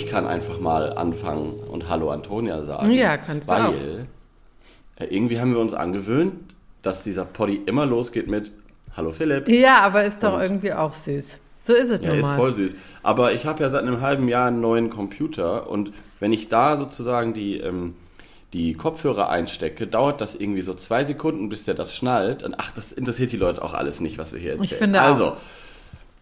[0.00, 2.90] ich kann einfach mal anfangen und Hallo Antonia sagen.
[2.92, 3.72] Ja, kannst du weil, auch.
[4.96, 6.34] Äh, irgendwie haben wir uns angewöhnt,
[6.82, 8.50] dass dieser Poddy immer losgeht mit
[8.96, 9.48] Hallo Philipp.
[9.48, 11.38] Ja, aber ist doch Und- irgendwie auch süß.
[11.62, 12.74] So ist es Ja, nun ist voll süß.
[13.02, 16.78] Aber ich habe ja seit einem halben Jahr einen neuen Computer und wenn ich da
[16.78, 17.94] sozusagen die, ähm,
[18.54, 22.42] die Kopfhörer einstecke, dauert das irgendwie so zwei Sekunden, bis der das schnallt.
[22.42, 24.64] Und ach, das interessiert die Leute auch alles nicht, was wir hier erzählen.
[24.64, 25.36] Ich finde auch.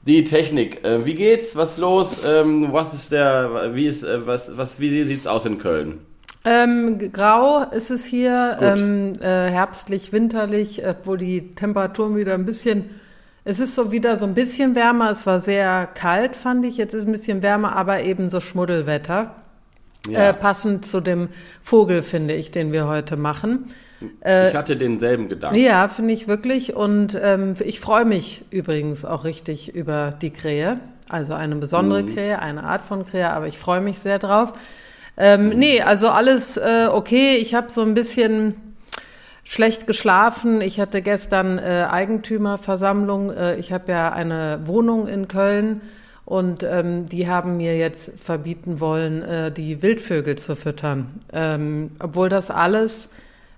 [0.08, 0.84] Die Technik.
[0.84, 1.54] Äh, wie geht's?
[1.54, 2.22] Was ist los?
[2.26, 5.98] Ähm, was ist der, wie ist, äh, was, was, wie sieht's aus in Köln?
[6.44, 12.90] Ähm, grau ist es hier, ähm, äh, herbstlich, winterlich, obwohl die Temperaturen wieder ein bisschen,
[13.44, 15.10] es ist so wieder so ein bisschen wärmer.
[15.10, 16.78] Es war sehr kalt, fand ich.
[16.78, 19.34] Jetzt ist ein bisschen wärmer, aber eben so Schmuddelwetter.
[20.10, 21.28] Äh, passend zu dem
[21.62, 23.66] Vogel, finde ich, den wir heute machen.
[24.00, 25.58] Ich hatte denselben Gedanken.
[25.58, 26.74] Ja, finde ich wirklich.
[26.74, 30.80] Und ähm, ich freue mich übrigens auch richtig über die Krähe.
[31.08, 34.52] Also eine besondere Krähe, eine Art von Krähe, aber ich freue mich sehr drauf.
[35.16, 37.36] Ähm, Nee, also alles äh, okay.
[37.36, 38.54] Ich habe so ein bisschen
[39.42, 40.60] schlecht geschlafen.
[40.60, 43.32] Ich hatte gestern äh, Eigentümerversammlung.
[43.32, 45.80] Äh, ich habe ja eine Wohnung in Köln
[46.26, 51.06] und ähm, die haben mir jetzt verbieten wollen, äh, die Wildvögel zu füttern.
[51.32, 53.08] Ähm, obwohl das alles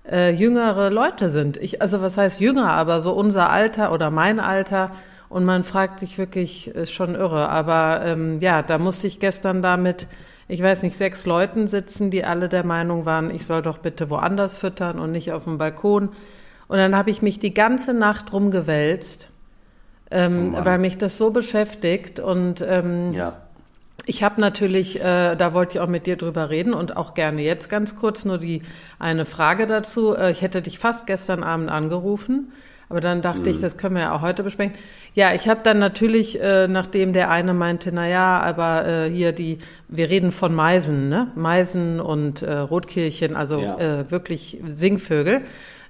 [0.09, 1.57] äh, jüngere Leute sind.
[1.57, 4.91] Ich, also was heißt jünger, aber so unser Alter oder mein Alter.
[5.29, 7.49] Und man fragt sich wirklich, ist schon irre.
[7.49, 10.07] Aber ähm, ja, da musste ich gestern damit,
[10.47, 14.09] ich weiß nicht, sechs Leuten sitzen, die alle der Meinung waren, ich soll doch bitte
[14.09, 16.09] woanders füttern und nicht auf dem Balkon.
[16.67, 19.27] Und dann habe ich mich die ganze Nacht rumgewälzt,
[20.09, 22.19] ähm, Oh weil mich das so beschäftigt.
[22.19, 23.40] Und ähm, Ja.
[24.05, 27.41] Ich habe natürlich, äh, da wollte ich auch mit dir drüber reden und auch gerne
[27.41, 28.61] jetzt ganz kurz nur die
[28.99, 30.15] eine Frage dazu.
[30.15, 32.51] Äh, ich hätte dich fast gestern Abend angerufen,
[32.89, 34.73] aber dann dachte ich, das können wir ja auch heute besprechen.
[35.13, 39.31] Ja, ich habe dann natürlich, äh, nachdem der eine meinte, na ja, aber äh, hier
[39.31, 41.27] die, wir reden von Meisen, ne?
[41.35, 43.77] Meisen und äh, Rotkehlchen, also Ja.
[43.77, 45.41] äh, wirklich Singvögel.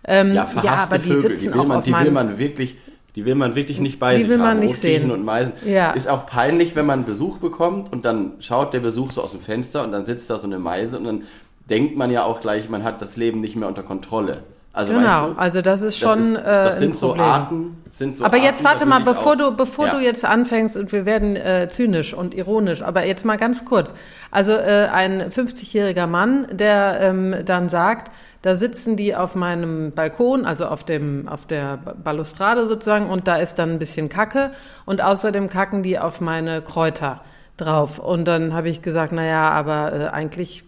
[0.03, 2.37] Ähm, Ja, verhasste aber die Vögel, sitzen die will auch man, auf die will man
[2.37, 2.77] wirklich,
[3.15, 4.59] die will man wirklich nicht bei Die sich will man haben.
[4.59, 5.11] nicht Rotkehlchen sehen.
[5.11, 5.53] und Meisen.
[5.65, 5.91] Ja.
[5.91, 9.41] Ist auch peinlich, wenn man Besuch bekommt und dann schaut der Besuch so aus dem
[9.41, 11.23] Fenster und dann sitzt da so eine Meise und dann
[11.69, 14.43] denkt man ja auch gleich, man hat das Leben nicht mehr unter Kontrolle.
[14.73, 17.15] Also Genau, weißt du, also das ist schon das, ist, äh, das ein sind so.
[17.17, 19.95] Arten, sind so aber Arten, jetzt warte mal, bevor auch- du, bevor ja.
[19.95, 23.93] du jetzt anfängst und wir werden äh, zynisch und ironisch, aber jetzt mal ganz kurz.
[24.31, 28.11] Also äh, ein 50-jähriger Mann, der ähm, dann sagt,
[28.43, 33.27] da sitzen die auf meinem Balkon, also auf dem auf der Ba- Balustrade sozusagen, und
[33.27, 34.51] da ist dann ein bisschen Kacke
[34.85, 37.19] und außerdem kacken die auf meine Kräuter
[37.57, 37.99] drauf.
[37.99, 40.63] Und dann habe ich gesagt, na ja, aber äh, eigentlich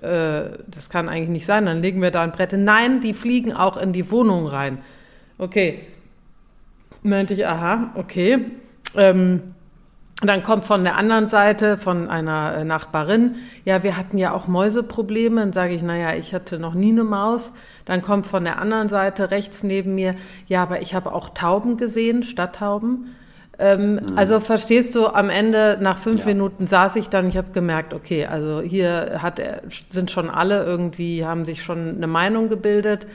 [0.00, 2.52] äh, das kann eigentlich nicht sein, dann legen wir da ein Brett.
[2.52, 4.78] Nein, die fliegen auch in die Wohnung rein.
[5.38, 5.80] Okay.
[7.02, 8.46] Meinte ich, aha, okay.
[8.94, 9.54] Ähm,
[10.20, 14.48] dann kommt von der anderen Seite, von einer äh, Nachbarin, ja, wir hatten ja auch
[14.48, 15.40] Mäuseprobleme.
[15.40, 17.52] Dann sage ich, naja, ich hatte noch nie eine Maus.
[17.84, 20.16] Dann kommt von der anderen Seite rechts neben mir,
[20.48, 23.14] ja, aber ich habe auch Tauben gesehen, Stadttauben.
[23.58, 26.26] Ähm, Also verstehst du, am Ende, nach fünf Ja.
[26.26, 29.40] Minuten saß ich dann, ich habe gemerkt, okay, also hier hat
[29.90, 33.06] sind schon alle irgendwie, haben sich schon eine Meinung gebildet.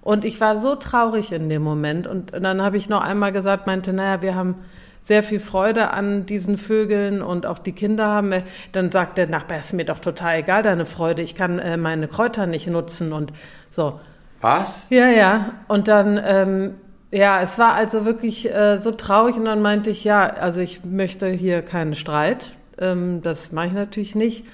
[0.00, 2.06] Und ich war so traurig in dem Moment.
[2.06, 4.54] Und dann habe ich noch einmal gesagt, meinte, naja, wir haben
[5.02, 8.30] sehr viel Freude an diesen Vögeln und auch die Kinder haben.
[8.32, 8.42] äh,
[8.72, 12.08] Dann sagt der Nachbar, ist mir doch total egal, deine Freude, ich kann äh, meine
[12.08, 13.32] Kräuter nicht nutzen und
[13.70, 13.98] so.
[14.40, 14.86] Was?
[14.90, 15.52] Ja, ja.
[15.66, 16.74] Und dann, ähm,
[17.10, 20.84] ja, es war also wirklich äh, so traurig und dann meinte ich, ja, also ich
[20.84, 22.52] möchte hier keinen Streit.
[22.78, 24.44] Ähm, das mache ich natürlich nicht.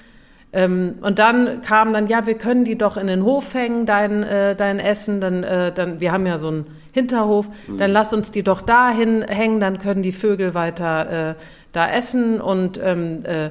[0.53, 4.23] Ähm, und dann kam dann, ja, wir können die doch in den Hof hängen, dein,
[4.23, 5.19] äh, dein Essen.
[5.19, 9.21] Dann, äh, dann, wir haben ja so einen Hinterhof, dann lass uns die doch dahin
[9.23, 11.35] hängen, dann können die Vögel weiter äh,
[11.73, 12.39] da essen.
[12.39, 13.49] Und, ähm, äh,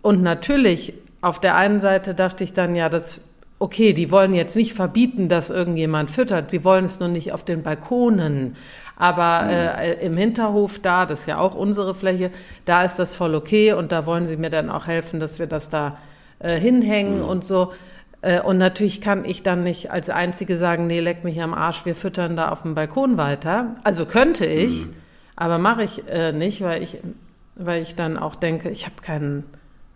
[0.00, 3.27] und natürlich, auf der einen Seite dachte ich dann, ja, das,
[3.58, 7.44] okay, die wollen jetzt nicht verbieten, dass irgendjemand füttert, sie wollen es nur nicht auf
[7.44, 8.56] den Balkonen.
[8.96, 12.30] Aber äh, im Hinterhof da, das ist ja auch unsere Fläche,
[12.64, 15.46] da ist das voll okay und da wollen sie mir dann auch helfen, dass wir
[15.46, 15.98] das da
[16.40, 17.72] äh, hinhängen und so.
[18.22, 21.84] Äh, und natürlich kann ich dann nicht als Einzige sagen, nee, leck mich am Arsch,
[21.86, 23.76] wir füttern da auf dem Balkon weiter.
[23.84, 24.86] Also könnte ich,
[25.36, 26.98] aber mache ich äh, nicht, weil ich,
[27.54, 29.44] weil ich dann auch denke, ich habe keinen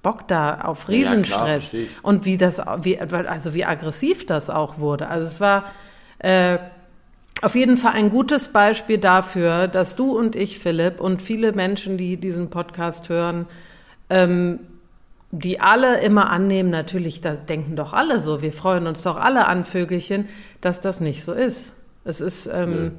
[0.03, 1.47] Bock da auf Ja, klar, Riesenstress.
[1.65, 1.91] verstehe ich.
[2.03, 5.09] und wie das, wie, also wie aggressiv das auch wurde.
[5.09, 5.65] Also es war
[6.19, 6.59] äh,
[7.41, 11.97] auf jeden Fall ein gutes Beispiel dafür, dass du und ich, Philipp, und viele Menschen,
[11.97, 13.47] die diesen Podcast hören,
[14.11, 14.61] ähm,
[15.31, 19.47] die alle immer annehmen, natürlich, da denken doch alle so, wir freuen uns doch alle
[19.47, 20.29] an Vögelchen,
[20.61, 21.73] dass das nicht so ist.
[22.05, 22.93] Es ist ähm,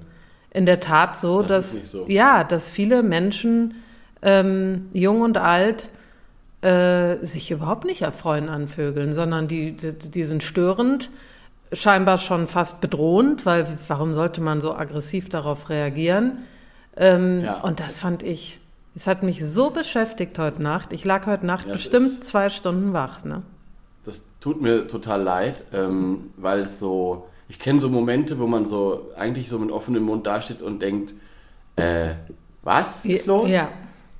[0.52, 2.06] in der Tat so, Das dass so.
[2.08, 3.76] ja, dass viele Menschen,
[4.24, 5.90] ähm, jung und alt,
[6.64, 11.10] äh, sich überhaupt nicht erfreuen an Vögeln, sondern die, die, die sind störend,
[11.74, 16.40] scheinbar schon fast bedrohend, weil warum sollte man so aggressiv darauf reagieren?
[16.96, 17.60] Ähm, Ja.
[17.62, 18.60] Und das fand ich,
[18.96, 20.94] es hat mich so beschäftigt heute Nacht.
[20.94, 23.26] Ich lag heute Nacht Ja, es bestimmt zwei Stunden wach.
[23.26, 23.42] Ne?
[24.06, 28.70] Das tut mir total leid, ähm, weil es so, ich kenne so Momente, wo man
[28.70, 31.14] so eigentlich so mit offenem Mund dasteht und denkt,
[31.76, 32.12] äh,
[32.62, 33.52] was ist los?
[33.52, 33.68] Ja.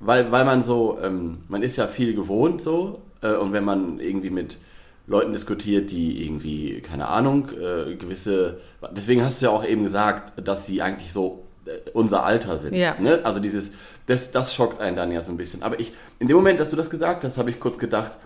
[0.00, 4.00] Weil, weil man so, ähm, man ist ja viel gewohnt so äh, und wenn man
[4.00, 4.58] irgendwie mit
[5.06, 8.60] Leuten diskutiert, die irgendwie, keine Ahnung, äh, gewisse,
[8.92, 12.74] deswegen hast du ja auch eben gesagt, dass sie eigentlich so äh, unser Alter sind.
[12.74, 12.96] Ja.
[12.98, 13.20] Ne?
[13.22, 13.72] Also dieses,
[14.06, 15.62] das, das schockt einen dann ja so ein bisschen.
[15.62, 18.16] Aber ich, in dem Moment, dass du das gesagt hast, habe ich kurz gedacht,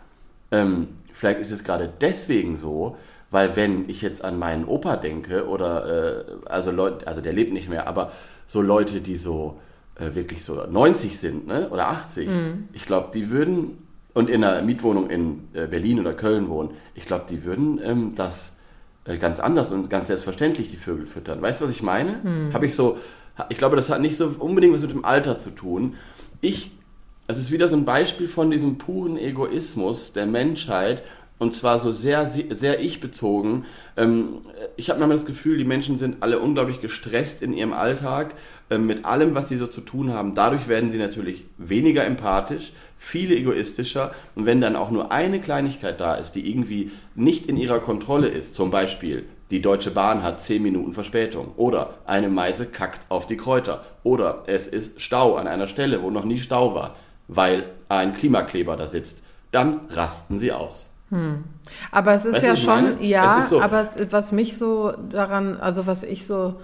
[0.51, 2.97] ähm, vielleicht ist es gerade deswegen so,
[3.31, 7.53] weil wenn ich jetzt an meinen Opa denke oder äh, also Leute, also der lebt
[7.53, 8.13] nicht mehr, aber
[8.47, 9.59] so Leute, die so
[9.99, 12.29] äh, wirklich so 90 sind, ne, oder 80,
[12.73, 13.79] ich glaube, die würden
[14.15, 18.15] und in einer Mietwohnung in äh, Berlin oder Köln wohnen, ich glaube, die würden ähm,
[18.17, 18.57] das
[19.05, 21.41] äh, ganz anders und ganz selbstverständlich die Vögel füttern.
[21.41, 22.21] Weißt du, was ich meine?
[22.53, 22.99] Habe ich so,
[23.49, 25.95] ich glaube, das hat nicht so unbedingt was mit dem Alter zu tun.
[26.41, 26.73] Ich
[27.31, 31.03] es ist wieder so ein Beispiel von diesem puren Egoismus der Menschheit
[31.39, 33.67] und zwar so sehr, sehr ich-bezogen.
[33.99, 34.39] Ähm,
[34.77, 38.35] ich habe manchmal das Gefühl, die Menschen sind alle unglaublich gestresst in ihrem Alltag
[38.77, 40.35] mit allem, was sie so zu tun haben.
[40.35, 46.01] Dadurch werden sie natürlich weniger empathisch, viel egoistischer und wenn dann auch nur eine Kleinigkeit
[46.01, 50.43] da ist, die irgendwie nicht in ihrer Kontrolle ist, zum Beispiel die Deutsche Bahn hat
[50.43, 51.53] 10 Minuten Verspätung.
[51.57, 53.85] Oder eine Meise kackt auf die Kräuter.
[54.03, 56.97] Oder es ist Stau an einer Stelle, wo noch nie Stau war,
[57.29, 59.23] weil ein Klimakleber da sitzt.
[59.51, 60.85] Dann rasten sie aus.
[61.91, 63.03] Aber es ist Weißt ja schon, meine?
[63.03, 63.63] ja, so.
[63.63, 66.61] aber es, was mich so daran, also was ich so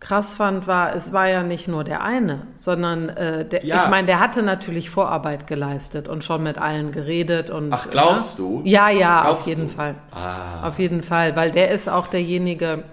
[0.00, 3.84] krass fand, war, es war ja nicht nur der eine, sondern äh, der, Ja.
[3.84, 7.72] ich meine, der hatte natürlich Vorarbeit geleistet und schon mit allen geredet und.
[7.72, 8.44] Ach, glaubst ne?
[8.44, 8.62] du?
[8.64, 9.68] Ja, ja, Glaubst auf jeden du?
[9.68, 9.94] Fall.
[10.12, 10.68] Ah.
[10.68, 12.84] Auf jeden Fall, weil der ist auch derjenige,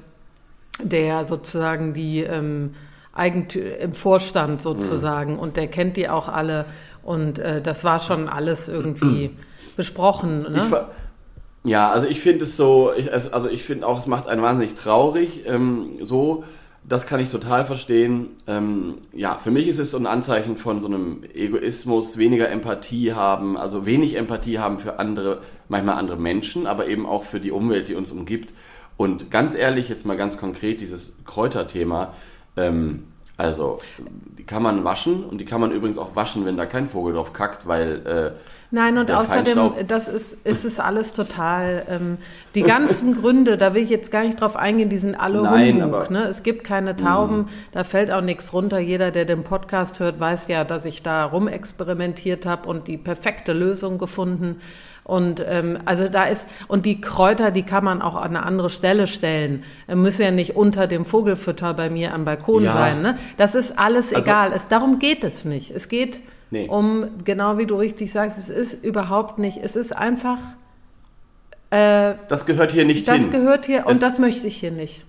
[0.81, 2.73] der sozusagen die ähm,
[3.13, 6.65] Eigentü im Vorstand sozusagen und der kennt die auch alle
[7.03, 9.37] und äh, das war schon alles irgendwie
[9.77, 10.41] besprochen.
[10.51, 10.87] Ne?
[11.63, 14.73] ja, also ich finde es so, ich, also ich finde auch, es macht einen wahnsinnig
[14.73, 15.43] traurig.
[15.47, 16.43] Ähm, so,
[16.87, 18.31] das kann ich total verstehen.
[18.47, 23.13] Ähm, ja, für mich ist es so ein Anzeichen von so einem Egoismus, weniger Empathie
[23.13, 27.51] haben, also wenig Empathie haben für andere, manchmal andere Menschen, aber eben auch für die
[27.51, 28.53] Umwelt, die uns umgibt.
[28.97, 32.13] Und ganz ehrlich, jetzt mal ganz konkret dieses Kräuterthema.
[32.55, 33.05] Ähm,
[33.37, 33.79] also,
[34.37, 37.15] die kann man waschen und die kann man übrigens auch waschen, wenn da kein Vogel
[37.15, 38.31] drauf kackt, weil äh,
[38.75, 42.17] Nein, und außerdem, das ist, ist es alles total, ähm,
[42.55, 45.75] die ganzen Gründe, da will ich jetzt gar nicht drauf eingehen, die sind alle Nein,
[45.81, 45.93] Humbug.
[46.01, 46.23] aber- Ne?
[46.25, 48.77] Es gibt keine Tauben, da fällt auch nichts runter.
[48.79, 53.53] Jeder, der den Podcast hört, weiß ja, dass ich da rumexperimentiert habe und die perfekte
[53.53, 54.57] Lösung gefunden.
[55.05, 58.69] Und ähm, also da ist, und die Kräuter, die kann man auch an eine andere
[58.69, 59.63] Stelle stellen.
[59.87, 62.73] Äh, Müssen ja nicht unter dem Vogelfutter bei mir am Balkon Ja.
[62.73, 63.01] sein.
[63.01, 63.17] Ne?
[63.37, 64.51] Das ist alles Also- egal.
[64.53, 65.71] Es, darum geht es nicht.
[65.71, 66.21] Es geht
[66.51, 66.67] Nee.
[66.69, 70.37] um, genau wie du richtig sagst, es ist überhaupt nicht, es ist einfach,
[71.71, 73.31] äh, das gehört hier nicht das hin.
[73.31, 75.03] gehört hier Es- und das möchte ich hier nicht.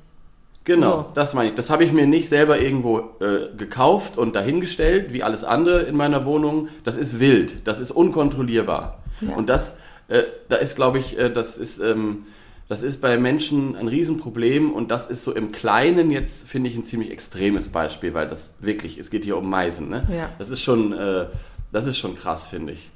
[0.65, 1.07] Genau, So.
[1.15, 1.55] das meine ich.
[1.55, 5.95] Das habe ich mir nicht selber irgendwo äh, gekauft und dahingestellt, wie alles andere in
[5.97, 6.69] meiner Wohnung.
[6.83, 8.99] Das ist wild, das ist unkontrollierbar.
[9.21, 9.37] Ja.
[9.37, 9.77] Und das,
[10.09, 12.27] äh, da ist, glaube ich, äh, das ist, ähm,
[12.69, 16.77] das ist bei Menschen ein Riesenproblem und das ist so im Kleinen jetzt, finde ich,
[16.77, 20.03] ein ziemlich extremes Beispiel, weil das wirklich, es geht hier um Meisen, ne?
[20.11, 20.29] Ja.
[20.39, 21.27] Das ist schon, äh,
[21.73, 22.91] das ist schon krass, finde ich.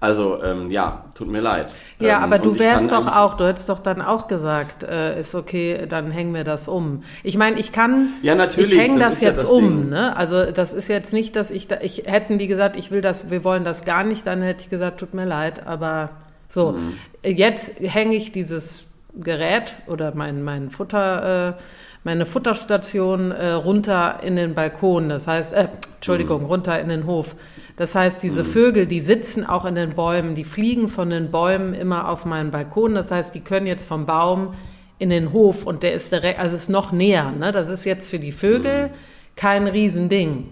[0.00, 1.74] Also, ähm, ja, tut mir leid.
[1.98, 5.34] Ja, ähm, aber du wärst doch auch, du hättest doch dann auch gesagt, äh, ist
[5.34, 7.02] okay, dann hängen wir das um.
[7.24, 9.64] Ich meine, ich kann, Ja, natürlich, ich hänge das das, ist ja jetzt das um,
[9.80, 9.88] Ding.
[9.88, 10.16] ne?
[10.16, 13.28] Also das ist jetzt nicht, dass ich, da, ich hätten die gesagt, ich will das,
[13.32, 16.10] wir wollen das gar nicht, dann hätte ich gesagt, tut mir leid, aber
[16.48, 16.96] so, Mhm.
[17.24, 18.84] jetzt hänge ich dieses
[19.14, 21.62] Gerät oder mein, mein Futter, äh,
[22.04, 26.46] meine Futterstation äh, runter in den Balkon, das heißt, äh, Entschuldigung, Mhm.
[26.46, 27.34] runter in den Hof.
[27.76, 31.74] Das heißt, diese Vögel, die sitzen auch in den Bäumen, die fliegen von den Bäumen
[31.74, 32.94] immer auf meinen Balkon.
[32.94, 34.54] Das heißt, die können jetzt vom Baum
[34.98, 37.30] in den Hof und der ist direkt, also ist noch näher.
[37.38, 37.52] Ne?
[37.52, 38.90] Das ist jetzt für die Vögel Mhm.
[39.36, 40.48] kein Riesending.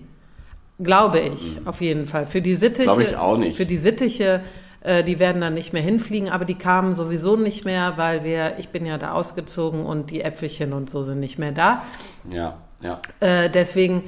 [0.79, 2.27] Glaube ich, auf jeden Fall.
[2.27, 3.57] Für die Sittiche, Glaube ich auch nicht.
[3.57, 4.43] Für die Sittiche,
[4.87, 8.55] äh, die werden dann nicht mehr hinfliegen, aber die kamen sowieso nicht mehr, weil wir,
[8.59, 11.83] ich bin ja da ausgezogen und die Äpfelchen und so sind nicht mehr da.
[12.31, 13.01] Ja, ja.
[13.21, 14.05] Äh, deswegen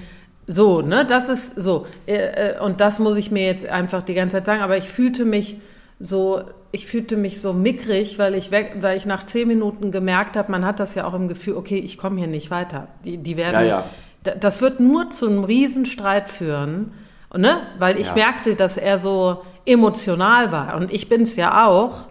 [0.47, 1.87] so, ne, das ist so.
[2.07, 2.15] Äh,
[2.55, 4.63] äh, und das muss ich mir jetzt einfach die ganze Zeit sagen.
[4.63, 5.57] Aber ich fühlte mich
[6.01, 6.41] so,
[6.73, 10.51] ich fühlte mich so mickrig, weil ich weg, weil ich nach zehn Minuten gemerkt habe,
[10.53, 12.89] man hat das ja auch im Gefühl, okay, ich komme hier nicht weiter.
[13.05, 13.85] Die, die werden, Ja, ja.
[14.23, 16.93] Da- das wird nur zu einem Riesenstreit führen.
[17.37, 17.59] Ne?
[17.79, 18.15] Weil ich Ja.
[18.15, 20.77] merkte, dass er so emotional war.
[20.77, 22.07] Und ich bin es ja auch.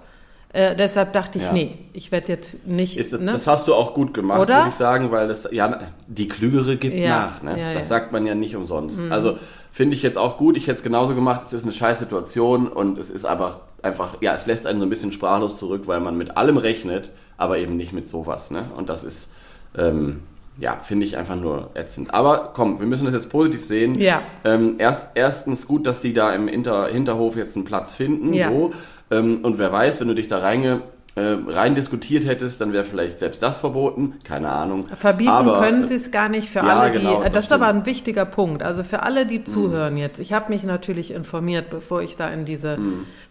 [0.54, 1.52] Äh, deshalb dachte ich, Ja.
[1.52, 2.98] nee, ich werde jetzt nicht.
[2.98, 3.34] Ist das, ne?
[3.34, 4.58] das hast du auch gut gemacht, Oder?
[4.60, 7.42] würde ich sagen, weil das, ja, die Klügere gibt Ja, nach.
[7.44, 7.60] Ne?
[7.60, 7.84] ja, das.
[7.86, 7.90] Mhm.
[7.90, 9.00] sagt man ja nicht umsonst.
[9.10, 9.38] Also
[9.72, 10.56] finde ich jetzt auch gut.
[10.56, 11.42] Ich hätte es genauso gemacht.
[11.48, 14.86] Es ist eine scheiß Situation und es ist einfach, einfach, ja, es lässt einen so
[14.86, 18.50] ein bisschen sprachlos zurück, weil man mit allem rechnet, aber eben nicht mit sowas.
[18.50, 18.64] Ne?
[18.76, 19.30] Und das ist,
[19.78, 20.22] ähm,
[20.60, 22.14] ja, finde ich einfach nur ätzend.
[22.14, 23.96] Aber komm, wir müssen das jetzt positiv sehen.
[24.00, 24.22] Ja.
[24.44, 28.34] Ähm, erst, erstens gut, dass die da im Hinter, Hinterhof jetzt einen Platz finden.
[28.34, 28.50] Ja.
[28.50, 28.74] So.
[29.12, 30.82] Ähm, und wer weiß, wenn du dich da reinge,
[31.16, 34.16] äh, rein diskutiert hättest, dann wäre vielleicht selbst das verboten.
[34.24, 34.86] Keine Ahnung.
[35.00, 37.00] Verbieten Aber, können sie es gar nicht für Ja, alle, die.
[37.00, 38.62] genau, das, das ist aber ein wichtiger Punkt.
[38.62, 40.20] Also für alle, die zuhören jetzt.
[40.20, 42.78] Ich habe mich natürlich informiert, bevor ich da in diese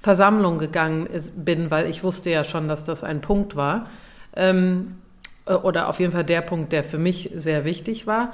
[0.00, 3.86] Versammlung gegangen bin, weil ich wusste ja schon, dass das ein Punkt war.
[4.34, 5.05] Ähm, äh,
[5.46, 8.32] oder auf jeden Fall der Punkt, der für mich sehr wichtig war.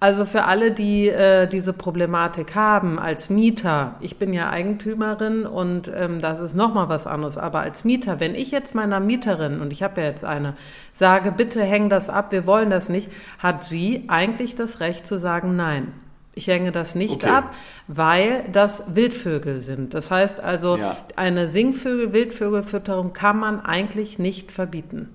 [0.00, 5.88] Also für alle, die äh, diese Problematik haben als Mieter, ich bin ja Eigentümerin und
[5.94, 9.72] ähm, das ist nochmal was anderes, aber als Mieter, wenn ich jetzt meiner Mieterin, und
[9.72, 10.54] ich habe ja jetzt eine,
[10.92, 15.20] sage, bitte häng das ab, wir wollen das nicht, hat sie eigentlich das Recht zu
[15.20, 15.92] sagen, nein.
[16.34, 17.28] Ich hänge das nicht Okay.
[17.30, 17.54] ab,
[17.86, 19.94] weil das Wildvögel sind.
[19.94, 20.96] Das heißt also, Ja.
[21.14, 25.10] eine Singvögel-Wildvögelfütterung kann man eigentlich nicht verbieten.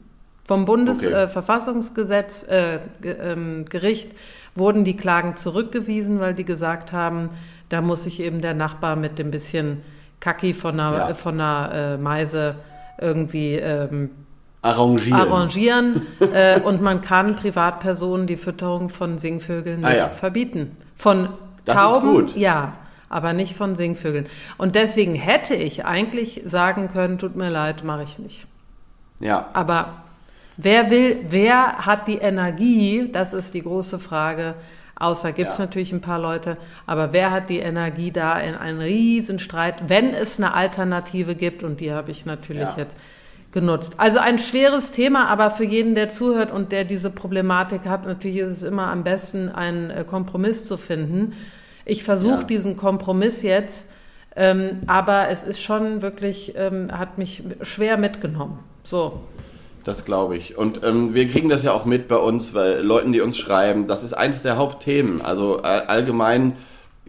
[0.48, 0.66] Vom Okay.
[0.66, 4.12] Bundesverfassungsgesetz, äh, Ge- ähm, Gericht
[4.56, 7.30] wurden die Klagen zurückgewiesen, weil die gesagt haben,
[7.70, 9.82] da muss sich eben der Nachbar mit dem bisschen
[10.20, 11.10] Kacki von einer, Ja.
[11.10, 12.56] äh, von einer äh, Meise
[13.00, 14.10] irgendwie ähm,
[14.62, 15.20] arrangieren.
[15.20, 16.01] arrangieren
[16.34, 20.10] äh, und man kann Privatpersonen die Fütterung von Singvögeln Ah, nicht ja.
[20.10, 20.75] verbieten.
[20.96, 21.30] Von
[21.66, 22.74] Das Tauben, ja,
[23.10, 24.25] aber nicht von Singvögeln.
[24.58, 28.48] Und deswegen hätte ich eigentlich sagen können, tut mir leid, mache ich nicht.
[29.20, 29.48] Ja.
[29.54, 29.89] Aber
[30.58, 34.56] wer will, wer hat die Energie, das ist die große Frage,
[34.96, 35.66] außer gibt es Ja.
[35.66, 40.14] natürlich ein paar Leute, aber wer hat die Energie da in einen riesen Streit, wenn
[40.14, 42.74] es eine Alternative gibt und die habe ich natürlich Ja.
[42.78, 42.96] jetzt
[43.52, 43.94] genutzt.
[43.98, 48.38] Also ein schweres Thema, aber für jeden, der zuhört und der diese Problematik hat, natürlich
[48.38, 51.34] ist es immer am besten, einen äh, Kompromiss zu finden.
[51.86, 52.44] Ich versuche Ja.
[52.44, 53.86] diesen Kompromiss jetzt,
[54.36, 58.60] ähm, aber es ist schon wirklich, ähm, hat mich schwer mitgenommen.
[58.84, 59.22] So.
[59.88, 60.58] Das glaube ich.
[60.58, 63.88] Und ähm, wir kriegen das ja auch mit bei uns, weil Leuten, die uns schreiben,
[63.88, 65.22] das ist eines der Hauptthemen.
[65.22, 66.58] Also allgemein,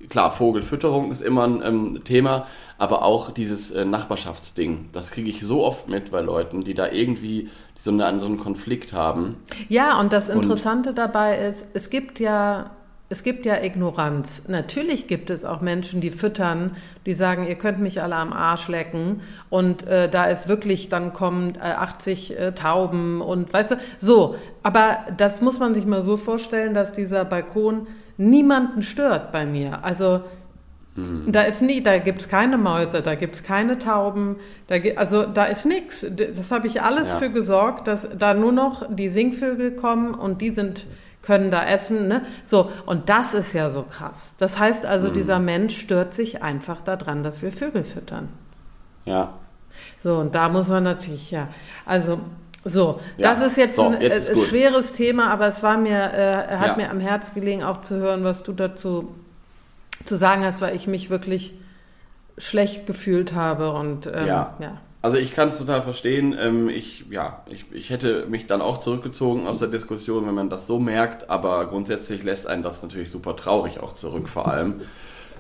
[0.09, 2.47] klar, Vogelfütterung ist immer ein ähm, Thema,
[2.79, 4.91] aber auch dieses äh, Nachbarschaftsding.
[4.93, 8.39] Das kriege ich so oft mit bei Leuten, die da irgendwie so, eine, so einen
[8.39, 9.39] Konflikt haben.
[9.69, 12.71] Ja, und das Interessante dabei ist, es gibt ja,
[13.11, 14.45] es gibt ja Ignoranz.
[14.49, 16.73] Natürlich gibt es auch Menschen, die füttern,
[17.07, 21.13] die sagen, ihr könnt mich alle am Arsch lecken und äh, da ist wirklich, dann
[21.15, 24.37] kommen äh, 80 äh, Tauben und weißt du, so.
[24.63, 27.87] Aber das muss man sich mal so vorstellen, dass dieser Balkon
[28.19, 29.85] niemanden stört bei mir.
[29.85, 30.21] Also
[31.31, 34.35] da ist nie, da gibt's keine Mäuse, da gibt's keine Tauben,
[34.67, 35.65] da, also da ist.
[35.65, 37.17] D- Das habe ich alles Ja.
[37.19, 40.87] für gesorgt, dass da nur noch die Singvögel kommen und die sind
[41.29, 42.23] können da essen, ne?
[42.45, 44.35] So und das ist ja so krass.
[44.39, 48.31] Das heißt also, dieser Mensch stört sich einfach daran, dass wir Vögel füttern.
[49.05, 49.35] Ja.
[50.03, 51.49] So und da muss man natürlich ja,
[51.87, 52.19] also
[52.65, 53.31] so, Ja.
[53.35, 56.57] das ist jetzt So, ein jetzt ist äh, schweres Thema, aber es war mir, äh,
[56.57, 56.77] hat Ja.
[56.77, 59.15] mir am Herz gelegen, auch zu hören, was du dazu
[60.07, 61.53] zu sagen hast, weil ich mich wirklich
[62.39, 64.55] schlecht gefühlt habe und ähm, Ja.
[64.61, 64.73] ja.
[65.01, 66.37] Also ich kann es total verstehen.
[66.39, 70.51] Ähm, ich, ja, ich, ich hätte mich dann auch zurückgezogen aus der Diskussion, wenn man
[70.51, 74.81] das so merkt, aber grundsätzlich lässt einen das natürlich super traurig auch zurück vor allem.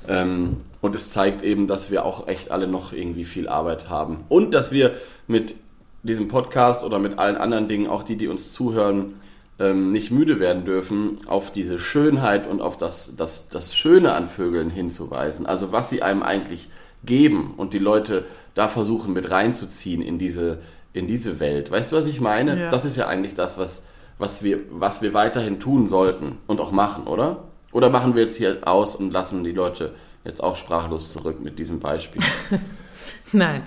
[0.07, 4.25] Ähm, und es zeigt eben, dass wir auch echt alle noch irgendwie viel Arbeit haben.
[4.29, 4.95] Und dass wir
[5.27, 5.57] mit
[6.05, 9.15] diesem Podcast oder mit allen anderen Dingen, auch die, die uns zuhören,
[9.59, 14.29] ähm, nicht müde werden dürfen, auf diese Schönheit und auf das, das, das Schöne an
[14.29, 15.47] Vögeln hinzuweisen.
[15.47, 16.69] Also was sie einem eigentlich
[17.05, 18.25] geben und die Leute
[18.55, 20.59] da versuchen mit reinzuziehen in diese,
[20.93, 21.71] in diese Welt.
[21.71, 22.59] Weißt du, was ich meine?
[22.59, 22.71] Ja.
[22.71, 23.83] Das ist ja eigentlich das, was,
[24.19, 27.45] was, wir, was wir weiterhin tun sollten und auch machen, oder?
[27.73, 31.59] Oder machen wir jetzt hier aus und lassen die Leute jetzt auch sprachlos zurück mit
[31.59, 32.23] diesem Beispiel?
[33.33, 33.63] Nein,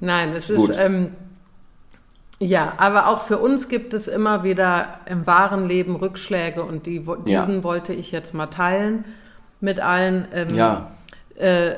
[0.00, 0.70] nein, es Gut.
[0.70, 1.10] ist ähm,
[2.38, 7.06] ja, aber auch für uns gibt es immer wieder im wahren Leben Rückschläge und die,
[7.06, 7.40] wo- Ja.
[7.46, 9.06] diesen wollte ich jetzt mal teilen
[9.60, 10.28] mit allen.
[10.34, 10.90] Ähm, ja.
[11.36, 11.76] Äh,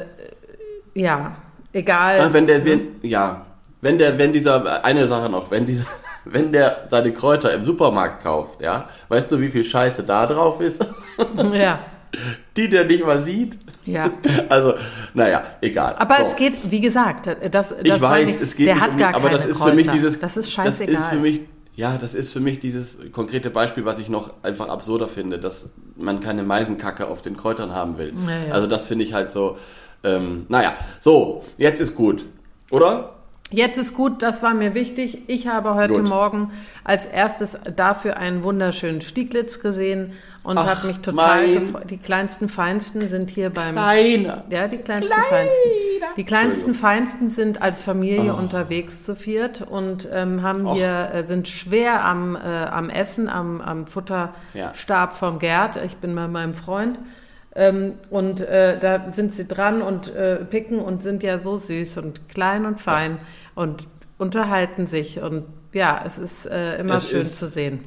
[0.99, 1.37] ja,
[1.73, 2.33] egal.
[2.33, 3.47] Wenn der, wenn, ja,
[3.81, 5.87] wenn der, wenn dieser, eine Sache noch, wenn dieser,
[6.25, 10.61] wenn der seine Kräuter im Supermarkt kauft, ja, weißt du, wie viel Scheiße da drauf
[10.61, 10.85] ist,
[11.53, 11.79] ja,
[12.57, 13.59] die der nicht mal sieht?
[13.85, 14.11] ja.
[14.49, 14.75] Also,
[15.15, 15.95] naja, egal.
[15.99, 16.23] Aber So.
[16.25, 18.97] es geht, wie gesagt, das, das ich weiß, nicht, es geht der nicht hat um,
[18.99, 19.71] gar aber keine das ist Kräuter.
[19.71, 20.95] für mich dieses, Das ist scheißegal.
[20.95, 21.41] Das ist für mich,
[21.75, 25.67] Ja, das ist für mich dieses konkrete Beispiel, was ich noch einfach absurder finde, dass
[25.97, 28.13] man keine Meisenkacke auf den Kräutern haben will.
[28.27, 28.53] Ja, ja.
[28.53, 29.57] Also das finde ich halt so,
[30.05, 32.25] ähm, naja, so, jetzt ist gut,
[32.71, 33.15] oder?
[33.51, 35.21] Jetzt ist gut, das war mir wichtig.
[35.27, 36.07] Ich habe heute Gut.
[36.07, 36.51] Morgen
[36.85, 40.13] als erstes dafür einen wunderschönen Stieglitz gesehen
[40.43, 41.85] und habe mich total gefreut.
[41.89, 44.45] Die kleinsten Feinsten sind hier beim Keiner.
[44.51, 45.29] Ja, die kleinsten Kleiner.
[45.31, 45.71] Feinsten.
[46.19, 46.75] Die kleinsten.
[46.75, 48.39] Feinsten sind als Familie Oh.
[48.39, 50.75] unterwegs zu viert und ähm, haben Och.
[50.77, 55.77] hier, äh, sind schwer am, äh, am Essen, am, am Futterstab vom Gerd.
[55.87, 56.99] Ich bin bei meinem Freund.
[57.61, 61.99] Ähm, und äh, da sind sie dran und äh, picken und sind ja so süß
[61.99, 63.19] und klein und fein
[63.57, 65.21] und unterhalten sich.
[65.21, 67.81] Und ja, es ist äh, immer Es schön ist- zu sehen.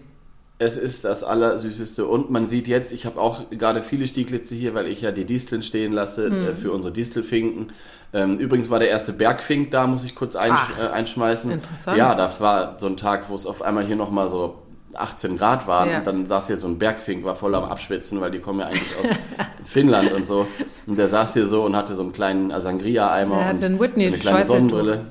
[0.64, 2.06] Es ist das Allersüßeste.
[2.06, 5.26] Und man sieht jetzt, ich habe auch gerade viele Stieglitze hier, weil ich ja die
[5.26, 6.56] Disteln stehen lasse Mhm.
[6.56, 7.72] für unsere Distelfinken.
[8.14, 11.50] Ähm, übrigens war der erste Bergfink da, muss ich kurz einsch Ach, äh, einschmeißen.
[11.50, 11.98] interessant.
[11.98, 14.56] Ja, das war so ein Tag, wo es auf einmal hier nochmal so
[14.96, 16.00] 18 Grad waren Ja.
[16.00, 18.68] und dann saß hier so ein Bergfink, war voll am Abschwitzen, weil die kommen ja
[18.68, 19.10] eigentlich aus
[19.66, 20.48] Finnland und so.
[20.88, 24.46] Und der saß hier so und hatte so einen kleinen Sangria-Eimer Der und eine kleine.
[24.46, 25.06] Sonnenbrille.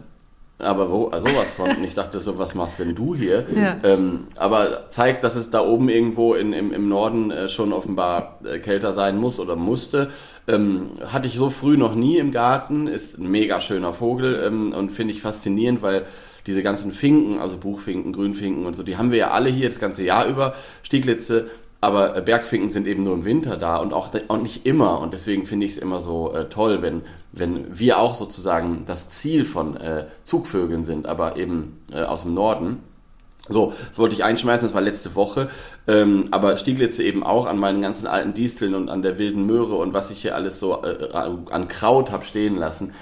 [0.58, 1.70] Aber wo, also sowas von.
[1.70, 3.46] Und ich dachte so, was machst denn du hier?
[3.56, 3.76] Ja.
[3.82, 8.40] Ähm, aber zeigt, dass es da oben irgendwo in, im, im Norden äh, schon offenbar
[8.44, 10.10] äh, kälter sein muss oder musste.
[10.46, 12.88] Ähm, hatte ich so früh noch nie im Garten.
[12.88, 16.04] Ist ein mega schöner Vogel ähm, und finde ich faszinierend, weil
[16.46, 19.78] diese ganzen Finken, also Buchfinken, Grünfinken und so, die haben wir ja alle hier das
[19.78, 20.54] ganze Jahr über.
[20.82, 25.00] Stieglitze, aber äh, Bergfinken sind eben nur im Winter da und auch, auch nicht immer.
[25.00, 29.08] Und deswegen finde ich es immer so äh, toll, wenn, wenn wir auch sozusagen das
[29.08, 32.80] Ziel von äh, Zugvögeln sind, aber eben äh, aus dem Norden.
[33.48, 35.48] So, das wollte ich einschmeißen, das war letzte Woche.
[35.88, 39.76] Ähm, aber Stieglitze eben auch an meinen ganzen alten Disteln und an der wilden Möhre
[39.76, 42.92] und was ich hier alles so äh, an Kraut habe stehen lassen.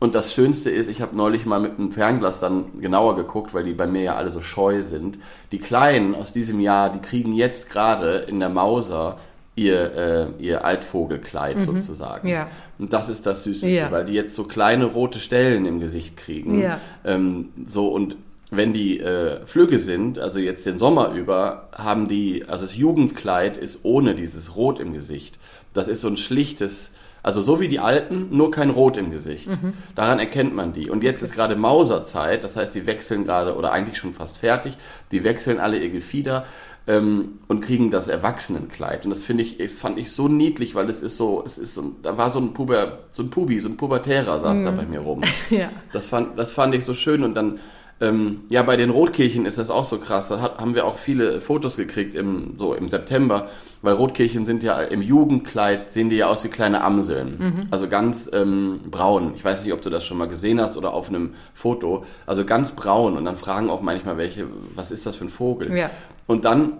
[0.00, 3.64] Und das Schönste ist, ich habe neulich mal mit einem Fernglas dann genauer geguckt, weil
[3.64, 5.18] die bei mir ja alle so scheu sind.
[5.52, 9.18] Die Kleinen aus diesem Jahr, die kriegen jetzt gerade in der Mauser
[9.56, 9.94] ihr,
[10.38, 12.28] äh, ihr Altvogelkleid sozusagen.
[12.28, 12.48] Ja.
[12.78, 13.90] Und das ist das Süßeste, Ja.
[13.92, 16.60] weil die jetzt so kleine rote Stellen im Gesicht kriegen.
[16.60, 16.80] Ja.
[17.04, 18.16] Ähm, so und
[18.50, 23.56] wenn die äh, Flügge sind, also jetzt den Sommer über, haben die, also das Jugendkleid
[23.56, 25.38] ist ohne dieses Rot im Gesicht.
[25.72, 26.92] Das ist so ein schlichtes,
[27.24, 29.48] also so wie die Alten, nur kein Rot im Gesicht.
[29.94, 30.90] Daran erkennt man die.
[30.90, 34.76] Und jetzt ist gerade Mauserzeit, das heißt, die wechseln gerade, oder eigentlich schon fast fertig,
[35.10, 36.44] die wechseln alle ihr Gefieder
[36.86, 39.06] ähm, und kriegen das Erwachsenenkleid.
[39.06, 41.74] Und das finde ich, das fand ich so niedlich, weil es ist so, es ist
[41.74, 44.84] so, da war so ein Puber, so ein Pubi, so ein Pubertärer saß da bei
[44.84, 45.22] mir rum.
[45.50, 45.70] Ja.
[45.94, 47.58] Das fand, das fand ich so schön und dann,
[48.00, 50.28] ähm, ja, bei den Rotkirchen ist das auch so krass.
[50.28, 53.48] Da hat, haben wir auch viele Fotos gekriegt im, so im September,
[53.82, 57.68] weil Rotkirchen sind ja im Jugendkleid, sehen die ja aus wie kleine Amseln.
[57.70, 59.34] Also ganz ähm, braun.
[59.36, 62.04] Ich weiß nicht, ob du das schon mal gesehen hast oder auf einem Foto.
[62.26, 65.74] Also ganz braun und dann fragen auch manchmal welche, was ist das für ein Vogel?
[65.76, 65.90] Ja.
[66.26, 66.72] Und dann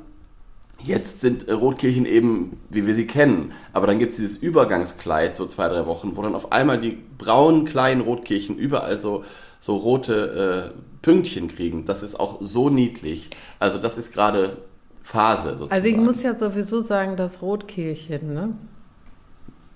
[0.83, 3.53] Jetzt sind äh, Rotkirchen eben, wie wir sie kennen.
[3.73, 6.99] Aber dann gibt es dieses Übergangskleid, so zwei, drei Wochen, wo dann auf einmal die
[7.17, 9.25] braunen kleinen Rotkirchen überall so,
[9.65, 11.87] so rote äh, Pünktchen kriegen.
[11.87, 13.31] Das ist auch so niedlich.
[13.59, 14.59] Also das ist gerade
[15.03, 15.73] Phase sozusagen.
[15.73, 18.51] Also ich muss ja sowieso sagen, das Rotkehlchen, ne?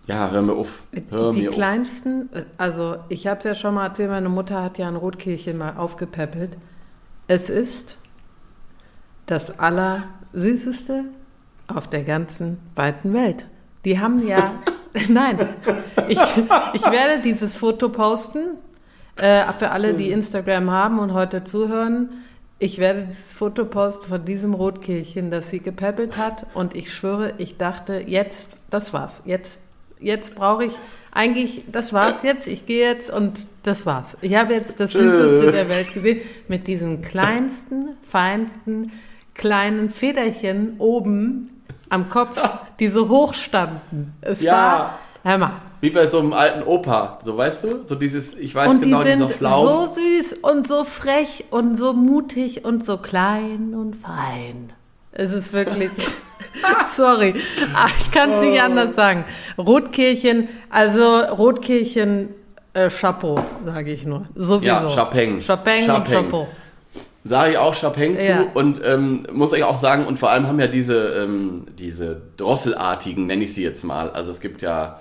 [0.07, 0.83] ja, hör mir auf.
[1.09, 1.55] Hör die mir auf.
[1.55, 5.57] kleinsten, also ich habe es ja schon mal erzählt, meine Mutter hat ja ein Rotkehlchen
[5.57, 6.59] mal aufgepäppelt.
[7.27, 7.97] Es ist
[9.25, 11.05] das Allersüßeste
[11.67, 13.47] auf der ganzen weiten Welt.
[13.87, 14.53] Die haben ja,
[15.09, 15.39] nein,
[16.09, 16.21] ich,
[16.75, 18.59] ich werde dieses Foto posten
[19.19, 22.09] äh, für alle, die Instagram haben und heute zuhören.
[22.61, 26.47] Ich werde dieses Foto posten von diesem Rotkehlchen, das sie gepäppelt hat.
[26.55, 29.23] Und ich schwöre, ich dachte, jetzt, das war's.
[29.25, 29.61] Jetzt,
[30.01, 30.73] jetzt brauche ich
[31.13, 32.47] eigentlich, das war's jetzt.
[32.49, 34.17] Ich gehe jetzt und das war's.
[34.23, 38.93] Ich habe jetzt das Süßeste der Welt gesehen mit diesen kleinsten, feinsten,
[39.35, 41.51] kleinen Federchen oben
[41.91, 42.41] am Kopf,
[42.81, 44.15] die so hoch standen.
[44.21, 44.53] Es Ja.
[44.53, 47.69] war, hör mal, Wie bei so einem alten Opa, so weißt du?
[47.87, 49.67] So dieses, ich weiß und genau, die sind dieser Flaum.
[49.67, 54.73] so süß und so frech und so mutig und so klein und fein.
[55.13, 55.91] Es ist wirklich.
[56.97, 57.35] Sorry,
[57.75, 58.43] Ach, ich kann es Oh.
[58.43, 59.25] nicht anders sagen.
[59.57, 62.31] Rotkirchen, also Rotkirchen
[62.75, 64.27] äh, Chapeau, sage ich nur.
[64.35, 64.67] Sowieso.
[64.67, 65.41] Ja, Chapeng.
[65.41, 66.25] Chapeng, und Chapeng.
[66.25, 66.49] Chapeau.
[67.25, 68.39] Sage ich auch Chapeng Ja.
[68.39, 72.21] zu und ähm, muss ich auch sagen, und vor allem haben ja diese, ähm, diese
[72.37, 74.99] Drosselartigen, nenne ich sie jetzt mal, also es gibt ja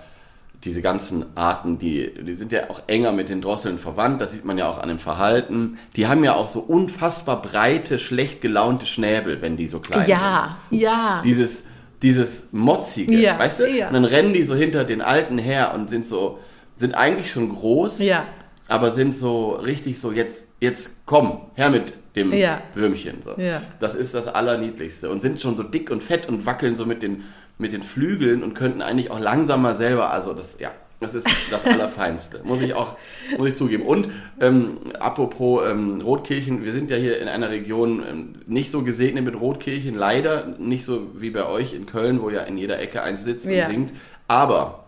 [0.68, 4.44] diese ganzen Arten, die, die sind ja auch enger mit den Drosseln verwandt, das sieht
[4.46, 5.78] man ja auch an dem Verhalten.
[5.96, 10.10] Die haben ja auch so unfassbar breite, schlecht gelaunte Schnäbel, wenn die so klein sind.
[10.10, 11.22] Ja, ja.
[11.24, 11.64] Dieses,
[12.02, 13.70] dieses Motzige, Ja, weißt du?
[13.72, 13.88] ja.
[13.88, 16.40] Und dann rennen die so hinter den Alten her und sind so,
[16.76, 18.26] sind eigentlich schon groß, Ja.
[18.68, 22.62] aber sind so richtig so, jetzt, jetzt komm, her mit dem Ja.
[22.76, 23.22] Würmchen.
[23.24, 23.36] So.
[23.42, 23.62] Ja.
[23.80, 27.02] Das ist das Allerniedlichste und sind schon so dick und fett und wackeln so mit
[27.02, 27.24] den,
[27.58, 31.28] mit den Flügeln und könnten eigentlich auch langsam mal selber, also das, ja, das ist
[31.52, 32.98] das Allerfeinste, muss ich auch,
[33.38, 33.84] muss ich zugeben.
[33.84, 38.84] Und ähm, apropos ähm, Rotkehlchen, wir sind ja hier in einer Region ähm, nicht so
[38.84, 42.80] gesegnet mit Rotkehlchen, leider nicht so wie bei euch in Köln, wo ja in jeder
[42.80, 43.66] Ecke eins sitzt Ja.
[43.68, 43.94] und singt.
[44.28, 44.86] Aber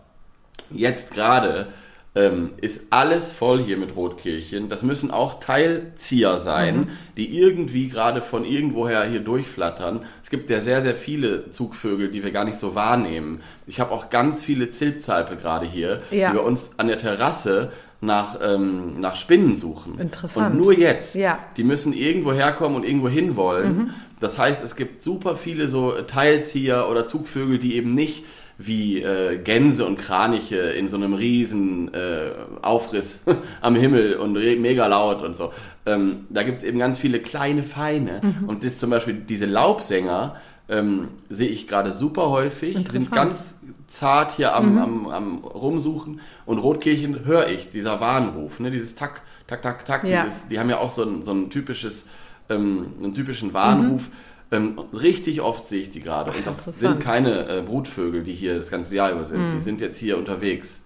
[0.72, 1.68] jetzt gerade
[2.14, 4.68] ähm, ist alles voll hier mit Rotkehlchen.
[4.68, 10.00] Das müssen auch Teilzieher sein, die irgendwie gerade von irgendwoher hier durchflattern.
[10.22, 13.42] Es gibt ja sehr, sehr viele Zugvögel, die wir gar nicht so wahrnehmen.
[13.66, 16.30] Ich habe auch ganz viele Zilpzalpe gerade hier, Ja.
[16.30, 17.70] die bei uns an der Terrasse
[18.00, 20.00] nach, ähm, nach Spinnen suchen.
[20.00, 20.54] Interessant.
[20.54, 21.14] Und nur jetzt.
[21.14, 21.38] Ja.
[21.56, 23.94] Die müssen irgendwo herkommen und irgendwo hinwollen.
[24.18, 28.24] Das heißt, es gibt super viele so Teilzieher oder Zugvögel, die eben nicht
[28.62, 32.30] wie äh, Gänse und Kraniche in so einem riesen äh,
[32.62, 33.20] Aufriss
[33.60, 35.52] am Himmel und mega laut und so.
[35.86, 38.20] Ähm, da gibt es eben ganz viele kleine Feine.
[38.46, 40.36] Und das zum Beispiel diese Laubsänger
[40.68, 46.58] ähm, sehe ich gerade super häufig, sind ganz zart hier am, am, am Rumsuchen und
[46.58, 50.24] Rotkehlchen höre ich, dieser Warnruf, ne, dieses Tack, Tack, Tack, Tack, Ja.
[50.24, 52.06] dieses, die haben ja auch so ein, so ein typisches,
[52.48, 54.10] ähm, einen typischen Warnruf.
[54.52, 56.32] Ähm, richtig oft sehe ich die gerade.
[56.32, 59.52] Und das sind keine äh, Brutvögel, die hier das ganze Jahr über sind.
[59.52, 60.80] Die sind jetzt hier unterwegs.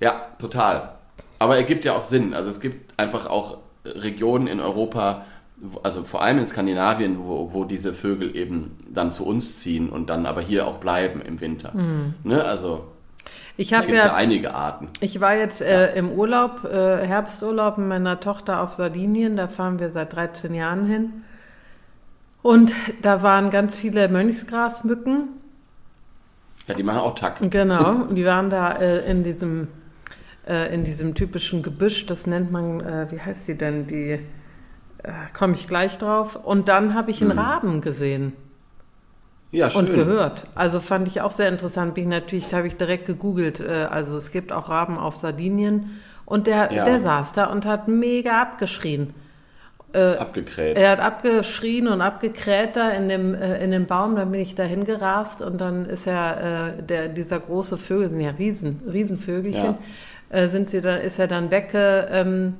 [0.00, 0.94] Ja, total.
[1.38, 2.34] Aber er gibt ja auch Sinn.
[2.34, 5.24] Also es gibt einfach auch Regionen in Europa,
[5.82, 10.10] also vor allem in Skandinavien, wo, wo diese Vögel eben dann zu uns ziehen und
[10.10, 11.72] dann aber hier auch bleiben im Winter.
[12.24, 12.42] Ne?
[12.44, 12.84] Also
[13.56, 14.88] Ich da habe gibt es ja ja, einige Arten.
[15.00, 19.36] ich war jetzt äh, im Urlaub, äh, Herbsturlaub mit meiner Tochter auf Sardinien.
[19.36, 21.24] Da fahren wir seit 13 Jahren hin.
[22.44, 25.28] Und da waren ganz viele Mönchsgrasmücken.
[26.68, 27.38] Ja, die machen auch Tack.
[27.50, 29.68] Genau, und die waren da äh, in diesem
[30.46, 34.18] äh, in diesem typischen Gebüsch, das nennt man, äh, wie heißt die denn, die äh,
[35.32, 36.36] komme ich gleich drauf.
[36.36, 38.34] Und dann habe ich einen Raben gesehen
[39.50, 39.86] Ja, schön.
[39.86, 40.44] und gehört.
[40.54, 41.94] Also fand ich auch sehr interessant.
[41.94, 43.60] Bin ich natürlich, habe ich direkt gegoogelt.
[43.60, 45.98] Äh, also es gibt auch Raben auf Sardinien.
[46.26, 46.84] Und der, Ja.
[46.84, 49.14] der saß da und hat mega abgeschrien.
[49.94, 50.76] Abgekräht.
[50.76, 54.54] Er hat abgeschrien und abgekräht da in dem, äh, in dem Baum, dann bin ich
[54.54, 59.76] da hingerast und dann ist er, äh, der, dieser große Vögel, sind ja Riesen, Riesenvögelchen,
[60.30, 62.54] äh, sind sie da, ist er dann wegge, ähm,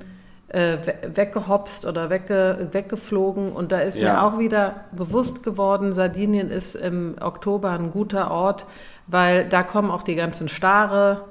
[0.49, 4.27] äh, we- weggehopst oder wegge, weggeflogen und da ist mir Ja.
[4.29, 8.64] auch wieder bewusst geworden, Sardinien ist im Oktober ein guter Ort,
[9.09, 11.23] weil da kommen auch die ganzen Stare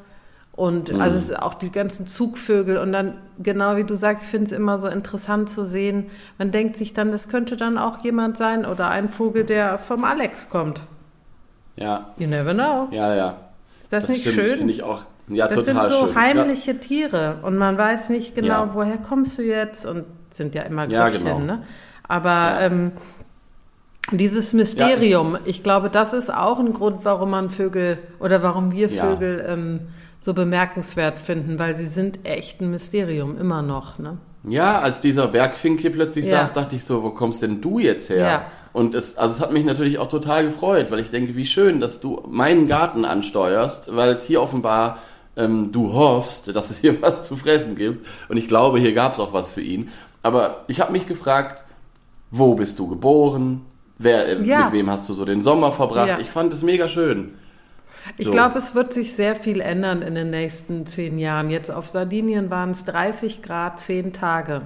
[0.56, 1.02] und Mhm.
[1.02, 4.80] also auch die ganzen Zugvögel und dann, genau wie du sagst, ich finde es immer
[4.80, 6.12] so interessant zu sehen.
[6.38, 10.04] Man denkt sich dann, das könnte dann auch jemand sein oder ein Vogel, der vom
[10.04, 10.82] Alex kommt.
[11.76, 12.88] Ja, You never know.
[12.92, 13.36] ja, ja.
[13.82, 14.58] Ist das, nicht stimmt, schön?
[14.60, 15.06] Finde ich auch.
[15.28, 16.16] Ja, das total sind so schön.
[16.16, 18.70] heimliche Tiere und man weiß nicht genau, Ja.
[18.74, 21.40] woher kommst du jetzt und sind ja immer Ja, Glöckchen, genau.
[21.40, 21.64] ne?
[22.08, 22.92] Aber ähm,
[24.12, 28.90] dieses Mysterium, ich glaube, das ist auch ein Grund, warum man Vögel oder warum wir.
[28.90, 29.80] Vögel ähm,
[30.24, 34.18] so bemerkenswert finden, weil sie sind echt ein Mysterium, immer noch, ne?
[34.48, 36.42] Ja, als dieser Bergfink hier plötzlich Ja.
[36.42, 38.18] saß, dachte ich so, wo kommst denn du jetzt her?
[38.28, 38.46] Ja.
[38.72, 41.80] Und es, also es hat mich natürlich auch total gefreut, weil ich denke, wie schön,
[41.80, 45.00] dass du meinen Garten ansteuerst, weil es hier offenbar
[45.36, 48.06] ähm, du hoffst, dass es hier was zu fressen gibt.
[48.30, 49.90] Und ich glaube, hier gab es auch was für ihn.
[50.24, 51.64] Aber ich habe mich gefragt,
[52.32, 53.62] wo bist du geboren?
[53.98, 54.66] Wer, äh, Ja.
[54.66, 56.08] Mit wem hast du so den Sommer verbracht?
[56.08, 56.20] Ja.
[56.20, 57.34] Ich fand es mega schön.
[58.18, 58.32] Ich So.
[58.32, 61.50] glaube, es wird sich sehr viel ändern in den nächsten zehn Jahren.
[61.50, 64.64] Jetzt auf Sardinien waren es 30 Grad, zehn Tage.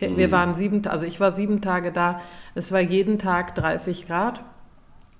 [0.00, 0.16] Mhm.
[0.16, 2.20] Wir waren sieben, also ich war sieben Tage da.
[2.54, 4.40] Es war jeden Tag 30 Grad.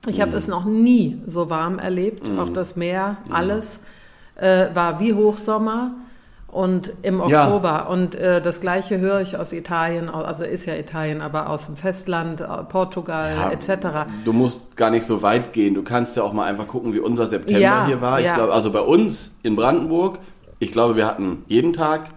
[0.06, 0.22] Ich Mhm.
[0.22, 2.28] habe es noch nie so warm erlebt.
[2.38, 3.80] Auch das Meer, alles
[4.36, 5.92] äh, war wie Hochsommer
[6.54, 7.44] und im Ja.
[7.46, 7.88] Oktober.
[7.90, 11.76] Und äh, das Gleiche höre ich aus Italien, also ist ja Italien, aber aus dem
[11.76, 14.08] Festland, äh, Portugal Ja, etc.
[14.24, 15.74] Du musst gar nicht so weit gehen.
[15.74, 18.20] Du kannst ja auch mal einfach gucken, wie unser September Ja, hier war.
[18.20, 18.34] Ich ja.
[18.36, 20.20] glaube, also bei uns in Brandenburg,
[20.60, 22.10] ich glaube, wir hatten jeden Tag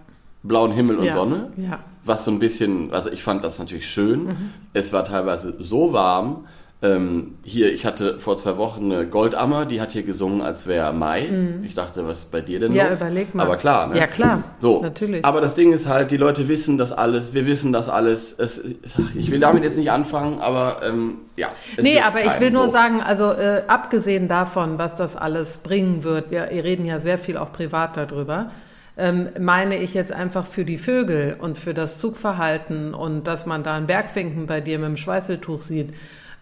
[0.44, 1.52] blauen Himmel und Ja, Sonne.
[1.58, 1.80] ja.
[2.06, 4.26] Was so ein bisschen, also ich fand das natürlich schön.
[4.26, 4.50] Mhm.
[4.74, 6.46] Es war teilweise so warm.
[6.80, 10.94] Ähm, hier, ich hatte vor zwei Wochen eine Goldammer, die hat hier gesungen, als wäre
[10.94, 11.28] Mai.
[11.64, 12.78] Ich dachte, was ist bei dir denn Mhm.
[12.78, 13.00] Ja, los?
[13.02, 13.44] überleg mal.
[13.44, 13.98] Aber klar, ne?
[13.98, 14.44] Ja, klar.
[14.60, 15.26] So, Natürlich.
[15.26, 18.36] Aber das Ding ist halt, die Leute wissen das alles, wir wissen das alles.
[18.38, 18.62] Es,
[19.16, 21.50] ich will damit jetzt nicht anfangen, aber ähm, ja.
[21.82, 22.72] Nee, aber ich will nur so.
[22.74, 27.38] sagen, also äh, abgesehen davon, was das alles bringen wird, wir reden ja sehr viel
[27.38, 28.52] auch privat darüber,
[29.00, 33.64] ähm, meine ich jetzt einfach für die Vögel und für das Zugverhalten und dass man
[33.64, 35.94] da einen Bergfinken bei dir mit dem Schweißeltuch sieht.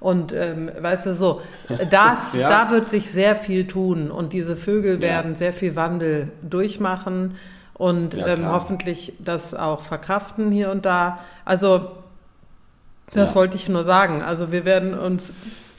[0.05, 1.41] Und ähm, weißt du so,
[1.89, 2.47] das, Ja.
[2.47, 5.01] da wird sich sehr viel tun und diese Vögel Ja.
[5.01, 7.37] werden sehr viel Wandel durchmachen
[7.73, 11.17] und Ja, ähm, hoffentlich das auch verkraften hier und da.
[11.43, 11.87] Also
[13.13, 13.35] Das Ja.
[13.35, 14.21] wollte ich nur sagen.
[14.21, 15.33] Also wir werden uns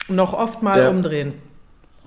[0.09, 1.33] noch oft mal Der- umdrehen.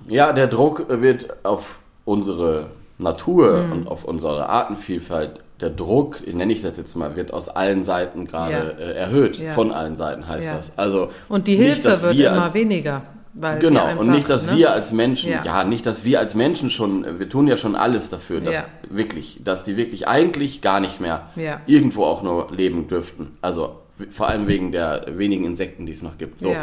[0.07, 2.67] Ja, der Druck wird auf unsere
[2.99, 3.71] Natur Mhm.
[3.71, 8.27] und auf unsere Artenvielfalt, der Druck, nenne ich das jetzt mal, wird aus allen Seiten
[8.27, 8.85] gerade Ja.
[8.85, 9.37] äh, erhöht.
[9.37, 9.51] Ja.
[9.51, 10.55] Von allen Seiten heißt Ja.
[10.55, 10.73] das.
[10.77, 13.03] Also Und die nicht, Hilfe dass wird wir immer als, weniger.
[13.61, 14.57] Genau, einfach, und nicht, dass ne?
[14.57, 15.63] wir als Menschen, Ja.
[15.63, 19.63] nicht, dass wir als Menschen schon, wir tun ja schon alles dafür, dass wirklich, dass
[19.63, 21.27] die wirklich eigentlich gar nicht mehr
[21.65, 23.37] irgendwo auch nur leben dürften.
[23.41, 23.77] Also
[24.09, 26.39] vor allem wegen der wenigen Insekten, die es noch gibt.
[26.39, 26.53] So.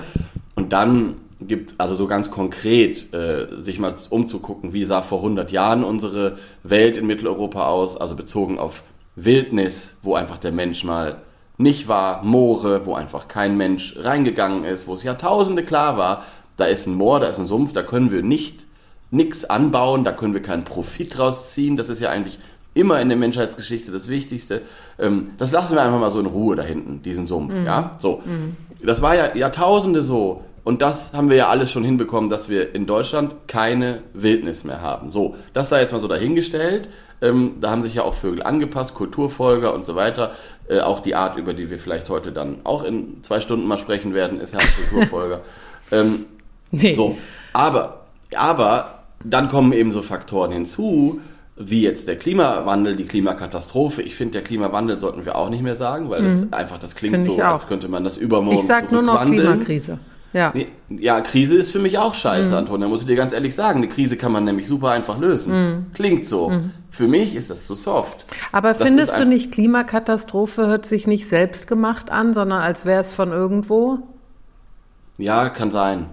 [0.56, 5.52] Und dann gibt also so ganz konkret, äh, sich mal umzugucken, wie sah vor 100
[5.52, 8.82] Jahren unsere Welt in Mitteleuropa aus, also bezogen auf
[9.14, 11.18] Wildnis, wo einfach der Mensch mal
[11.56, 16.24] nicht war, Moore, wo einfach kein Mensch reingegangen ist, wo es Jahrtausende klar war,
[16.56, 18.66] da ist ein Moor, da ist ein Sumpf, da können wir nicht
[19.10, 21.76] nichts anbauen, da können wir keinen Profit rausziehen.
[21.76, 22.38] Das ist ja eigentlich
[22.74, 24.62] immer in der Menschheitsgeschichte das Wichtigste.
[24.98, 27.54] Ähm, das lassen wir einfach mal so in Ruhe da hinten, diesen Sumpf.
[27.64, 28.22] Ja, so.
[28.84, 30.42] Das war ja Jahrtausende so.
[30.68, 34.82] Und das haben wir ja alles schon hinbekommen, dass wir in Deutschland keine Wildnis mehr
[34.82, 35.08] haben.
[35.08, 36.90] So, das sei jetzt mal so dahingestellt.
[37.22, 40.32] Ähm, da haben sich ja auch Vögel angepasst, Kulturfolger und so weiter.
[40.68, 43.78] Äh, auch die Art, über die wir vielleicht heute dann auch in zwei Stunden mal
[43.78, 45.40] sprechen werden, ist ja ein Kulturfolger.
[45.90, 46.26] ähm,
[46.70, 46.94] Nee.
[46.94, 47.16] so,
[47.54, 48.04] aber,
[48.36, 51.22] aber dann kommen eben so Faktoren hinzu,
[51.56, 54.02] wie jetzt der Klimawandel, die Klimakatastrophe.
[54.02, 57.24] Ich finde, der Klimawandel sollten wir auch nicht mehr sagen, weil das einfach, das klingt
[57.24, 59.24] so, als könnte man das übermorgen Ich sag nur noch.
[59.24, 59.98] Klimakrise.
[60.32, 60.52] Ja.
[60.54, 62.18] Nee, Ja, Krise ist für mich auch Mhm.
[62.18, 62.80] scheiße, Anton.
[62.80, 63.78] Da muss ich dir ganz ehrlich sagen.
[63.78, 65.52] Eine Krise kann man nämlich super einfach lösen.
[65.52, 65.86] Mhm.
[65.94, 66.52] Klingt so.
[66.90, 68.24] Für mich ist das zu soft.
[68.52, 73.00] Aber Das findest du nicht, Klimakatastrophe hört sich nicht selbst gemacht an, sondern als wäre
[73.00, 73.98] es von irgendwo?
[75.18, 76.06] Ja, kann sein.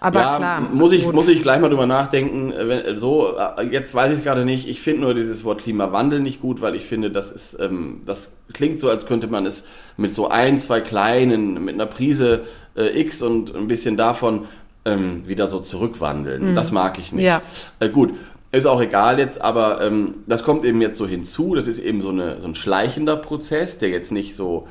[0.00, 0.60] Aber ja, klar.
[0.60, 1.14] muss ich, gut.
[1.14, 2.52] muss ich gleich mal drüber nachdenken.
[2.52, 4.68] äh, So, äh, jetzt weiß ich es gerade nicht.
[4.68, 8.32] Ich finde nur dieses Wort Klimawandel nicht gut, weil ich finde, das ist, ähm, das
[8.52, 9.64] klingt so, als könnte man es
[9.96, 12.42] mit so ein, zwei kleinen, mit einer Prise
[12.78, 14.46] äh, X und ein bisschen davon
[14.84, 16.54] ähm, wieder so zurückwandeln.
[16.54, 17.22] Das mag ich nicht.
[17.22, 17.26] Mhm.
[17.26, 17.42] Ja.
[17.80, 18.14] Äh, gut,
[18.50, 21.54] ist auch egal jetzt, aber ähm, das kommt eben jetzt so hinzu.
[21.54, 24.66] Das ist eben so, eine, so ein schleichender Prozess, der jetzt nicht so.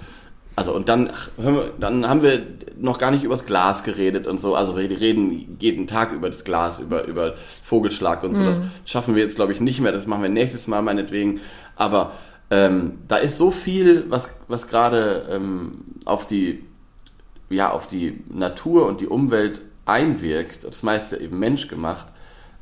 [0.56, 2.41] Also und dann, ach, hören wir, dann haben wir
[2.80, 4.56] noch gar nicht übers Glas geredet und so.
[4.56, 8.43] Also wir reden jeden Tag über das Glas, über, über Vogelschlag und so.
[8.43, 9.91] Das schaffen wir jetzt, glaube ich, nicht mehr.
[9.91, 11.41] Das machen wir nächstes Mal meinetwegen.
[11.76, 12.13] Aber
[12.50, 16.63] ähm, da ist so viel, was, was gerade ähm, auf die
[17.49, 22.07] ja, auf die Natur und die Umwelt einwirkt, das meiste eben menschgemacht,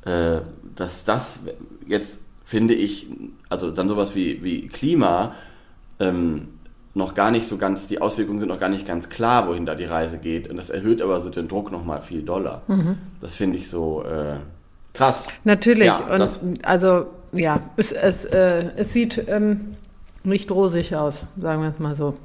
[0.05, 0.41] äh,
[0.75, 1.39] dass das
[1.87, 3.07] jetzt, finde ich,
[3.49, 5.33] also dann sowas wie, wie Klima,
[5.99, 6.49] ähm,
[6.93, 9.75] noch gar nicht so ganz, die Auswirkungen sind noch gar nicht ganz klar, wohin da
[9.75, 10.47] die Reise geht.
[10.49, 12.61] Und das erhöht aber so den Druck nochmal viel doller.
[13.19, 14.37] Das finde ich so äh,
[14.93, 15.27] krass.
[15.43, 15.87] Natürlich.
[15.87, 19.75] Ja, und das- also, ja, es, es, äh, es sieht ähm,
[20.23, 22.15] nicht rosig aus, sagen wir es mal so.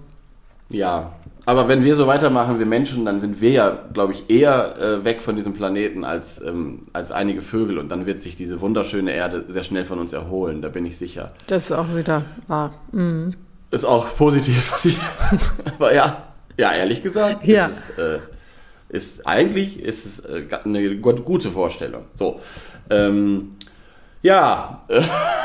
[0.68, 1.14] Ja,
[1.46, 5.04] aber wenn wir so weitermachen, wir Menschen, dann sind wir ja, glaube ich, eher äh,
[5.04, 9.12] weg von diesem Planeten als, ähm, als einige Vögel und dann wird sich diese wunderschöne
[9.12, 11.32] Erde sehr schnell von uns erholen, da bin ich sicher.
[11.46, 12.72] Das ist auch wieder wahr.
[12.92, 13.34] Mhm.
[13.70, 14.98] Ist auch positiv, was ich.
[15.78, 16.24] aber ja,
[16.56, 17.66] ja, ehrlich gesagt, Ja.
[17.66, 18.18] ist es, äh,
[18.88, 22.02] ist eigentlich ist es äh, eine gut- gute Vorstellung.
[22.16, 22.40] So.
[22.90, 23.52] Ähm,
[24.22, 25.00] ja, äh,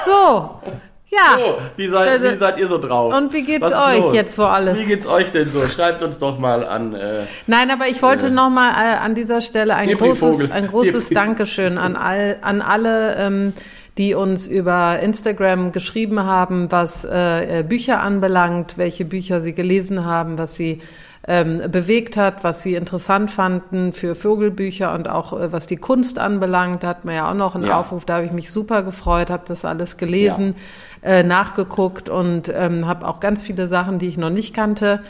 [0.05, 0.61] So,
[1.15, 1.37] ja.
[1.37, 3.13] so, wie, seid, wie seid ihr so drauf?
[3.15, 4.13] Und wie geht's euch los?
[4.13, 5.61] jetzt, wo alles- Wie geht's euch denn so?
[5.67, 6.93] Schreibt uns doch mal an.
[6.93, 11.09] Äh, Nein, aber ich wollte noch mal äh, an dieser Stelle ein großes, ein großes.
[11.09, 13.53] Dankeschön an, all, an alle, ähm,
[13.97, 20.03] die uns über Instagram geschrieben haben, was äh, äh, Bücher anbelangt, welche Bücher sie gelesen
[20.05, 20.81] haben, was sie
[21.27, 26.19] ähm, bewegt hat, was sie interessant fanden für Vogelbücher und auch äh, was die Kunst
[26.19, 26.83] anbelangt.
[26.83, 27.79] Da hat man ja auch noch einen Ja.
[27.79, 30.55] Aufruf, da habe ich mich super gefreut, habe das alles gelesen,
[31.01, 35.01] äh, nachgeguckt und ähm, habe auch ganz viele Sachen, die ich noch nicht kannte,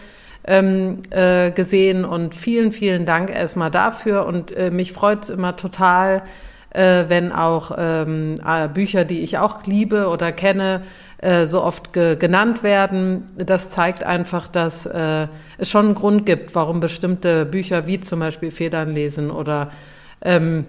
[0.48, 5.56] ähm, äh, gesehen und vielen, vielen Dank erstmal dafür und äh, mich freut es immer
[5.58, 6.22] total,
[6.70, 10.84] äh, wenn auch ähm, äh, Bücher, die ich auch liebe oder kenne,
[11.18, 13.26] äh, so oft ge genannt werden.
[13.38, 18.20] Das zeigt einfach, dass äh, es schon einen Grund gibt, warum bestimmte Bücher wie zum
[18.20, 19.72] Beispiel Federn lesen oder
[20.22, 20.66] ähm,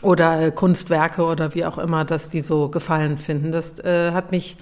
[0.00, 3.52] oder äh, Kunstwerke oder wie auch immer, dass die so gefallen finden.
[3.52, 4.56] Das äh, hat mich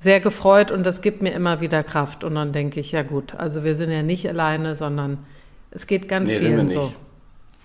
[0.00, 2.24] sehr gefreut und das gibt mir immer wieder Kraft.
[2.24, 5.18] Und dann denke ich, ja gut, also wir sind ja nicht alleine, sondern
[5.70, 6.92] es geht ganz Nee, vielen so.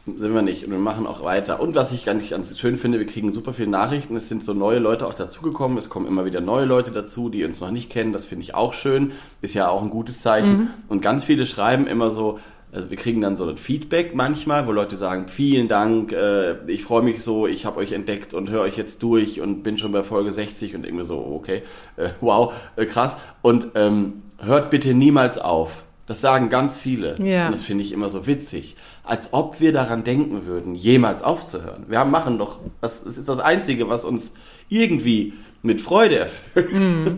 [0.05, 1.59] Sind wir nicht und wir machen auch weiter.
[1.59, 4.15] Und was ich ganz, ganz schön finde, wir kriegen super viele Nachrichten.
[4.15, 5.77] Es sind so neue Leute auch dazugekommen.
[5.77, 8.13] Es kommen immer wieder neue Leute dazu, die uns noch nicht kennen.
[8.13, 9.11] Das finde ich auch schön.
[9.41, 10.57] Ist ja auch ein gutes Zeichen.
[10.57, 10.69] Mhm.
[10.87, 12.39] Und ganz viele schreiben immer so,
[12.71, 16.83] also wir kriegen dann so ein Feedback manchmal, wo Leute sagen, vielen Dank, äh, ich
[16.83, 19.91] freue mich so, ich habe euch entdeckt und höre euch jetzt durch und bin schon
[19.91, 21.63] bei Folge 60 und irgendwie so, okay,
[21.97, 23.17] äh, wow, äh, krass.
[23.41, 25.83] Und ähm, hört bitte niemals auf.
[26.05, 27.15] Das sagen ganz viele.
[27.23, 27.47] Ja.
[27.47, 28.75] Und das finde ich immer so witzig.
[29.09, 31.85] Als ob wir daran denken würden, jemals aufzuhören.
[31.87, 34.33] Wir machen doch, das, ist das Einzige, was uns
[34.69, 37.15] irgendwie mit Freude erfüllt.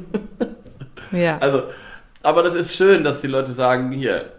[1.11, 1.37] Ja.
[1.39, 1.63] Also,
[2.23, 4.31] aber das ist schön, dass die Leute sagen, hier,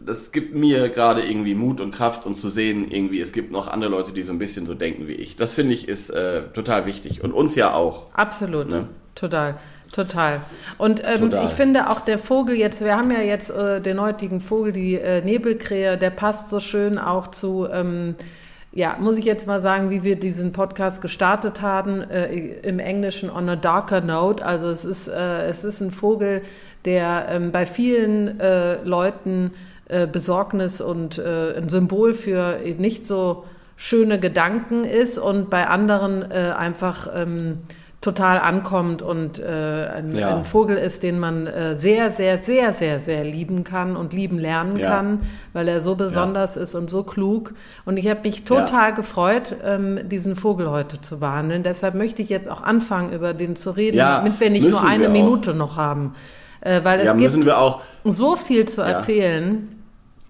[0.00, 3.68] das gibt mir gerade irgendwie Mut und Kraft und zu sehen, irgendwie, es gibt noch
[3.68, 5.36] andere Leute, die so ein bisschen so denken wie ich.
[5.36, 8.12] Das finde ich ist äh, total wichtig und uns ja auch.
[8.14, 8.68] Absolut.
[8.68, 8.88] Ne?
[9.14, 9.58] Total.
[9.94, 10.40] Total.
[10.76, 11.44] Und ähm, Total.
[11.44, 14.96] ich finde auch der Vogel jetzt, wir haben ja jetzt äh, den heutigen Vogel, die
[14.96, 18.16] äh, Nebelkrähe, der passt so schön auch zu, ähm,
[18.72, 23.30] ja, muss ich jetzt mal sagen, wie wir diesen Podcast gestartet haben, äh, im Englischen
[23.30, 24.44] on a darker note.
[24.44, 26.42] Also es ist, äh, es ist ein Vogel,
[26.84, 29.52] der ähm, bei vielen äh, Leuten
[29.86, 33.44] äh, Besorgnis und ein Symbol für nicht so
[33.76, 37.58] schöne Gedanken ist und bei anderen einfach ähm,
[38.04, 40.36] total ankommt und äh, ein, Ja.
[40.36, 44.38] ein Vogel ist, den man äh, sehr, sehr, sehr, sehr, sehr lieben kann und lieben
[44.38, 44.90] lernen Ja.
[44.90, 45.20] kann,
[45.52, 47.52] weil er so besonders ist und so klug.
[47.84, 51.62] Und ich habe mich total gefreut, ähm, diesen Vogel heute zu behandeln.
[51.62, 54.84] Deshalb möchte ich jetzt auch anfangen, über den zu reden, Ja, damit wir nicht nur
[54.84, 55.08] eine.
[55.08, 56.14] Minute noch haben.
[56.60, 57.46] Äh, weil es ja, gibt
[58.04, 58.88] so viel zu Ja.
[58.88, 59.68] Ja, erzählen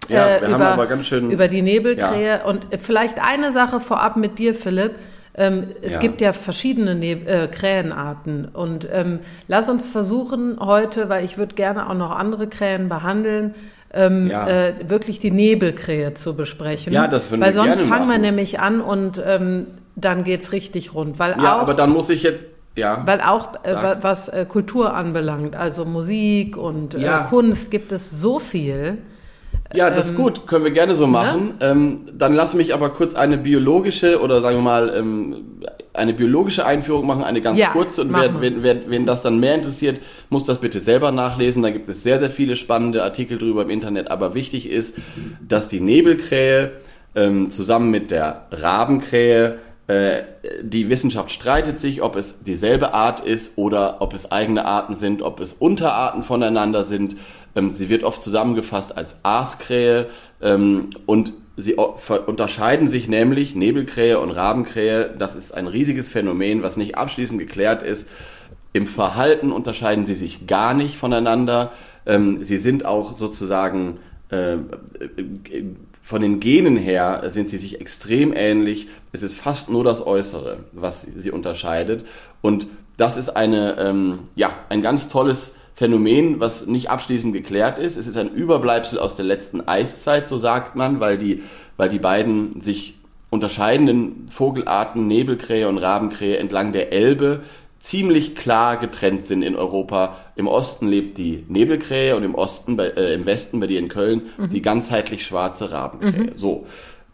[0.09, 1.31] wir äh, haben über, aber ganz schön.
[1.31, 2.43] über die Nebelkrähe.
[2.45, 4.93] Und vielleicht eine Sache vorab mit dir, Philipp.
[5.37, 6.01] Ähm, es Ja.
[6.01, 8.47] gibt ja verschiedene Neb äh, Krähenarten.
[8.53, 13.55] Und ähm, lass uns versuchen heute, weil ich würde gerne auch noch andere Krähen behandeln,
[13.93, 14.47] ähm, Ja.
[14.49, 16.93] äh, wirklich die Nebelkrähe zu besprechen.
[16.93, 19.67] Ja, das würden Weil wir sonst gerne fangen wir nämlich an und ähm,
[19.97, 21.19] dann geht's richtig rund.
[21.19, 22.45] Weil ja, auch, aber dann muss ich jetzt.
[22.77, 23.07] Ja.
[23.07, 27.27] weil auch äh, was äh, Kultur anbelangt, also Musik und Ja.
[27.27, 28.99] äh, Kunst, gibt es so viel.
[29.73, 31.55] Ja, das ist gut, können wir gerne so machen.
[31.61, 35.63] Ähm, dann lass mich aber kurz eine biologische oder sagen wir mal ähm,
[35.95, 38.03] eine biologische Einführung machen, eine ganz Ja, kurze.
[38.03, 41.63] Und wer, wen, wer, wen das dann mehr interessiert, muss das bitte selber nachlesen.
[41.63, 44.11] Da gibt es sehr, sehr viele spannende Artikel drüber im Internet.
[44.11, 44.97] Aber wichtig ist,
[45.41, 46.73] dass die Nebelkrähe
[47.15, 50.23] ähm, zusammen mit der Rabenkrähe äh,
[50.63, 55.21] die Wissenschaft streitet sich, ob es dieselbe Art ist oder ob es eigene Arten sind,
[55.21, 57.17] ob es Unterarten voneinander sind.
[57.57, 60.09] Ähm, sie wird oft zusammengefasst als Aaskrähe
[60.41, 65.15] ähm, und sie unterscheiden sich nämlich Nebelkrähe und Rabenkrähe.
[65.19, 68.09] Das ist ein riesiges Phänomen, was nicht abschließend geklärt ist.
[68.73, 71.73] Im Verhalten unterscheiden sie sich gar nicht voneinander.
[72.07, 73.99] Ähm, sie sind auch sozusagen
[74.31, 74.57] äh,
[76.05, 78.89] von den Genen her sind sie sich extrem ähnlich.
[79.13, 82.05] Es ist fast nur das Äußere, was sie unterscheidet.
[82.43, 82.67] Und
[82.99, 87.97] das ist eine, ähm, ja, ein ganz tolles Phänomen, was nicht abschließend geklärt ist.
[87.97, 91.43] Es ist ein Überbleibsel aus der letzten Eiszeit, so sagt man, weil die,
[91.77, 92.95] weil die beiden sich
[93.31, 97.41] unterscheidenden Vogelarten, Nebelkrähe und Rabenkrähe, entlang der Elbe
[97.81, 100.17] ziemlich klar getrennt sind in Europa.
[100.37, 103.89] Im Osten lebt die Nebelkrähe und im Osten, bei, äh, im Westen bei dir in
[103.89, 106.33] Köln, die ganzheitlich schwarze Rabenkrähe.
[106.37, 106.67] So.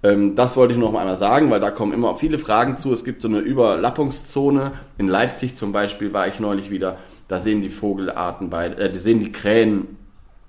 [0.02, 2.92] Ähm, das wollte ich noch einmal sagen, weil da kommen immer viele Fragen zu.
[2.92, 4.72] Es gibt so eine Überlappungszone.
[4.96, 6.98] In Leipzig zum Beispiel war ich neulich wieder.
[7.30, 9.96] Da sehen die Vogelarten bei, äh, die sehen die Krähen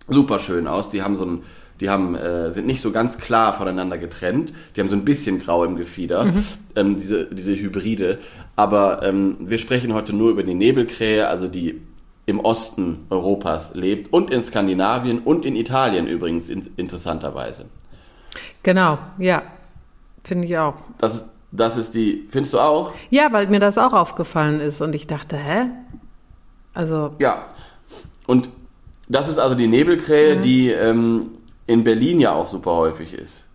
[0.08, 0.89] super schön aus.
[0.89, 1.44] Die haben so ein,
[1.80, 4.52] die haben, äh, sind nicht so ganz klar voneinander getrennt.
[4.76, 6.34] Die haben so ein bisschen grau im Gefieder,
[6.76, 8.17] ähm, diese, diese Hybride.
[8.56, 11.80] Aber ähm, wir sprechen heute nur über die Nebelkrähe, also die
[12.26, 17.65] im Osten Europas lebt und in Skandinavien und in Italien übrigens in, interessanterweise.
[18.63, 19.44] Genau, ja.
[20.24, 20.76] Finde ich auch.
[20.98, 22.94] Das das ist die, findest du auch?
[23.10, 25.65] Ja, weil mir das auch aufgefallen ist und ich dachte, hä?
[26.74, 27.48] Also, Ja.
[28.28, 28.50] Und
[29.10, 31.32] das ist also die Nebelkrähe, die ähm,
[31.68, 33.45] in Berlin ja auch super häufig ist.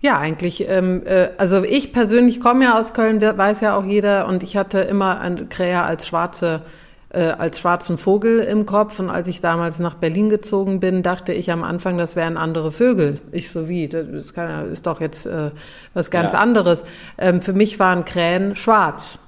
[0.00, 3.84] ja, eigentlich, ähm, äh, also ich persönlich komme ja aus Köln, we- weiß ja auch
[3.84, 6.62] jeder, und ich hatte immer eine Krähe als schwarze,
[7.08, 9.00] äh, als schwarzen Vogel im Kopf.
[9.00, 12.70] Und als ich damals nach Berlin gezogen bin, dachte ich am Anfang, das wären andere
[12.70, 13.18] Vögel.
[13.32, 15.50] Ich so wie, das kann, ist doch jetzt äh,
[15.94, 16.38] was ganz Ja.
[16.38, 16.84] anderes.
[17.18, 19.18] Ähm, für mich waren Krähen schwarz.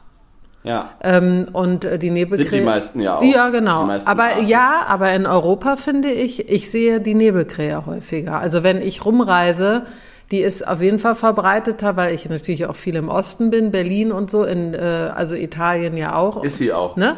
[0.68, 0.90] Ja.
[1.02, 2.48] Ähm, und äh, die Nebelkrähe.
[2.50, 3.22] Sind die meisten ja auch.
[3.22, 3.88] Ja, genau.
[4.04, 4.46] Aber Arten.
[4.46, 8.38] ja, aber in Europa finde ich, ich sehe die Nebelkrähe häufiger.
[8.38, 9.82] Also wenn ich rumreise,
[10.30, 14.12] die ist auf jeden Fall verbreiteter, weil ich natürlich auch viel im Osten bin, Berlin
[14.12, 14.78] und so, in, äh,
[15.14, 16.44] also Italien ja auch.
[16.44, 16.96] Ist sie auch.
[16.96, 17.16] Ne?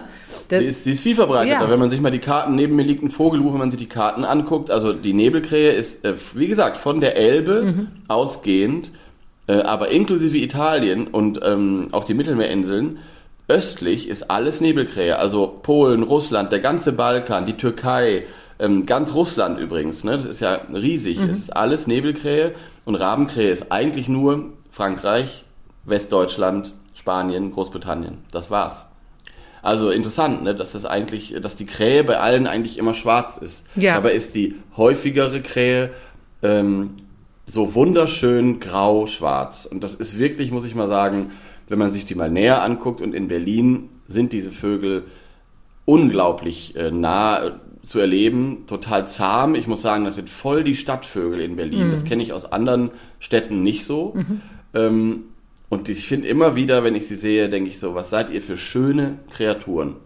[0.50, 1.62] Der, Die ist, die ist viel verbreiteter.
[1.62, 1.68] Ja.
[1.70, 3.88] Wenn man sich mal die Karten, neben mir liegt ein Vogelbuch, wenn man sich die
[3.88, 4.70] Karten anguckt.
[4.70, 7.88] Also die Nebelkrähe ist, äh, wie gesagt, von der Elbe Mhm.
[8.06, 8.92] ausgehend,
[9.48, 12.98] äh, aber inklusive Italien und ähm, auch die Mittelmeerinseln.
[13.50, 15.18] Östlich ist alles Nebelkrähe.
[15.18, 18.26] Also Polen, Russland, der ganze Balkan, die Türkei,
[18.60, 20.04] ähm, ganz Russland übrigens.
[20.04, 20.12] Ne?
[20.12, 21.18] Das ist ja riesig.
[21.18, 21.30] Mhm.
[21.30, 25.44] Es ist alles Nebelkrähe und Rabenkrähe ist eigentlich nur Frankreich,
[25.84, 28.18] Westdeutschland, Spanien, Großbritannien.
[28.30, 28.86] Das war's.
[29.62, 33.66] Also interessant, ne, dass das eigentlich, dass die Krähe bei allen eigentlich immer schwarz ist.
[33.74, 33.94] Ja.
[33.96, 35.90] Dabei ist die häufigere Krähe
[36.44, 36.92] ähm,
[37.46, 39.66] so wunderschön grau-schwarz.
[39.66, 41.32] Und das ist wirklich, muss ich mal sagen,
[41.70, 45.04] wenn man sich die mal näher anguckt und in Berlin sind diese Vögel
[45.86, 47.52] unglaublich äh, nah äh,
[47.86, 49.54] zu erleben, total zahm.
[49.54, 51.90] Ich muss sagen, das sind voll die Stadtvögel in Berlin.
[51.90, 52.90] Das kenne ich aus anderen
[53.20, 54.14] Städten nicht so.
[54.74, 55.22] Ähm,
[55.68, 58.42] und ich finde immer wieder, wenn ich sie sehe, denke ich so, was seid ihr
[58.42, 59.96] für schöne Kreaturen,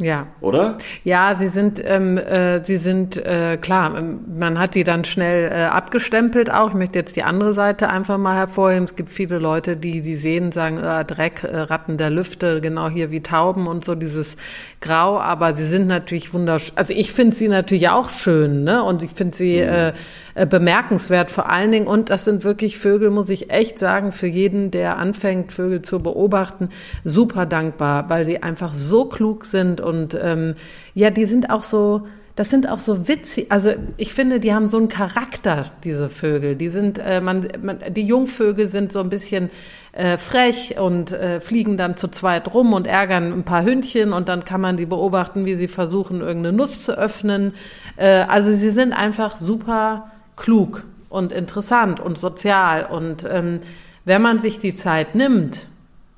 [0.00, 0.26] Ja.
[0.40, 0.78] oder?
[1.04, 3.96] Ja, sie sind, ähm, äh, sie sind äh, klar.
[3.98, 6.68] ähm, Man hat die dann schnell äh, abgestempelt auch.
[6.68, 8.84] Ich möchte jetzt die andere Seite einfach mal hervorheben.
[8.84, 12.88] Es gibt viele Leute, die die sehen, sagen äh, Dreck, äh, Ratten der Lüfte, genau
[12.88, 14.36] hier wie Tauben und so dieses
[14.80, 15.18] Grau.
[15.20, 16.76] Aber sie sind natürlich wunderschön.
[16.76, 18.82] Also ich finde sie natürlich auch schön, ne?
[18.82, 19.92] Und ich finde sie äh,
[20.34, 21.86] äh, bemerkenswert vor allen Dingen.
[21.86, 26.02] Und das sind wirklich Vögel, muss ich echt sagen, für jeden, der anfängt, Vögel zu
[26.02, 26.70] beobachten,
[27.04, 30.54] super dankbar, weil sie einfach so klug sind und ähm,
[30.94, 33.52] ja, die sind auch so, das sind auch so witzig.
[33.52, 36.56] Also ich finde, die haben so einen Charakter, diese Vögel.
[36.56, 39.50] Die sind, äh, man, man, die Jungvögel sind so ein bisschen
[39.92, 44.30] äh, frech und äh, fliegen dann zu zweit rum und ärgern ein paar Hündchen und
[44.30, 47.52] dann kann man die beobachten, wie sie versuchen, irgendeine Nuss zu öffnen.
[47.96, 52.86] Äh, also sie sind einfach super klug und interessant und sozial.
[52.86, 53.60] Und ähm,
[54.06, 55.68] wenn man sich die Zeit nimmt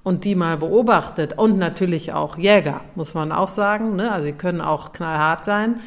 [0.03, 4.11] und die mal beobachtet und natürlich auch Jäger, muss man auch sagen, ne?
[4.11, 5.81] also sie können auch knallhart sein,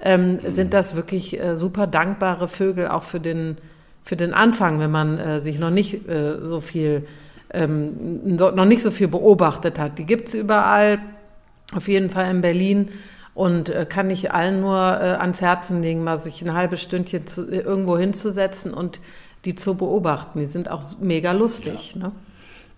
[0.00, 3.56] ähm, sind das wirklich äh, super dankbare Vögel auch für den,
[4.02, 7.06] für den Anfang, wenn man äh, sich noch nicht äh, so viel
[7.52, 9.98] ähm, noch nicht so viel beobachtet hat.
[9.98, 10.98] Die gibt's überall,
[11.74, 12.88] auf jeden Fall in Berlin.
[13.34, 17.26] Und äh, kann ich allen nur äh, ans Herzen legen, mal sich ein halbes Stündchen
[17.26, 18.98] zu, äh, irgendwo hinzusetzen und
[19.46, 20.38] die zu beobachten.
[20.38, 21.96] Die sind auch mega lustig.
[21.96, 22.12] Ne?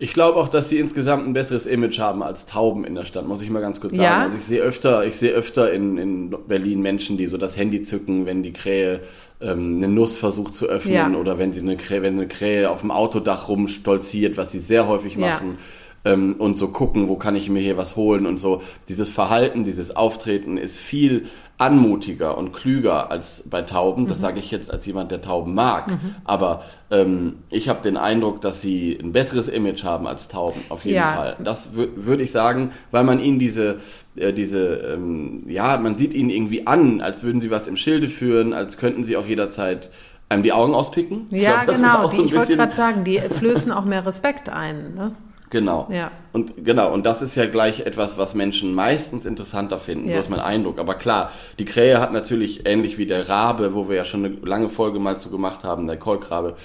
[0.04, 3.26] Ich glaube auch, dass sie insgesamt ein besseres Image haben als Tauben in der Stadt,
[3.26, 4.02] muss ich mal ganz kurz sagen.
[4.04, 4.20] Ja?
[4.20, 7.80] Also ich sehe öfter, ich sehe öfter in, in Berlin Menschen, die so das Handy
[7.80, 9.00] zücken, wenn die Krähe
[9.40, 11.14] ähm, eine Nuss versucht zu öffnen Ja.
[11.18, 14.86] oder wenn sie eine Krähe, wenn eine Krähe auf dem Autodach rumstolziert, was sie sehr
[14.88, 15.20] häufig Ja.
[15.20, 15.56] machen.
[16.04, 18.60] Ähm, und so gucken, wo kann ich mir hier was holen und so.
[18.90, 24.02] Dieses Verhalten, dieses Auftreten ist viel anmutiger und klüger als bei Tauben.
[24.04, 24.06] Mhm.
[24.08, 25.92] Das sage ich jetzt als jemand, der Tauben mag.
[26.24, 30.84] Aber ähm, ich habe den Eindruck, dass sie ein besseres Image haben als Tauben, auf
[30.84, 31.14] jeden Ja.
[31.14, 31.36] Fall.
[31.44, 33.78] Das wür- würde ich sagen, weil man ihnen diese,
[34.16, 38.08] äh, diese, ähm, ja, man sieht ihnen irgendwie an, als würden sie was im Schilde
[38.08, 39.90] führen, als könnten sie auch jederzeit
[40.28, 41.26] einem die Augen auspicken.
[41.30, 42.02] Ich Ja, glaub, das ist genau.
[42.04, 44.94] auch Die, so ich wollte gerade sagen, die flößen auch mehr Respekt ein.
[44.96, 45.12] Ne?
[45.54, 45.86] Genau.
[45.88, 46.10] Ja.
[46.32, 50.16] Und genau, und das ist ja gleich etwas, was Menschen meistens interessanter finden, Ja.
[50.16, 50.80] so ist mein Eindruck.
[50.80, 51.30] Aber klar,
[51.60, 54.98] die Krähe hat natürlich ähnlich wie der Rabe, wo wir ja schon eine lange Folge
[54.98, 56.56] mal zu gemacht haben, der Kolkrabe,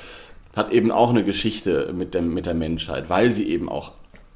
[0.56, 3.92] hat eben auch eine Geschichte mit, dem, mit der Menschheit, weil sie eben auch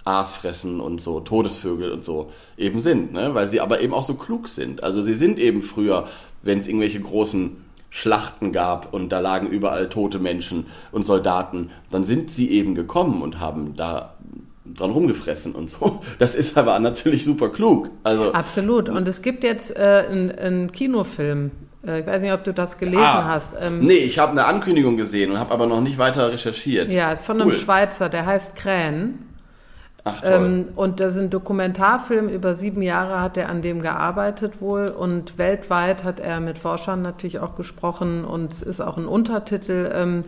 [0.05, 3.33] Aas fressen und so Todesvögel und so eben sind, ne?
[3.33, 4.83] weil sie aber eben auch so klug sind.
[4.83, 6.07] Also sie sind eben früher,
[6.43, 7.57] wenn es irgendwelche großen
[7.89, 13.23] Schlachten gab und da lagen überall tote Menschen und Soldaten, dann sind sie eben gekommen
[13.23, 14.13] und haben da
[14.65, 16.01] dran rumgefressen und so.
[16.19, 17.89] Das ist aber natürlich super klug.
[18.03, 18.89] Also Absolut.
[18.89, 21.51] Und es gibt jetzt äh, einen, Kinofilm.
[21.85, 23.53] Äh, ich weiß nicht, ob du das gelesen Ah, hast.
[23.61, 26.91] Ähm, nee, ich habe eine Ankündigung gesehen und habe aber noch nicht weiter recherchiert.
[26.93, 27.55] Ja, ist von einem Cool.
[27.55, 29.29] Schweizer, der heißt Krähen.
[30.05, 30.31] Ach toll.
[30.31, 34.87] Ähm, und das ist ein Dokumentarfilm, über sieben Jahre hat er an dem gearbeitet wohl
[34.89, 39.89] und weltweit hat er mit Forschern natürlich auch gesprochen und es ist auch ein Untertitel
[39.93, 40.25] ähm,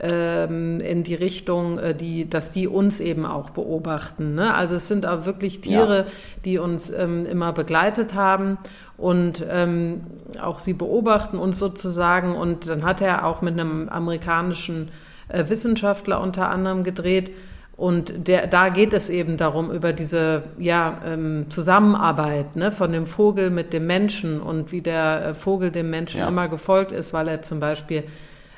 [0.00, 4.34] in die Richtung, äh, die, dass die uns eben auch beobachten.
[4.34, 4.52] Ne?
[4.52, 6.04] Also es sind auch wirklich Tiere, Ja.
[6.44, 8.58] die uns ähm, immer begleitet haben
[8.96, 10.00] und ähm,
[10.42, 12.34] auch sie beobachten uns sozusagen.
[12.34, 14.88] Und dann hat er auch mit einem amerikanischen
[15.28, 17.30] äh, Wissenschaftler unter anderem gedreht.
[17.76, 23.06] Und der, da geht es eben darum, über diese ja, ähm, Zusammenarbeit ne, von dem
[23.06, 26.28] Vogel mit dem Menschen und wie der äh, Vogel dem Menschen Ja.
[26.28, 28.04] immer gefolgt ist, weil er zum Beispiel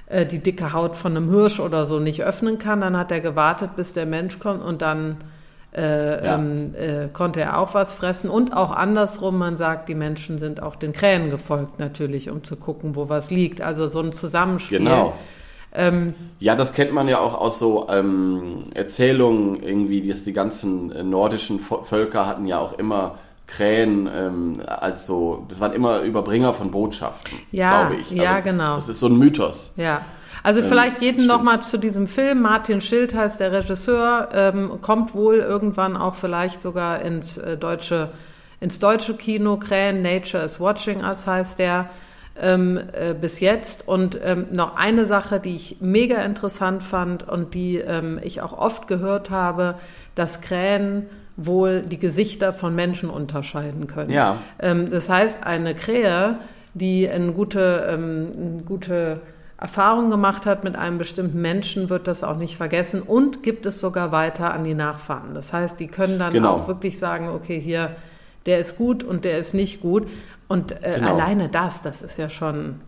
[0.06, 2.80] äh, die dicke Haut von einem Hirsch oder so nicht öffnen kann.
[2.80, 5.18] Dann hat er gewartet, bis der Mensch kommt und dann
[5.74, 6.34] äh, Ja.
[6.36, 8.30] ähm, äh, konnte er auch was fressen.
[8.30, 12.56] Und auch andersrum, man sagt, die Menschen sind auch den Krähen gefolgt natürlich, um zu
[12.56, 13.60] gucken, wo was liegt.
[13.60, 14.78] Also so ein Zusammenspiel.
[14.78, 15.14] Genau.
[15.74, 20.90] Ähm, Ja, das kennt man ja auch aus so ähm, Erzählungen irgendwie, die, die ganzen
[20.92, 26.52] äh, nordischen Völker hatten ja auch immer Krähen ähm, als so, das waren immer Überbringer
[26.54, 28.10] von Botschaften, Ja, glaube ich.
[28.10, 28.76] ja, das, genau.
[28.76, 29.72] Das ist so ein Mythos.
[29.76, 30.02] Ja.
[30.42, 31.28] Also Ähm, vielleicht jeden stimmt.
[31.28, 32.42] noch mal zu diesem Film.
[32.42, 38.10] Martin Schild heißt der Regisseur, ähm, kommt wohl irgendwann auch vielleicht sogar ins äh, deutsche
[38.58, 39.58] ins deutsche Kino.
[39.58, 41.90] Krähen Nature is Watching Us heißt der.
[42.38, 43.88] ähm, äh, bis jetzt.
[43.88, 48.52] Und ähm, noch eine Sache, die ich mega interessant fand und die ähm, ich auch
[48.56, 49.76] oft gehört habe,
[50.14, 54.10] dass Krähen wohl die Gesichter von Menschen unterscheiden können.
[54.10, 54.38] Ja.
[54.58, 56.38] Ähm, das heißt, eine Krähe,
[56.74, 59.20] die eine gute, ähm, eine gute
[59.58, 63.80] Erfahrung gemacht hat mit einem bestimmten Menschen, wird das auch nicht vergessen und gibt es
[63.80, 65.34] sogar weiter an die Nachfahren.
[65.34, 66.52] Das heißt, die können dann Genau.
[66.54, 67.96] auch wirklich sagen, okay, hier,
[68.44, 70.06] der ist gut und der ist nicht gut.
[70.48, 71.14] Und äh, Genau.
[71.14, 72.80] alleine das, das ist ja schon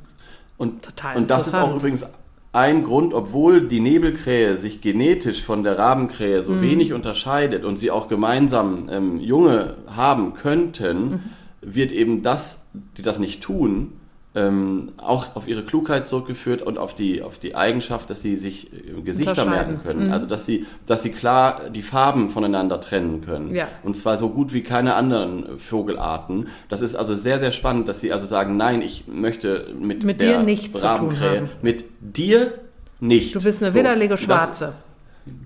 [0.59, 2.07] Und, Total und das ist auch übrigens
[2.53, 6.45] ein Grund, obwohl die Nebelkrähe sich genetisch von der Rabenkrähe Mhm.
[6.45, 11.21] so wenig unterscheidet und sie auch gemeinsam ähm, Junge haben könnten, Mhm.
[11.61, 12.63] wird eben das,
[12.97, 13.93] die das nicht tun,
[14.39, 18.73] ähm, auch auf ihre Klugheit zurückgeführt und auf die, auf die Eigenschaft, dass sie sich
[18.73, 20.07] äh, Gesichter merken können.
[20.07, 20.13] Mhm.
[20.13, 23.55] Also dass sie, dass sie klar die Farben voneinander trennen können.
[23.55, 23.69] Ja.
[23.83, 26.49] Und zwar so gut wie keine anderen Vogelarten.
[26.69, 30.21] Das ist also sehr, sehr spannend, dass sie also sagen, nein, ich möchte mit, Mit
[30.21, 31.49] der dir nichts zu tun Rabenkrähe, haben.
[31.63, 32.53] mit dir
[33.01, 33.35] nicht.
[33.35, 34.73] Du bist eine So, widderliche das- Schwarze.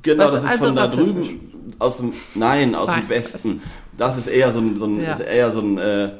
[0.02, 1.40] Genau, Was- das ist also von da drüben,
[1.78, 3.00] aus dem, nein, aus Nein.
[3.02, 3.62] dem Westen.
[3.98, 5.12] Das ist eher so ein, so ein, Ja.
[5.12, 6.10] ist eher so ein, äh,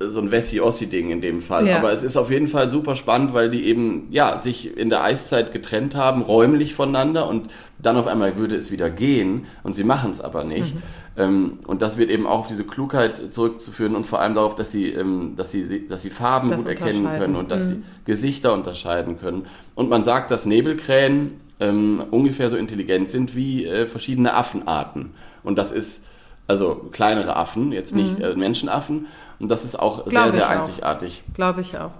[0.00, 1.68] so ein Wessi-Ossi-Ding in dem Fall.
[1.68, 1.78] Ja.
[1.78, 5.04] Aber es ist auf jeden Fall super spannend, weil die eben, ja, sich in der
[5.04, 9.84] Eiszeit getrennt haben, räumlich voneinander und dann auf einmal würde es wieder gehen und sie
[9.84, 10.74] machen es aber nicht.
[10.74, 10.82] Mhm.
[11.16, 14.72] Ähm, und das wird eben auch auf diese Klugheit zurückzuführen und vor allem darauf, dass
[14.72, 17.68] sie, ähm, dass sie, dass sie Farben Das gut erkennen können und dass Mhm.
[17.68, 19.46] sie Gesichter unterscheiden können.
[19.74, 25.10] Und man sagt, dass Nebelkrähen ähm, ungefähr so intelligent sind wie äh, verschiedene Affenarten.
[25.44, 26.02] Und das ist
[26.46, 29.06] also kleinere Affen, jetzt nicht äh, Menschenaffen.
[29.38, 30.04] Und das ist auch.
[30.06, 31.22] Glaub sehr, sehr einzigartig.
[31.34, 31.90] Glaube ich auch.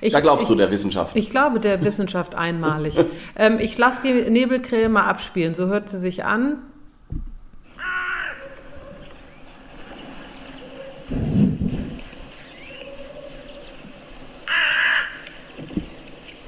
[0.00, 1.16] Ich, Da glaubst ich, du der Wissenschaft.
[1.16, 2.98] Ich glaube der Wissenschaft einmalig.
[3.36, 5.54] ähm, ich lasse die Nebelkrähe mal abspielen.
[5.54, 6.58] So hört sie sich an.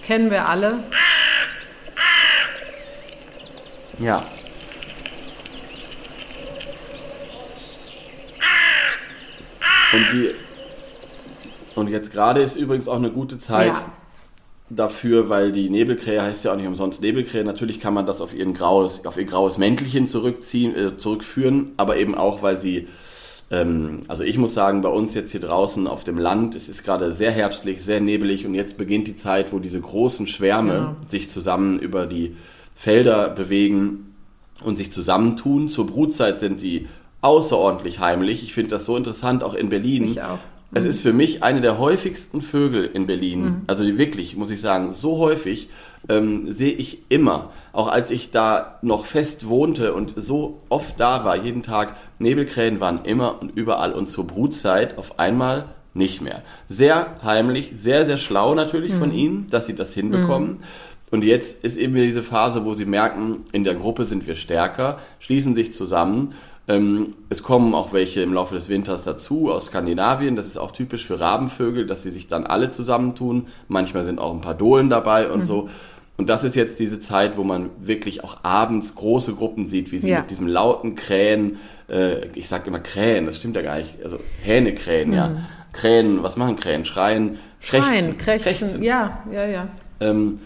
[0.07, 0.79] Kennen wir alle.
[3.99, 4.23] ja.
[9.95, 10.31] Und die
[11.77, 13.85] und jetzt gerade ist übrigens auch eine gute Zeit Ja.
[14.71, 17.45] dafür, weil die Nebelkrähe heißt ja auch nicht umsonst Nebelkrähe.
[17.45, 21.97] Natürlich kann man das auf, ihren graues, auf ihr graues Mäntelchen zurückziehen, äh, zurückführen, aber
[21.97, 22.87] eben auch, weil sie,
[23.51, 26.85] ähm, also ich muss sagen, bei uns jetzt hier draußen auf dem Land, es ist
[26.85, 30.97] gerade sehr herbstlich, sehr nebelig und jetzt beginnt die Zeit, wo diese großen Schwärme Genau.
[31.09, 32.37] sich zusammen über die
[32.77, 34.15] Felder bewegen
[34.63, 35.69] und sich zusammentun.
[35.71, 36.87] Zur Brutzeit sind die
[37.25, 38.43] außerordentlich heimlich.
[38.43, 40.05] Ich finde das so interessant, auch in Berlin.
[40.05, 40.39] Ich auch.
[40.73, 43.63] Es ist für mich eine der häufigsten Vögel in Berlin.
[43.69, 45.69] Also die wirklich, muss ich sagen, so häufig
[46.09, 47.51] ähm, sehe ich immer.
[47.73, 52.81] Auch als ich da noch fest wohnte und so oft da war, jeden Tag, Nebelkrähen
[52.81, 56.43] waren immer und überall und zur Brutzeit auf einmal nicht mehr.
[56.69, 60.59] Sehr heimlich, sehr, sehr schlau natürlich von ihnen, dass sie das hinbekommen.
[61.11, 64.35] Und jetzt ist eben wieder diese Phase, wo sie merken, in der Gruppe sind wir
[64.35, 66.35] stärker, schließen sich zusammen.
[66.67, 70.35] Ähm, es kommen auch welche im Laufe des Winters dazu aus Skandinavien.
[70.37, 73.49] Das ist auch typisch für Rabenvögel, dass sie sich dann alle zusammentun.
[73.69, 75.69] Manchmal sind auch ein paar Dohlen dabei und so.
[76.17, 79.99] Und das ist jetzt diese Zeit, wo man wirklich auch abends große Gruppen sieht, wie
[79.99, 80.21] sie Ja.
[80.21, 81.59] mit diesem lauten Krähen,
[81.91, 85.33] äh, ich sag immer Krähen, das stimmt ja gar nicht, also Hähnekrähen, ja.
[85.73, 86.85] Krähen, was machen Krähen?
[86.85, 88.83] Schreien, Schreien, krächzen, krächzen.
[88.83, 89.69] Ja, ja, ja.
[90.01, 90.39] ähm,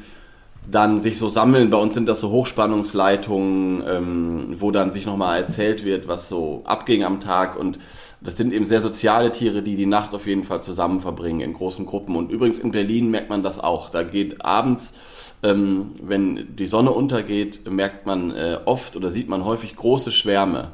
[0.70, 1.70] dann sich so sammeln.
[1.70, 6.62] Bei uns sind das so Hochspannungsleitungen, ähm, wo dann sich nochmal erzählt wird, was so
[6.64, 7.58] abging am Tag.
[7.58, 7.78] Und
[8.20, 11.54] das sind eben sehr soziale Tiere, die die Nacht auf jeden Fall zusammen verbringen in
[11.54, 12.16] großen Gruppen.
[12.16, 13.88] Und übrigens in Berlin merkt man das auch.
[13.88, 14.94] Da geht abends,
[15.42, 20.72] ähm, wenn die Sonne untergeht, merkt man äh, oft oder sieht man häufig große Schwärme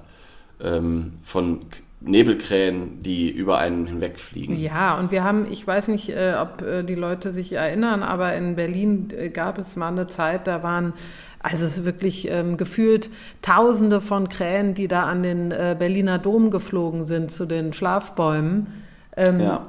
[0.61, 1.61] ähm, von
[2.07, 4.57] Nebelkrähen, die über einen hinwegfliegen.
[4.59, 8.35] Ja, und wir haben, ich weiß nicht, äh, ob äh, die Leute sich erinnern, aber
[8.35, 10.93] in Berlin äh, gab es mal eine Zeit, da waren
[11.41, 13.11] also es ist wirklich ähm, gefühlt
[13.43, 18.67] Tausende von Krähen, die da an den äh, Berliner Dom geflogen sind zu den Schlafbäumen.
[19.15, 19.67] Ähm, Ja.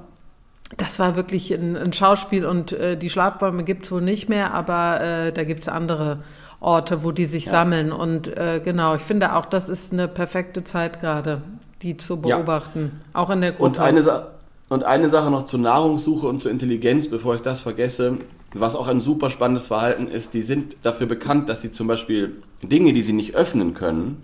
[0.78, 4.54] Das war wirklich ein, ein Schauspiel und äh, die Schlafbäume gibt es wohl nicht mehr,
[4.54, 6.24] aber äh, da gibt es andere
[6.62, 7.92] Orte, wo die sich sammeln.
[7.92, 8.34] Und
[8.64, 11.42] genau, ich finde auch, das ist eine perfekte Zeit gerade,
[11.82, 12.38] die zu Ja.
[12.38, 12.92] beobachten.
[13.14, 13.66] Auch in der Gruppe.
[13.66, 14.28] Und eine, Sa
[14.70, 18.18] und eine Sache noch zur Nahrungssuche und zur Intelligenz, bevor ich das vergesse,
[18.54, 22.42] was auch ein super spannendes Verhalten ist, die sind dafür bekannt, dass sie zum Beispiel
[22.64, 24.24] Dinge, die sie nicht öffnen können,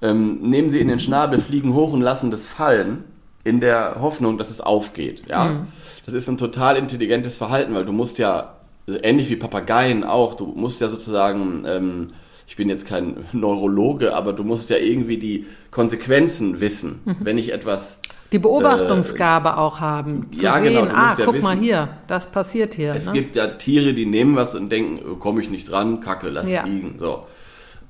[0.00, 3.04] ähm, nehmen sie in den Schnabel, fliegen hoch und lassen das fallen,
[3.44, 5.24] in der Hoffnung, dass es aufgeht.
[5.28, 5.66] Ja?
[6.06, 8.54] Das ist ein total intelligentes Verhalten, weil du musst ja,
[9.02, 12.08] ähnlich wie Papageien auch, du musst ja sozusagen, ähm,
[12.48, 17.00] ich bin jetzt kein Neurologe, aber du musst ja irgendwie die Konsequenzen wissen.
[17.20, 18.00] Wenn ich etwas
[18.32, 20.32] Die Beobachtungsgabe äh, auch haben.
[20.32, 22.94] Zu ja, sehen, genau, ah, ja guck wissen, mal hier, das passiert hier.
[22.94, 23.12] Es ne?
[23.12, 26.48] gibt ja Tiere, die nehmen was und denken, oh, komme ich nicht dran, kacke, lass
[26.48, 26.64] Ja.
[26.64, 26.94] liegen.
[26.98, 27.26] So.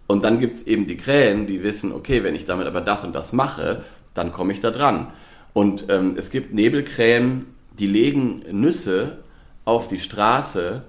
[0.09, 3.15] Und dann gibt's eben die Krähen, die wissen, okay, wenn ich damit aber das und
[3.15, 3.85] das mache,
[4.15, 5.13] dann komme ich da dran.
[5.53, 7.47] Und ähm, es gibt Nebelkrähen,
[7.79, 9.19] die legen Nüsse
[9.65, 10.83] auf die Straße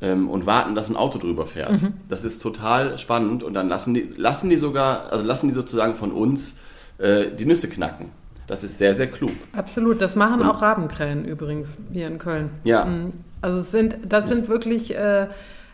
[0.00, 1.82] ähm, und warten, dass ein Auto drüber fährt.
[1.82, 1.94] Mhm.
[2.08, 5.94] Das ist total spannend und dann lassen die, lassen die sogar, also lassen die sozusagen
[5.94, 6.56] von uns
[6.98, 8.10] äh, die Nüsse knacken.
[8.46, 9.32] Das ist sehr, sehr klug.
[9.54, 12.50] Absolut, das machen auch Rabenkrähen übrigens hier in Köln.
[12.64, 12.84] Ja.
[12.84, 15.26] Mm, Also es sind, das sind wirklich, äh,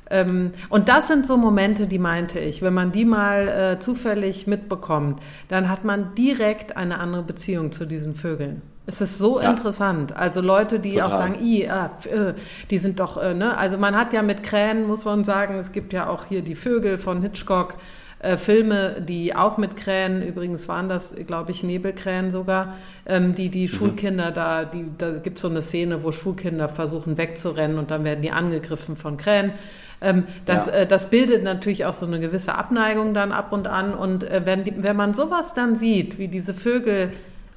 [0.09, 4.47] ähm, und das sind so Momente, die meinte ich, wenn man die mal äh, zufällig
[4.47, 8.63] mitbekommt, dann hat man direkt eine andere Beziehung zu diesen Vögeln.
[8.87, 9.51] Es ist so Ja.
[9.51, 10.17] interessant.
[10.17, 11.07] Also Leute, die Total.
[11.09, 12.35] auch sagen, I, ah, f- äh,
[12.71, 13.57] die sind doch, äh, ne?
[13.57, 16.57] Also man hat ja mit Krähen, muss man sagen, es gibt ja auch hier die
[16.57, 17.77] Vögel von Hitchcock,
[18.19, 22.75] äh, Filme, die auch mit Krähen, übrigens waren das, glaube ich, Nebelkrähen sogar,
[23.07, 27.79] ähm, die die Schulkinder da, die, da gibt so eine Szene, wo Schulkinder versuchen wegzurennen
[27.79, 29.53] und dann werden die angegriffen von Krähen.
[30.01, 30.73] Ähm, das, Ja.
[30.73, 33.95] äh, das bildet natürlich auch so eine gewisse Abneigung dann ab und an.
[33.95, 37.13] Und äh, wenn, die, wenn man sowas dann sieht, wie diese Vögel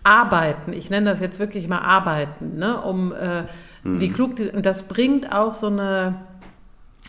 [0.05, 3.43] arbeiten, ich nenne das jetzt wirklich mal arbeiten, ne, um äh,
[3.83, 6.15] wie klug die, und das bringt auch so eine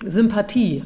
[0.04, 0.84] Sympathie,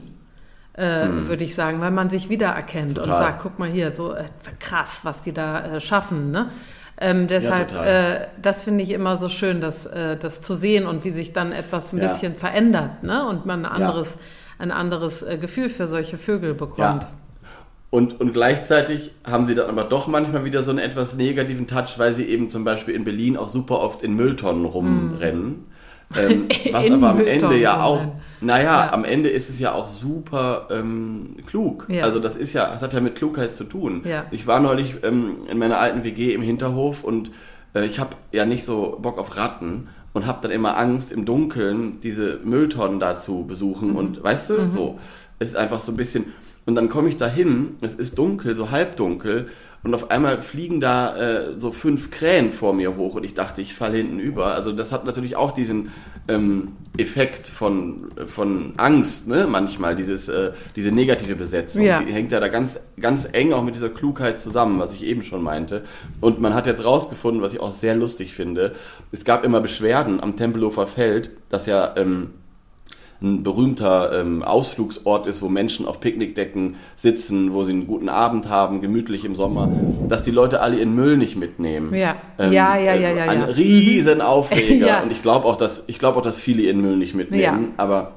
[0.75, 3.19] äh, würde ich sagen, weil man sich wiedererkennt und Total.
[3.19, 4.25] sagt, guck mal hier, so äh,
[4.61, 6.31] krass, was die da äh, schaffen.
[6.31, 6.51] Ne?
[7.01, 7.87] Ähm, deshalb, total.
[7.87, 11.33] äh, das finde ich immer so schön, das, äh, das zu sehen und wie sich
[11.33, 12.07] dann etwas ein Ja.
[12.09, 13.27] bisschen verändert ne?
[13.27, 14.17] und man ein anderes,
[14.59, 17.07] ein anderes äh, Gefühl für solche Vögel bekommt.
[17.91, 21.99] Und, und gleichzeitig haben sie dann aber doch manchmal wieder so einen etwas negativen Touch,
[21.99, 25.65] weil sie eben zum Beispiel in Berlin auch super oft in Mülltonnen rumrennen.
[26.17, 28.01] Ähm, was aber am Mülltonnen Ende ja auch,
[28.41, 28.93] naja, Ja.
[28.93, 31.87] am Ende ist es ja auch super ähm, klug.
[31.89, 32.05] Ja.
[32.05, 34.03] Also das ist ja, das hat ja mit Klugheit zu tun.
[34.05, 34.25] Ja.
[34.31, 37.33] Ich war neulich ähm, in meiner alten WG im Hinterhof und
[37.75, 41.25] äh, ich habe ja nicht so Bock auf Ratten und habe dann immer Angst, im
[41.25, 44.99] Dunkeln diese Mülltonnen da zu besuchen und weißt du, so,
[45.39, 46.27] es ist einfach so ein bisschen,
[46.71, 49.49] und dann komme ich da hin, es ist dunkel, so halbdunkel
[49.83, 53.61] und auf einmal fliegen da äh, so fünf Krähen vor mir hoch und ich dachte,
[53.61, 54.55] ich falle hinten über.
[54.55, 55.91] Also das hat natürlich auch diesen
[56.29, 61.83] ähm, Effekt von, von Angst, ne, manchmal, dieses, äh, diese negative Besetzung.
[61.83, 62.05] Ja.
[62.05, 65.25] Die hängt ja da ganz, ganz eng auch mit dieser Klugheit zusammen, was ich eben
[65.25, 65.83] schon meinte.
[66.21, 68.77] Und man hat jetzt rausgefunden, was ich auch sehr lustig finde,
[69.11, 72.31] es gab immer Beschwerden am Tempelhofer Feld, dass ja ähm,
[73.23, 78.49] ein berühmter ähm, Ausflugsort ist, wo Menschen auf Picknickdecken sitzen, wo sie einen guten Abend
[78.49, 79.71] haben, gemütlich im Sommer,
[80.09, 81.95] dass die Leute alle ihren Müll nicht mitnehmen.
[81.95, 82.17] Ja.
[82.39, 83.25] Ja, ja, ja, ja, ja.
[83.25, 84.87] Ein riesen Aufreger.
[84.87, 85.03] Ja.
[85.03, 87.43] Und ich glaube auch, dass ich glaube auch, dass viele ihren Müll nicht mitnehmen.
[87.43, 87.73] Ja.
[87.77, 88.13] Aber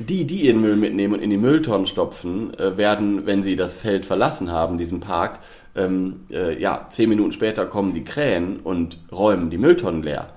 [0.00, 3.80] die, die ihren Müll mitnehmen und in die Mülltonnen stopfen, äh, werden, wenn sie das
[3.80, 5.38] Feld verlassen haben, diesen Park,
[5.76, 10.30] ähm, äh, ja, zehn Minuten später kommen die Krähen und räumen die Mülltonnen leer.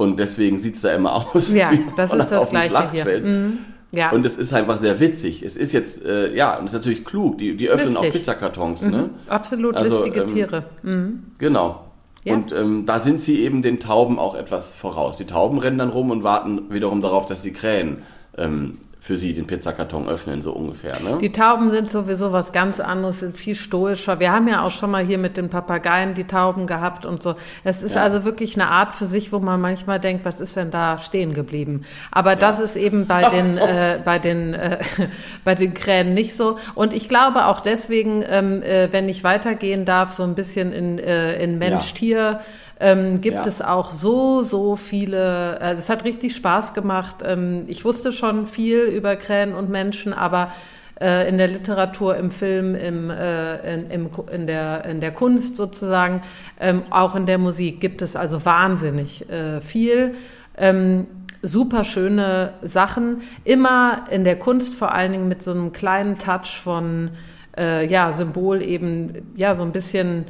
[0.00, 1.52] Und deswegen sieht's da immer aus.
[1.52, 3.20] Ja, wie das ist das Gleiche hier.
[3.20, 3.58] Mhm.
[3.92, 4.10] Ja.
[4.12, 5.42] Und es ist einfach sehr witzig.
[5.42, 7.36] Es ist jetzt, äh, ja, und es ist natürlich klug.
[7.36, 8.22] Die, die öffnen auch Listig.
[8.22, 9.10] Pizzakartons, ne?
[9.28, 10.64] Absolut Also, listige ähm, Tiere.
[10.82, 11.24] Mhm.
[11.38, 11.84] Genau.
[12.24, 12.32] Ja.
[12.32, 15.18] Und ähm, da sind sie eben den Tauben auch etwas voraus.
[15.18, 17.98] Die Tauben rennen dann rum und warten wiederum darauf, dass die Krähen
[18.38, 21.00] ähm, für sie den Pizzakarton öffnen, so ungefähr.
[21.00, 21.18] Ne?
[21.20, 24.20] Die Tauben sind sowieso was ganz anderes, sind viel stoischer.
[24.20, 27.34] Wir haben ja auch schon mal hier mit den Papageien die Tauben gehabt und so.
[27.64, 28.02] Es ist Ja.
[28.02, 31.32] also wirklich eine Art für sich, wo man manchmal denkt, was ist denn da stehen
[31.32, 31.86] geblieben?
[32.10, 34.78] Aber das ist eben bei den, äh, bei den, äh,
[35.44, 36.58] bei den Krähen nicht so.
[36.74, 40.98] Und ich glaube auch deswegen, ähm, äh, wenn ich weitergehen darf, so ein bisschen in,
[40.98, 42.40] äh, in Mensch-Tier,
[42.80, 43.46] ähm, gibt Ja.
[43.46, 47.16] es auch so, so viele, äh, es hat richtig Spaß gemacht.
[47.24, 50.50] Ähm, ich wusste schon viel über Krähen und Menschen, aber
[50.98, 55.56] äh, in der Literatur, im Film, im, äh, in, im, in, der, in der Kunst
[55.56, 56.22] sozusagen,
[56.58, 60.14] ähm, auch in der Musik gibt es also wahnsinnig äh, viel.
[60.56, 61.06] Ähm,
[61.42, 66.60] super schöne Sachen, immer in der Kunst vor allen Dingen mit so einem kleinen Touch
[66.62, 67.10] von
[67.58, 70.24] ja, Symbol eben, ja, so ein bisschen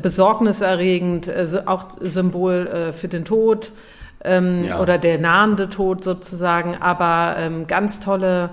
[0.00, 3.72] besorgniserregend, äh, auch Symbol äh, für den Tod
[4.24, 4.80] ähm, Ja.
[4.80, 8.50] oder der nahende Tod sozusagen, aber ähm, ganz tolle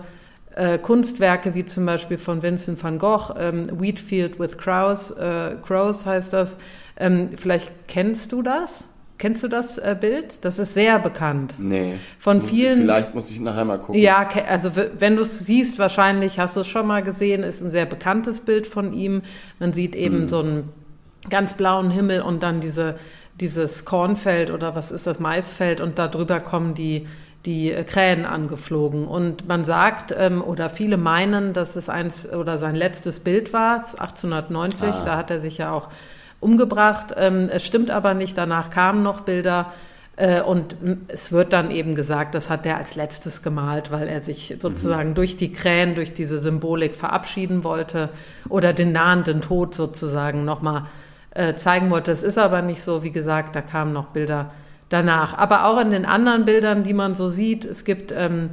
[0.56, 6.06] äh, Kunstwerke wie zum Beispiel von Vincent van Gogh, ähm, Wheatfield with Crows, äh, Crows
[6.06, 6.58] heißt das.
[6.98, 8.86] Ähm, vielleicht kennst du das?
[9.20, 10.44] Kennst du das äh, Bild?
[10.46, 11.54] Das ist sehr bekannt.
[11.58, 11.96] Nee.
[12.20, 14.02] Von vielen- Vielleicht muss ich nachher mal gucken.
[14.02, 17.70] Ja, also wenn du es siehst, wahrscheinlich hast du es schon mal gesehen, ist ein
[17.70, 19.22] sehr bekanntes Bild von ihm.
[19.60, 20.70] Man sieht eben so einen
[21.30, 22.96] ganz blauen Himmel und dann diese,
[23.40, 27.08] dieses Kornfeld oder was ist das, Maisfeld und da drüber kommen die,
[27.46, 29.08] die äh, Krähen angeflogen.
[29.08, 33.78] Und man sagt, ähm, oder viele meinen, dass es eins oder sein letztes Bild war,
[33.78, 35.02] 1890, Ah.
[35.06, 35.90] da hat er sich ja auch
[36.40, 37.14] umgebracht.
[37.18, 39.72] Ähm, es stimmt aber nicht, danach kamen noch Bilder.
[40.20, 40.76] Äh, und
[41.08, 45.12] es wird dann eben gesagt, das hat er als letztes gemalt, weil er sich sozusagen
[45.12, 45.16] mhm.
[45.16, 48.10] durch die Krähen, durch diese Symbolik verabschieden wollte
[48.50, 50.88] oder den nahenden Tod sozusagen nochmal
[51.32, 52.12] äh, zeigen wollte.
[52.12, 54.52] Das ist aber nicht so, wie gesagt, da kamen noch Bilder
[54.90, 55.38] danach.
[55.38, 58.52] Aber auch in den anderen Bildern, die man so sieht, es gibt, ähm,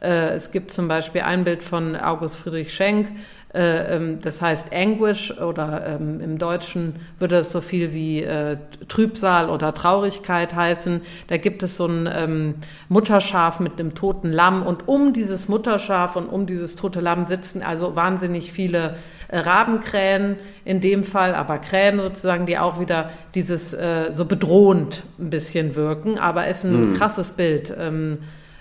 [0.00, 3.08] äh, es gibt zum Beispiel ein Bild von August Friedrich Schenk,
[3.54, 8.56] das heißt Anguish oder ähm, im Deutschen würde es so viel wie äh,
[8.88, 11.02] Trübsal oder Traurigkeit heißen.
[11.28, 12.54] Da gibt es so ein ähm,
[12.88, 17.62] Mutterschaf mit einem toten Lamm und um dieses Mutterschaf und um dieses tote Lamm sitzen
[17.62, 18.96] also wahnsinnig viele
[19.28, 25.04] äh, Rabenkrähen in dem Fall, aber Krähen sozusagen, die auch wieder dieses äh, so bedrohend
[25.18, 26.94] ein bisschen wirken, aber es ist ein hm.
[26.94, 28.18] krasses Bild, ähm,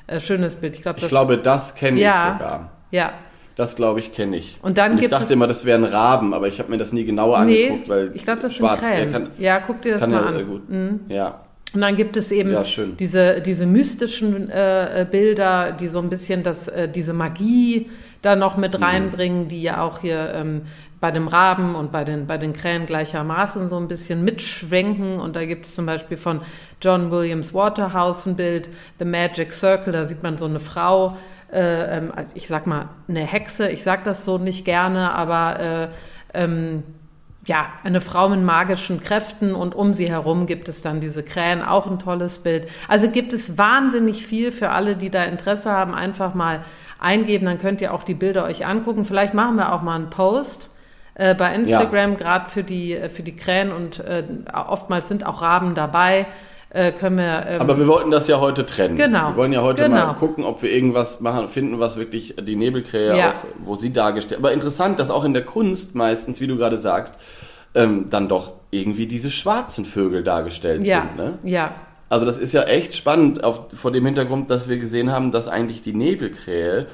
[0.08, 0.76] äh, schönes Bild.
[0.76, 2.72] Ich, glaub, das, ich glaube, das kenne ja, ich sogar.
[2.92, 3.14] Ja,
[3.56, 4.60] das glaube ich, kenne ich.
[4.62, 7.06] Und dann und ich dachte immer, das wären Raben, aber ich habe mir das nie
[7.06, 9.12] genauer nee, angeguckt, weil ich glaube, das schwarz, sind Krähen.
[9.12, 10.48] Kann, ja, guck dir das mal ja, an.
[10.48, 10.70] Gut.
[10.70, 11.00] Mhm.
[11.10, 11.42] Ja.
[11.74, 12.64] Und dann gibt es eben ja,
[13.00, 17.90] diese, diese mystischen äh, Bilder, die so ein bisschen das, äh, diese Magie
[18.22, 18.84] da noch mit mhm.
[18.84, 20.64] reinbringen, die ja auch hier ähm,
[21.04, 25.20] bei dem Raben und bei den, bei den Krähen gleichermaßen so ein bisschen mitschwenken.
[25.20, 26.42] Und da gibt es zum Beispiel von
[26.82, 31.18] John Williams Waterhouse ein Bild, The Magic Circle, da sieht man so eine Frau,
[31.54, 35.88] äh, ähm, ich sag mal, eine Hexe, ich sag das so nicht gerne, aber äh,
[36.34, 36.84] ähm,
[37.46, 41.62] ja, eine Frau mit magischen Kräften und um sie herum gibt es dann diese Krähen,
[41.62, 42.70] auch ein tolles Bild.
[42.88, 46.64] Also gibt es wahnsinnig viel für alle, die da Interesse haben, einfach mal
[47.00, 49.04] eingeben, dann könnt ihr auch die Bilder euch angucken.
[49.04, 50.70] Vielleicht machen wir auch mal einen Post
[51.16, 52.18] äh, bei Instagram, ja.
[52.18, 54.24] gerade für die, äh, für die Krähen und äh,
[54.54, 56.28] oftmals sind auch Raben dabei
[56.74, 57.46] äh, können wir.
[57.48, 58.96] Ähm, Aber wir wollten das ja heute trennen.
[58.96, 59.30] Genau.
[59.30, 60.08] Wir wollen ja heute genau.
[60.08, 63.30] mal gucken, ob wir irgendwas machen, finden, was wirklich die Nebelkrähe ja.
[63.30, 64.40] auch, wo sie dargestellt.
[64.40, 67.16] Aber interessant, dass auch in der Kunst meistens, wie du gerade sagst,
[67.76, 71.08] ähm, dann doch irgendwie diese schwarzen Vögel dargestellt ja.
[71.16, 71.18] sind.
[71.18, 71.38] Ne?
[71.44, 71.76] Ja.
[72.10, 75.48] Also das ist ja echt spannend auf, vor dem Hintergrund, dass wir gesehen haben, dass
[75.48, 76.88] eigentlich die Nebelkrähe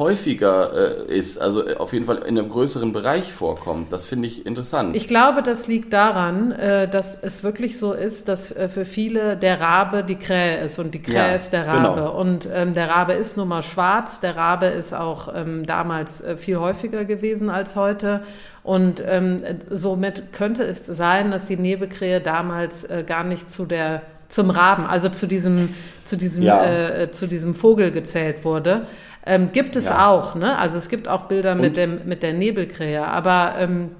[0.00, 3.92] häufiger äh, ist, also äh, auf jeden Fall in einem größeren Bereich vorkommt.
[3.92, 4.96] Das finde ich interessant.
[4.96, 9.36] Ich glaube, das liegt daran, äh, dass es wirklich so ist, dass äh, für viele
[9.36, 12.00] der Rabe die Krähe ist und die Krähe ja, ist der Rabe.
[12.00, 12.18] Genau.
[12.18, 16.38] Und ähm, der Rabe ist nun mal schwarz, der Rabe ist auch ähm, damals äh,
[16.38, 18.22] viel häufiger gewesen als heute.
[18.62, 24.02] Und ähm, somit könnte es sein, dass die Nebelkrähe damals äh, gar nicht zu der
[24.30, 25.74] zum Raben, also zu diesem,
[26.04, 27.10] zu diesem, ja.
[27.10, 28.86] zu diesem Vogel gezählt wurde.
[29.26, 30.08] Ähm, gibt es ja.
[30.08, 30.56] auch, ne?
[30.58, 33.90] Also es gibt auch Bilder mit, dem, mit der Nebelkrähe, aber ähm,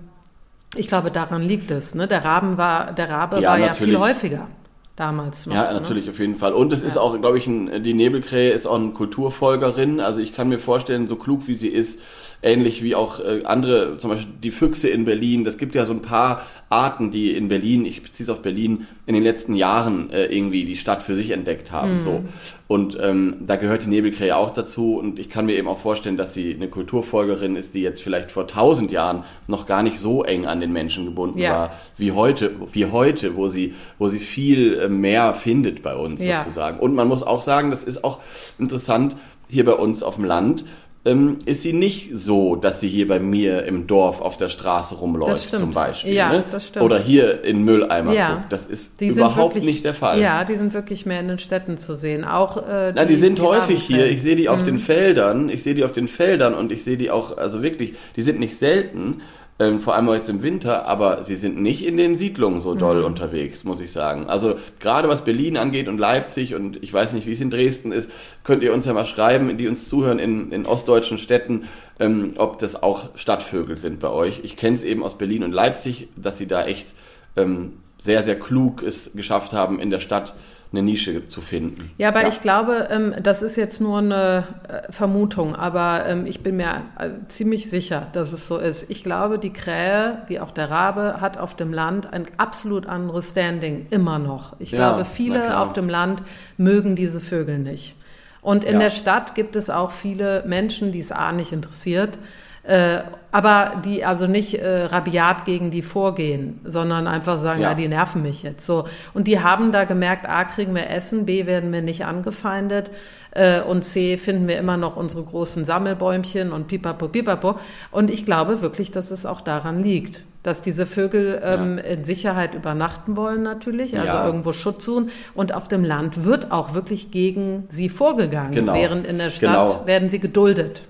[0.76, 1.94] ich glaube, daran liegt es.
[1.94, 2.06] Ne?
[2.06, 4.48] Der Raben war, der Rabe ja, war ja viel häufiger
[4.96, 5.54] damals noch.
[5.54, 5.80] Ja, ne?
[5.80, 6.12] natürlich, ne?
[6.12, 6.52] auf jeden Fall.
[6.52, 6.88] Und es ja.
[6.88, 10.00] ist auch, glaube ich, ein, die Nebelkrähe ist auch eine Kulturfolgerin.
[10.00, 12.00] Also ich kann mir vorstellen, so klug wie sie ist,
[12.42, 15.44] ähnlich wie auch äh, andere, zum Beispiel die Füchse in Berlin.
[15.44, 18.86] Das gibt ja so ein paar Arten, die in Berlin, ich beziehe es auf Berlin,
[19.06, 21.96] in den letzten Jahren äh, irgendwie die Stadt für sich entdeckt haben.
[21.96, 22.00] Mhm.
[22.00, 22.24] So.
[22.68, 24.96] Und ähm, da gehört die Nebelkrähe auch dazu.
[24.96, 28.30] Und ich kann mir eben auch vorstellen, dass sie eine Kulturfolgerin ist, die jetzt vielleicht
[28.30, 31.50] vor tausend Jahren noch gar nicht so eng an den Menschen gebunden ja.
[31.50, 36.24] war wie heute, wie heute, wo sie, wo sie viel äh, mehr findet bei uns
[36.24, 36.42] ja.
[36.42, 36.78] sozusagen.
[36.78, 38.20] Und man muss auch sagen, das ist auch
[38.58, 39.16] interessant
[39.50, 40.64] hier bei uns auf dem Land
[41.02, 44.96] ähm, ist sie nicht so, dass sie hier bei mir im Dorf auf der Straße
[44.96, 46.12] rumläuft, zum Beispiel.
[46.12, 46.44] Ja, ne?
[46.50, 46.84] das stimmt.
[46.84, 48.34] Oder hier in Mülleimer ja.
[48.34, 48.52] guckt.
[48.52, 50.20] Das ist die überhaupt wirklich, nicht der Fall.
[50.20, 52.24] Ja, die sind wirklich mehr in den Städten zu sehen.
[52.24, 54.10] Auch äh, die, Nein, die sind die häufig hier.
[54.10, 54.66] Ich sehe die auf mhm.
[54.66, 55.48] den Feldern.
[55.48, 58.38] Ich sehe die auf den Feldern und ich sehe die auch, also wirklich, die sind
[58.38, 59.22] nicht selten
[59.60, 63.00] ähm, vor allem jetzt im Winter, aber sie sind nicht in den Siedlungen so doll
[63.00, 63.04] mhm.
[63.04, 64.26] unterwegs, muss ich sagen.
[64.26, 67.92] Also gerade was Berlin angeht und Leipzig und ich weiß nicht, wie es in Dresden
[67.92, 68.10] ist,
[68.42, 72.58] könnt ihr uns ja mal schreiben, die uns zuhören in, in ostdeutschen Städten, ähm, ob
[72.58, 74.40] das auch Stadtvögel sind bei euch.
[74.44, 76.94] Ich kenne es eben aus Berlin und Leipzig, dass sie da echt
[77.36, 80.34] ähm, sehr, sehr klug es geschafft haben, in der Stadt
[80.72, 81.90] eine Nische zu finden.
[81.98, 82.28] Ja, aber ja.
[82.28, 86.82] ich glaube, ähm, das ist jetzt nur eine äh, Vermutung, aber ähm, ich bin mir
[86.98, 88.84] äh, ziemlich sicher, dass es so ist.
[88.88, 93.30] Ich glaube, die Krähe, wie auch der Rabe, hat auf dem Land ein absolut anderes
[93.30, 94.54] Standing, immer noch.
[94.60, 96.22] Ich ja, glaube, viele auf dem Land
[96.56, 97.96] mögen diese Vögel nicht.
[98.40, 98.78] Und in ja.
[98.80, 102.16] der Stadt gibt es auch viele Menschen, die es A nicht interessiert,
[102.62, 102.98] äh,
[103.32, 107.70] aber die also nicht äh, rabiat gegen die vorgehen, sondern einfach sagen, ja.
[107.70, 107.74] ja.
[107.74, 108.84] die nerven mich jetzt so.
[109.14, 112.90] Und die haben da gemerkt, A, kriegen wir Essen, B, werden wir nicht angefeindet
[113.30, 117.56] äh, und C, finden wir immer noch unsere großen Sammelbäumchen und pipapo, pipapo.
[117.90, 121.84] Und ich glaube wirklich, dass es auch daran liegt dass diese Vögel ähm, ja.
[121.84, 124.24] in Sicherheit übernachten wollen natürlich, also ja.
[124.24, 125.10] irgendwo Schutz suchen.
[125.34, 128.74] Und auf dem Land wird auch wirklich gegen sie vorgegangen, genau.
[128.74, 129.86] während in der Stadt genau.
[129.86, 130.82] werden sie geduldet.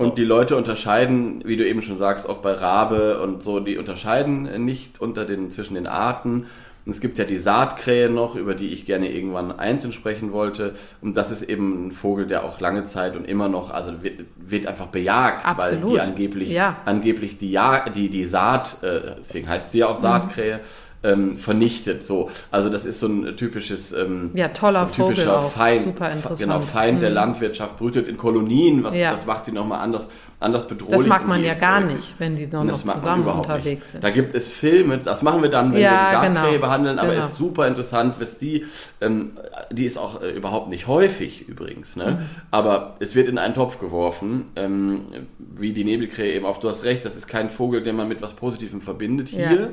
[0.00, 0.06] So.
[0.06, 3.76] Und die Leute unterscheiden, wie du eben schon sagst, auch bei Rabe und so, die
[3.76, 6.46] unterscheiden nicht unter den, zwischen den Arten.
[6.86, 10.74] Und es gibt ja die Saatkrähe noch, über die ich gerne irgendwann einzeln sprechen wollte.
[11.02, 14.24] Und das ist eben ein Vogel, der auch lange Zeit und immer noch, also wird,
[14.38, 15.82] wird einfach bejagt, Absolut.
[15.82, 16.78] weil die angeblich, ja.
[16.86, 20.02] angeblich die, ja die, die Saat, äh, deswegen heißt sie ja auch mhm.
[20.02, 22.06] Saatkrähe, mhm ähm, vernichtet.
[22.06, 26.40] So, also das ist so ein typisches, ähm, ja toller so typischer Feind, Super interessant.
[26.40, 27.00] genau Feind mhm.
[27.00, 28.84] der Landwirtschaft, brütet in Kolonien.
[28.84, 29.10] Was ja.
[29.10, 30.08] das macht sie nochmal anders
[30.40, 31.00] anders bedrohlich.
[31.00, 33.92] Das mag man ja gar nicht, wenn die noch, noch zusammen unterwegs nicht.
[33.92, 34.04] sind.
[34.04, 36.98] Da gibt es Filme, das machen wir dann, wenn ja, wir die Saatkrähe genau, behandeln,
[36.98, 37.26] aber genau.
[37.26, 38.64] ist super interessant, was die,
[39.00, 39.32] ähm,
[39.70, 42.18] die ist auch äh, überhaupt nicht häufig übrigens, ne?
[42.20, 42.40] Mhm.
[42.50, 45.02] aber es wird in einen Topf geworfen, ähm,
[45.38, 46.56] wie die Nebelkrähe eben auch.
[46.56, 49.40] Du hast recht, das ist kein Vogel, den man mit was Positivem verbindet hier.
[49.40, 49.68] Ja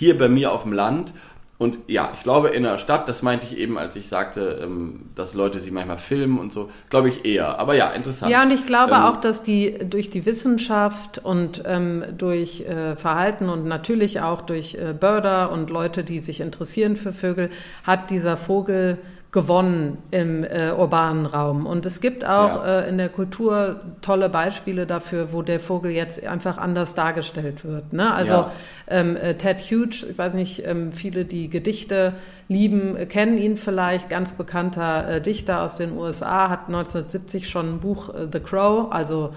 [0.00, 1.12] hier bei mir auf dem Land.
[1.58, 5.10] Und ja, ich glaube in der Stadt, das meinte ich eben, als ich sagte, ähm,
[5.14, 7.58] dass Leute sie manchmal filmen und so, glaube ich eher.
[7.58, 8.32] Aber ja, interessant.
[8.32, 12.96] Ja, und ich glaube ähm, auch, dass die durch die Wissenschaft und ähm, durch äh,
[12.96, 17.50] Verhalten und natürlich auch durch äh, Börder und Leute, die sich interessieren für Vögel,
[17.84, 18.96] hat dieser Vogel
[19.32, 21.64] gewonnen im äh, urbanen Raum.
[21.64, 22.80] Und es gibt auch ja.
[22.80, 27.92] äh, in der Kultur tolle Beispiele dafür, wo der Vogel jetzt einfach anders dargestellt wird.
[27.92, 28.12] Ne?
[28.12, 28.52] Also ja.
[28.88, 32.14] ähm, äh, Ted Hughes, ich weiß nicht, ähm, viele, die Gedichte
[32.48, 37.74] lieben, äh, kennen ihn vielleicht, ganz bekannter äh, Dichter aus den USA, hat 1970 schon
[37.74, 39.32] ein Buch äh, The Crow, also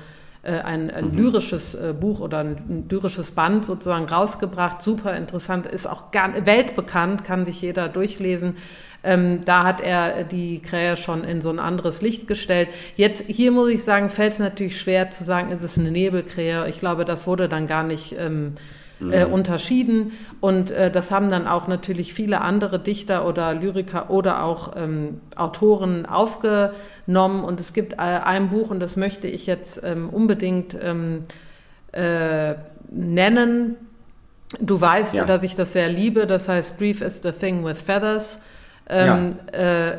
[0.45, 1.17] ein, ein mhm.
[1.17, 4.81] lyrisches Buch oder ein, lyrisches Band sozusagen rausgebracht.
[4.81, 8.57] Super interessant, ist auch gar, weltbekannt, kann sich jeder durchlesen.
[9.03, 12.69] Ähm, da hat er die Krähe schon in so ein anderes Licht gestellt.
[12.95, 16.67] Jetzt hier muss ich sagen, fällt es natürlich schwer zu sagen, ist es eine Nebelkrähe.
[16.69, 18.53] Ich glaube, das wurde dann gar nicht ähm,
[19.11, 20.13] äh, unterschieden.
[20.39, 25.21] Und äh, das haben dann auch natürlich viele andere Dichter oder Lyriker oder auch ähm,
[25.35, 27.43] Autoren aufgenommen.
[27.43, 31.23] Und es gibt äh, ein Buch, und das möchte ich jetzt ähm, unbedingt ähm,
[31.91, 32.55] äh,
[32.89, 33.75] nennen.
[34.59, 35.25] Du weißt, ja.
[35.25, 36.27] dass ich das sehr liebe.
[36.27, 38.37] Das heißt, Brief is the Thing with Feathers.
[38.89, 39.89] Ähm, ja.
[39.91, 39.97] äh,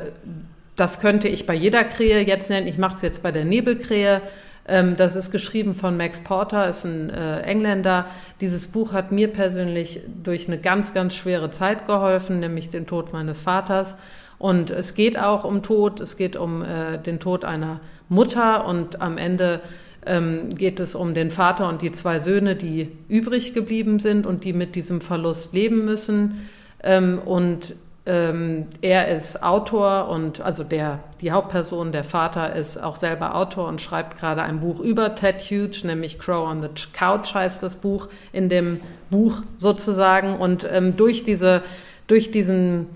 [0.77, 2.67] das könnte ich bei jeder Krähe jetzt nennen.
[2.67, 4.21] Ich mache es jetzt bei der Nebelkrähe.
[4.67, 8.07] Ähm, das ist geschrieben von Max Porter, ist ein äh, Engländer.
[8.41, 13.13] Dieses Buch hat mir persönlich durch eine ganz, ganz schwere Zeit geholfen, nämlich den Tod
[13.13, 13.95] meines Vaters.
[14.39, 16.01] Und es geht auch um Tod.
[16.01, 19.61] Es geht um äh, den Tod einer Mutter und am Ende
[20.07, 24.45] ähm, geht es um den Vater und die zwei Söhne, die übrig geblieben sind und
[24.45, 26.49] die mit diesem Verlust leben müssen.
[26.83, 27.75] Ähm, und
[28.07, 33.67] ähm, er ist Autor und also der, die Hauptperson, der Vater, ist auch selber Autor
[33.67, 37.77] und schreibt gerade ein Buch über Ted Hughes, nämlich Crow on the Couch heißt das
[37.77, 40.37] Buch, in dem Buch sozusagen.
[40.37, 41.63] Und ähm, durch diese,
[42.07, 42.89] durch diesen,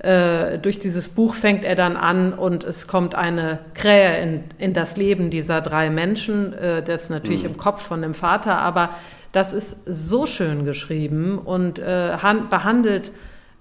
[0.00, 4.74] äh, durch dieses Buch fängt er dann an und es kommt eine Krähe in, in
[4.74, 7.52] das Leben dieser drei Menschen, äh, das natürlich mhm.
[7.52, 8.90] im Kopf von dem Vater, aber
[9.32, 12.14] das ist so schön geschrieben und äh,
[12.50, 13.12] behandelt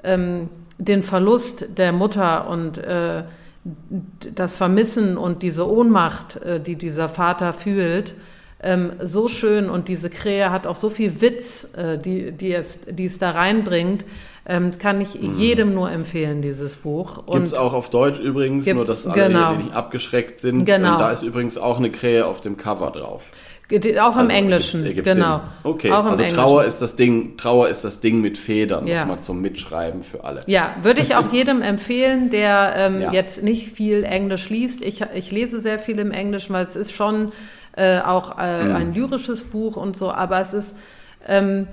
[0.04, 0.50] ähm,
[0.86, 3.24] den Verlust der Mutter und äh,
[4.36, 8.16] das Vermissen und diese Ohnmacht, äh, die dieser Vater fühlt,
[8.64, 12.80] ähm, so schön und diese Krähe hat auch so viel Witz, äh, die, die, es,
[12.90, 14.06] die es da reinbringt,
[14.46, 15.38] ähm, kann ich mhm.
[15.38, 17.26] jedem nur empfehlen, dieses Buch.
[17.28, 19.54] Gibt es auch auf Deutsch übrigens, nur dass alle genau.
[19.54, 20.66] nicht abgeschreckt sind.
[20.66, 20.94] Genau.
[20.94, 23.26] Und da ist übrigens auch eine Krähe auf dem Cover drauf.
[23.72, 25.38] Auch im also, Englischen, ergibt, ergibt genau.
[25.38, 25.48] Sinn.
[25.64, 29.02] Okay, auch also Trauer ist das Ding, Trauer ist das Ding mit Federn, ja.
[29.02, 30.44] nochmal zum Mitschreiben für alle.
[30.48, 33.14] Ja, würde ich auch jedem empfehlen, der ähm, ja.
[33.14, 34.82] jetzt nicht viel Englisch liest.
[34.82, 37.32] Ich, ich lese sehr viel im Englischen, weil es ist schon
[37.76, 38.76] äh, auch äh, mhm.
[38.76, 40.76] ein lyrisches Buch und so, aber es ist
[41.28, 41.68] ähm,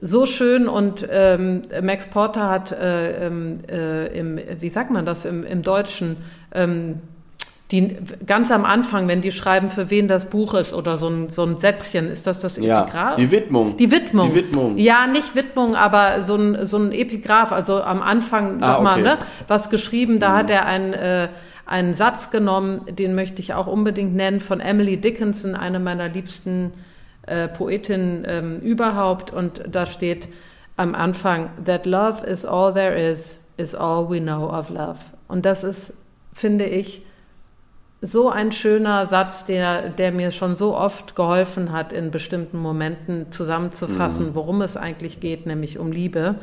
[0.00, 5.24] so schön und ähm, Max Porter hat äh, ähm, äh, im, wie sagt man das
[5.24, 6.18] im, im Deutschen,
[6.54, 7.00] ähm,
[7.70, 11.28] die ganz am Anfang, wenn die schreiben, für wen das Buch ist oder so ein,
[11.28, 12.94] so ein Sätzchen, ist das das Epigraph?
[12.94, 13.76] Ja, die Widmung.
[13.76, 14.30] Die Widmung.
[14.30, 14.78] Die Widmung.
[14.78, 19.02] Ja, nicht Widmung, aber so ein, so ein Epigraph, also am Anfang ah, nochmal, okay.
[19.02, 20.34] ne, was geschrieben, da mhm.
[20.36, 21.28] hat er einen, äh,
[21.66, 26.72] einen Satz genommen, den möchte ich auch unbedingt nennen, von Emily Dickinson, eine meiner liebsten
[27.26, 29.30] äh, Poetinnen ähm, überhaupt.
[29.30, 30.28] Und da steht
[30.78, 35.00] am Anfang, that love is all there is, is all we know of love.
[35.28, 35.92] Und das ist,
[36.32, 37.02] finde ich,
[38.00, 43.32] so ein schöner Satz, der, der mir schon so oft geholfen hat, in bestimmten Momenten
[43.32, 44.34] zusammenzufassen, mhm.
[44.34, 46.36] worum es eigentlich geht, nämlich um Liebe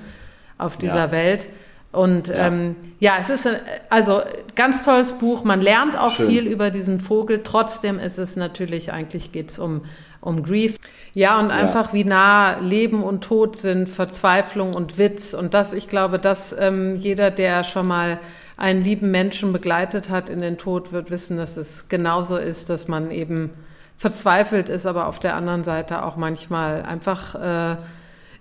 [0.57, 1.11] auf dieser ja.
[1.11, 1.47] Welt.
[1.91, 2.47] Und ja.
[2.47, 3.55] Ähm, ja, es ist ein,
[3.89, 4.21] also
[4.55, 5.45] ganz tolles Buch.
[5.45, 6.29] Man lernt auch Schön.
[6.29, 7.41] viel über diesen Vogel.
[7.43, 9.81] Trotzdem ist es natürlich eigentlich geht's um
[10.25, 10.77] um Grief.
[11.13, 11.55] Ja, und ja.
[11.55, 15.33] einfach wie nah Leben und Tod sind, Verzweiflung und Witz.
[15.33, 18.19] Und das, ich glaube, dass ähm, jeder, der schon mal
[18.57, 22.87] einen lieben Menschen begleitet hat in den Tod, wird wissen, dass es genauso ist, dass
[22.87, 23.51] man eben
[23.97, 27.75] verzweifelt ist, aber auf der anderen Seite auch manchmal einfach äh,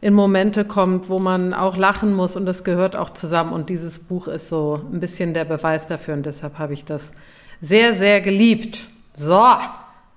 [0.01, 3.53] in Momente kommt, wo man auch lachen muss und das gehört auch zusammen.
[3.53, 7.11] Und dieses Buch ist so ein bisschen der Beweis dafür und deshalb habe ich das
[7.61, 8.81] sehr, sehr geliebt.
[9.17, 9.71] So, ja,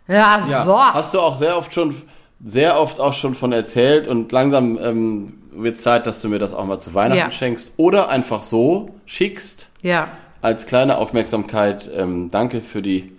[0.08, 0.78] Ja, so.
[0.80, 1.96] hast du auch sehr oft schon,
[2.44, 6.54] sehr oft auch schon von erzählt und langsam ähm, wird Zeit, dass du mir das
[6.54, 7.32] auch mal zu Weihnachten Ja.
[7.32, 10.10] schenkst oder einfach so schickst Ja,
[10.42, 11.90] als kleine Aufmerksamkeit.
[11.96, 13.12] Ähm, danke für die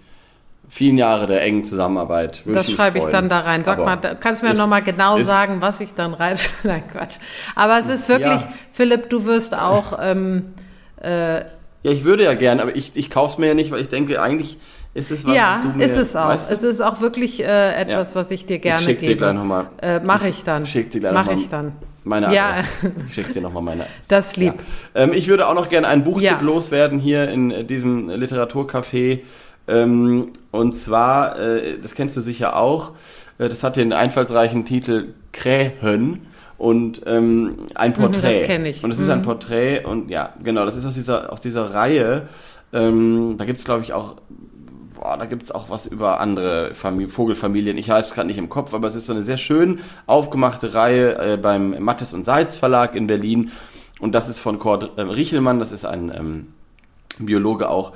[0.70, 2.44] vielen Jahre der engen Zusammenarbeit.
[2.44, 3.64] Würde das schreibe ich dann da rein.
[3.64, 6.12] Sag Aber mal, da- kannst du mir ist- noch mal genau sagen, was ich dann
[6.14, 6.36] rein...
[6.62, 7.16] Nein, Quatsch.
[7.54, 8.48] Aber es ist wirklich, Ja.
[8.72, 9.98] Philipp, du wirst auch...
[10.00, 10.52] Ähm,
[11.02, 11.44] äh, Ja,
[11.84, 14.58] ich würde ja gern, aber ich, ich kauf's mir ja nicht, weil ich denke, eigentlich
[14.94, 16.28] ist es was, ja, was du mir, ist es auch.
[16.28, 16.54] Weißt du?
[16.54, 18.20] Es ist auch wirklich äh, etwas, Ja.
[18.20, 19.18] was ich dir gerne ich schick dir gebe.
[19.18, 20.66] gleich nochmal Äh, Mache ich dann.
[20.66, 21.72] schick dir gleich Mache noch mal ich dann.
[22.04, 22.50] Meine Ja.
[22.50, 22.92] Adresse.
[23.08, 23.98] Ich schick dir nochmal meine Adresse.
[24.08, 24.54] Das lieb.
[24.94, 25.02] Ja.
[25.02, 26.40] Ähm, ich würde auch noch gerne einen Buchtipp Ja.
[26.40, 29.20] loswerden hier in äh, diesem Literaturcafé.
[29.66, 32.92] Ähm, und zwar, äh, das kennst du sicher auch,
[33.38, 36.26] äh, das hat den einfallsreichen Titel Krähen
[36.56, 38.36] und ähm, ein Porträt.
[38.36, 38.82] Mhm, das kenn ich.
[38.82, 42.28] Und es ist ein Porträt und ja, genau, das ist aus dieser, aus dieser Reihe.
[42.72, 44.16] Ähm, da gibt's glaube ich, auch
[45.08, 47.78] boah, da gibt's auch was über andere Famili Vogelfamilien.
[47.78, 50.74] Ich weiß es gerade nicht im Kopf, aber es ist so eine sehr schön aufgemachte
[50.74, 53.50] Reihe äh, beim Mattes und Seitz Verlag in Berlin.
[54.00, 56.46] Und das ist von Kurt äh, Riechelmann, das ist ein ähm,
[57.18, 57.92] Biologe auch.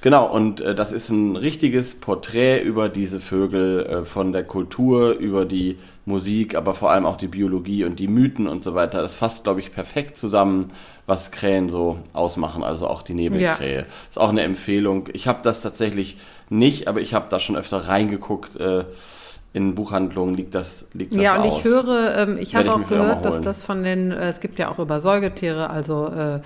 [0.00, 5.12] Genau, und äh, das ist ein richtiges Porträt über diese Vögel, äh, von der Kultur,
[5.12, 9.02] über die Musik, aber vor allem auch die Biologie und die Mythen und so weiter.
[9.02, 10.68] Das fasst, glaube ich, perfekt zusammen,
[11.06, 13.86] was Krähen so ausmachen, also auch die Nebelkrähe.
[14.08, 15.08] Ist auch eine Empfehlung.
[15.12, 16.18] Ich habe das tatsächlich
[16.50, 18.56] nicht, aber ich habe da schon öfter reingeguckt.
[18.56, 18.84] Äh,
[19.52, 21.58] in Buchhandlungen liegt das, liegt das Ja, und aus.
[21.58, 24.68] ich höre, ähm, ich habe auch gehört, dass das von den, äh, es gibt ja
[24.68, 26.40] auch über Säugetiere, also äh,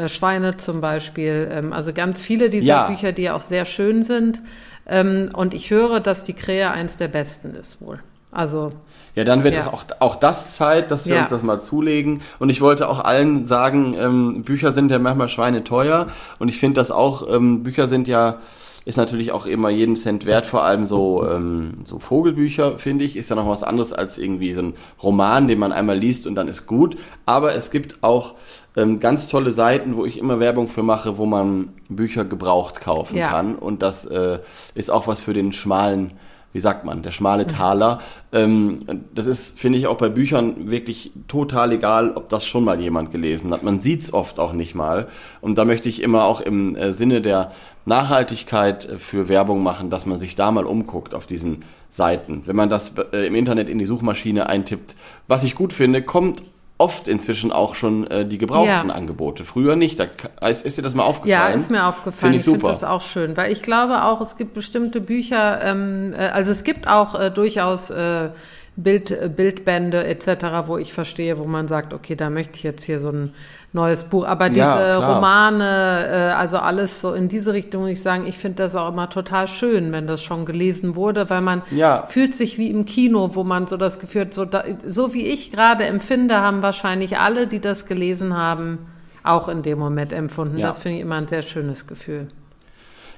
[0.00, 2.86] äh, Schweine zum Beispiel, ähm, also ganz viele dieser Ja.
[2.86, 4.40] Bücher, die ja auch sehr schön sind.
[4.86, 7.98] Ähm, und ich höre, dass die Krähe eins der besten ist wohl.
[8.30, 8.72] Also
[9.14, 9.60] Ja, dann wird Ja.
[9.60, 11.22] es auch, auch das Zeit, dass wir Ja.
[11.22, 12.22] uns das mal zulegen.
[12.38, 16.06] Und ich wollte auch allen sagen, ähm, Bücher sind ja manchmal schweineteuer.
[16.38, 18.38] Und ich finde das auch, ähm, Bücher sind ja,
[18.84, 23.16] ist natürlich auch immer jeden Cent wert, vor allem so, ähm, so Vogelbücher, finde ich,
[23.16, 26.34] ist ja noch was anderes als irgendwie so ein Roman, den man einmal liest und
[26.34, 26.96] dann ist gut.
[27.24, 28.34] Aber es gibt auch
[28.76, 33.16] ähm, ganz tolle Seiten, wo ich immer Werbung für mache, wo man Bücher gebraucht kaufen
[33.18, 33.28] Ja.
[33.28, 33.54] kann.
[33.56, 34.38] Und das äh,
[34.74, 36.12] ist auch was für den schmalen
[36.52, 38.00] wie sagt man, der schmale Taler.
[38.32, 38.80] Ähm,
[39.14, 43.10] das ist, finde ich, auch bei Büchern wirklich total egal, ob das schon mal jemand
[43.12, 43.62] gelesen hat.
[43.62, 45.08] Man sieht's oft auch nicht mal.
[45.40, 47.52] Und da möchte ich immer auch im äh, Sinne der
[47.84, 52.42] Nachhaltigkeit äh, für Werbung machen, dass man sich da mal umguckt auf diesen Seiten.
[52.46, 54.96] Wenn man das äh, im Internet in die Suchmaschine eintippt,
[55.28, 56.42] was ich gut finde, kommt
[56.82, 58.94] oft inzwischen auch schon äh, die gebrauchten Ja.
[58.94, 59.44] Angebote.
[59.44, 59.98] Früher nicht.
[60.00, 60.06] Da,
[60.48, 61.56] ist, ist dir das mal Ja, aufgefallen?
[61.58, 62.32] ist mir aufgefallen.
[62.32, 65.60] Finde Ich, ich finde das auch schön, weil ich glaube auch, es gibt bestimmte Bücher,
[65.62, 68.30] ähm, äh, also es gibt auch äh, durchaus äh,
[68.76, 72.84] Bild, äh, Bildbände etc., wo ich verstehe, wo man sagt, okay, da möchte ich jetzt
[72.84, 73.34] hier so ein
[73.74, 74.26] neues Buch.
[74.26, 75.14] Aber diese Ja.
[75.14, 78.88] Romane, äh, also alles so in diese Richtung, muss ich sagen, ich finde das auch
[78.90, 82.04] immer total schön, wenn das schon gelesen wurde, weil man Ja.
[82.06, 85.26] fühlt sich wie im Kino, wo man so das Gefühl hat, so, da, so wie
[85.26, 88.78] ich gerade empfinde, haben wahrscheinlich alle, die das gelesen haben,
[89.24, 90.58] auch in dem Moment empfunden.
[90.58, 90.66] Ja.
[90.68, 92.28] Das finde ich immer ein sehr schönes Gefühl.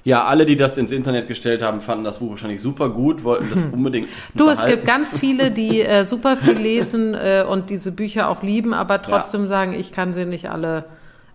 [0.05, 3.49] Ja, alle, die das ins Internet gestellt haben, fanden das Buch wahrscheinlich super gut, wollten
[3.53, 4.09] das unbedingt.
[4.35, 4.77] Du, es behalten.
[4.77, 9.01] gibt ganz viele, die äh, super viel lesen äh, und diese Bücher auch lieben, aber
[9.01, 10.85] trotzdem sagen, ich kann sie nicht alle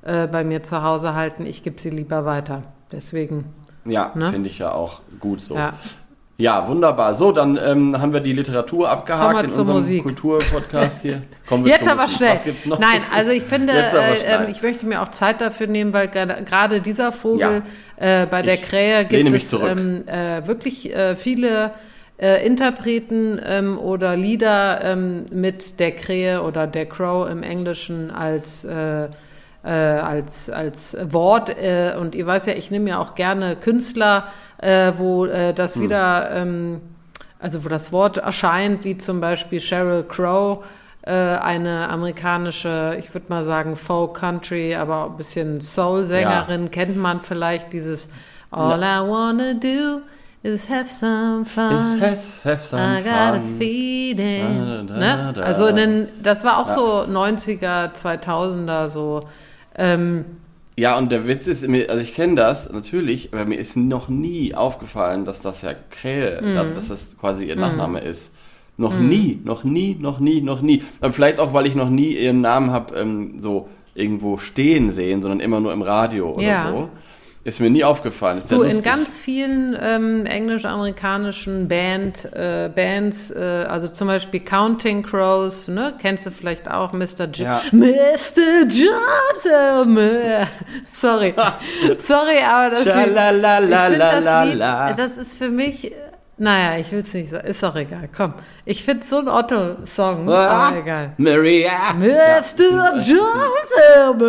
[0.04, 2.62] äh, bei mir zu Hause halten, ich gebe sie lieber weiter.
[2.92, 3.46] Deswegen,
[3.86, 4.30] Ja, ne?
[4.32, 5.56] finde ich ja auch gut so.
[5.56, 5.74] ja.
[6.40, 7.16] Ja, wunderbar.
[7.16, 10.04] So, dann ähm, haben wir die Literatur abgehakt in unserem Musik.
[10.04, 11.24] Kulturpodcast hier.
[11.50, 12.18] Kommen wir Jetzt aber Musik.
[12.18, 12.32] schnell.
[12.32, 12.80] Was gibt's noch?
[12.80, 16.80] Nein, also ich finde, äh, ähm, ich möchte mir auch Zeit dafür nehmen, weil gerade
[16.80, 17.64] dieser Vogel
[17.98, 21.72] äh, bei der Ich Krähe gibt es ähm, äh, wirklich äh, viele
[22.18, 28.64] äh, Interpreten ähm, oder Lieder ähm, mit der Krähe oder der Crow im Englischen als
[28.64, 29.10] äh,
[29.62, 31.54] als, als Wort.
[32.00, 34.30] Und ihr weiß ja, ich nehme ja auch gerne Künstler,
[34.60, 35.82] äh, wo äh, das Hm.
[35.84, 36.82] wieder, ähm,
[37.40, 40.64] also wo das Wort erscheint, wie zum Beispiel Sheryl Crow,
[41.02, 46.98] äh, eine amerikanische, ich würde mal sagen Folk Country, aber auch ein bisschen Soul-Sängerin, kennt
[46.98, 48.08] man vielleicht dieses
[48.52, 50.02] All I wanna do
[50.44, 51.78] is have some fun.
[51.78, 54.88] Is has, have some I got a feeling.
[54.88, 55.44] Da, da, ne?
[55.44, 59.22] Also in den, das war auch so 90er, 2000er so.
[59.76, 60.26] Ähm,
[60.80, 64.08] Ja, und der Witz ist, mir- also ich kenne das natürlich, aber mir ist noch
[64.08, 66.56] nie aufgefallen, dass das ja Krähe, Mhm.
[66.56, 68.32] dass, dass das quasi ihr Nachname ist.
[68.78, 70.84] Noch nie, noch nie, noch nie, noch nie.
[71.02, 75.22] Aber vielleicht auch, weil ich noch nie ihren Namen habe ähm, so irgendwo stehen sehen,
[75.22, 76.70] sondern immer nur im Radio oder Ja.
[76.72, 76.90] so.
[77.50, 78.38] Ist mir nie aufgefallen.
[78.38, 85.02] Ist Du, in ganz vielen ähm, englisch-amerikanischen Band, äh, Bands, äh, also zum Beispiel Counting
[85.02, 87.26] Crows, ne, kennst du vielleicht auch, Mr.
[87.34, 87.62] J Ja.
[87.72, 88.68] Mr.
[88.70, 89.98] Johnson.
[89.98, 90.46] äh,
[90.90, 91.34] Sorry,
[91.98, 95.92] sorry, aber das, ich find das Lied, das ist für mich,
[96.40, 98.34] naja, ich will es nicht sagen, ist doch egal, komm.
[98.66, 101.12] Ich finde so ein Otto-Song, Ah, aber egal.
[101.18, 101.94] Maria.
[101.98, 102.98] Mr.
[103.00, 104.22] Johnson.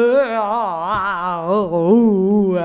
[1.48, 2.56] Oh.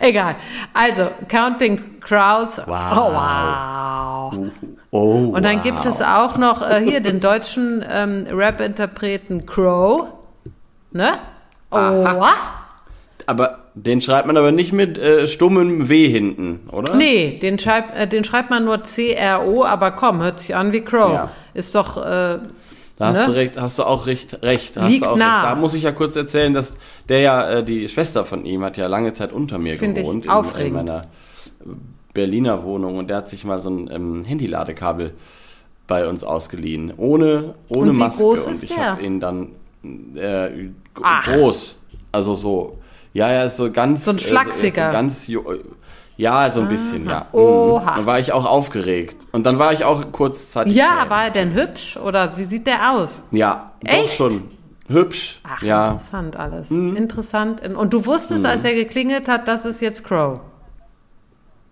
[0.00, 0.36] Egal.
[0.72, 2.58] Also, Counting Crows.
[2.66, 2.92] Wow.
[2.92, 4.50] Oh, wow.
[4.90, 5.62] Oh, Und dann wow.
[5.62, 10.08] gibt es auch noch äh, hier den deutschen ähm, Rap-Interpreten Crow.
[10.92, 11.14] Ne?
[11.70, 12.30] Oh, Aha.
[13.26, 16.94] Aber den schreibt man aber nicht mit äh, stummem W hinten, oder?
[16.96, 20.80] Nee, den schreibt, äh, den schreibt man nur C-R-O, aber komm, hört sich an wie
[20.80, 21.12] Crow.
[21.12, 21.30] Ja.
[21.54, 22.40] Ist doch, äh, Da
[23.00, 23.26] hast Ne?
[23.26, 24.76] du recht, hast du auch recht, recht.
[24.76, 25.42] Hast Liegt auch nah.
[25.42, 25.52] Recht.
[25.52, 26.74] Da muss ich ja kurz erzählen, dass
[27.08, 30.04] der ja, äh, die Schwester von ihm hat ja lange Zeit unter mir Find ich
[30.04, 30.24] gewohnt.
[30.24, 30.80] in, aufregend.
[30.80, 31.04] in meiner
[32.14, 35.12] Berliner Wohnung und der hat sich mal so ein ähm, Handyladekabel
[35.86, 36.92] bei uns ausgeliehen.
[36.96, 38.22] Ohne, ohne Und wie Maske.
[38.22, 38.92] groß und ist ich der?
[38.92, 39.48] habe ihn dann
[40.16, 40.48] äh,
[41.02, 41.24] Ach.
[41.26, 41.76] groß.
[42.10, 42.78] Also so,
[43.18, 44.04] ja, ja, so ganz.
[44.04, 44.86] So ein äh, Schlagficker.
[44.86, 45.26] so ganz
[46.18, 47.26] ja, so ein bisschen, ja.
[47.32, 47.38] Mhm.
[47.38, 47.94] Oha.
[47.96, 49.16] Dann war ich auch aufgeregt.
[49.30, 50.74] Und dann war ich auch kurzzeitig.
[50.74, 53.22] ja, war er denn hübsch oder wie sieht der aus?
[53.30, 54.14] Ja, doch Echt?
[54.14, 54.42] schon.
[54.88, 55.40] Hübsch.
[55.44, 55.84] Ach, ja.
[55.84, 55.92] Mhm.
[55.92, 56.70] interessant alles.
[56.70, 57.68] Interessant.
[57.68, 60.40] Und du wusstest, als er geklingelt hat, das ist jetzt Crow.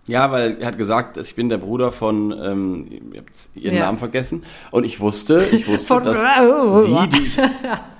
[0.07, 3.75] Ja, weil er hat gesagt, ich bin der Bruder von, ähm, ich hab jetzt ihren
[3.75, 3.85] Ja.
[3.85, 4.43] Namen vergessen.
[4.71, 6.17] Und ich wusste, ich wusste, dass
[6.85, 7.37] sie, die ich,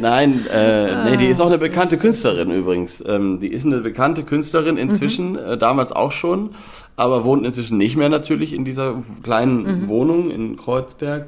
[0.00, 3.02] Nein, äh, nee, die ist auch eine bekannte Künstlerin übrigens.
[3.06, 5.38] Ähm, die ist eine bekannte Künstlerin inzwischen, Mhm.
[5.38, 6.50] äh, damals auch schon,
[6.96, 9.88] aber wohnt inzwischen nicht mehr natürlich in dieser kleinen Mhm.
[9.88, 11.26] Wohnung in Kreuzberg.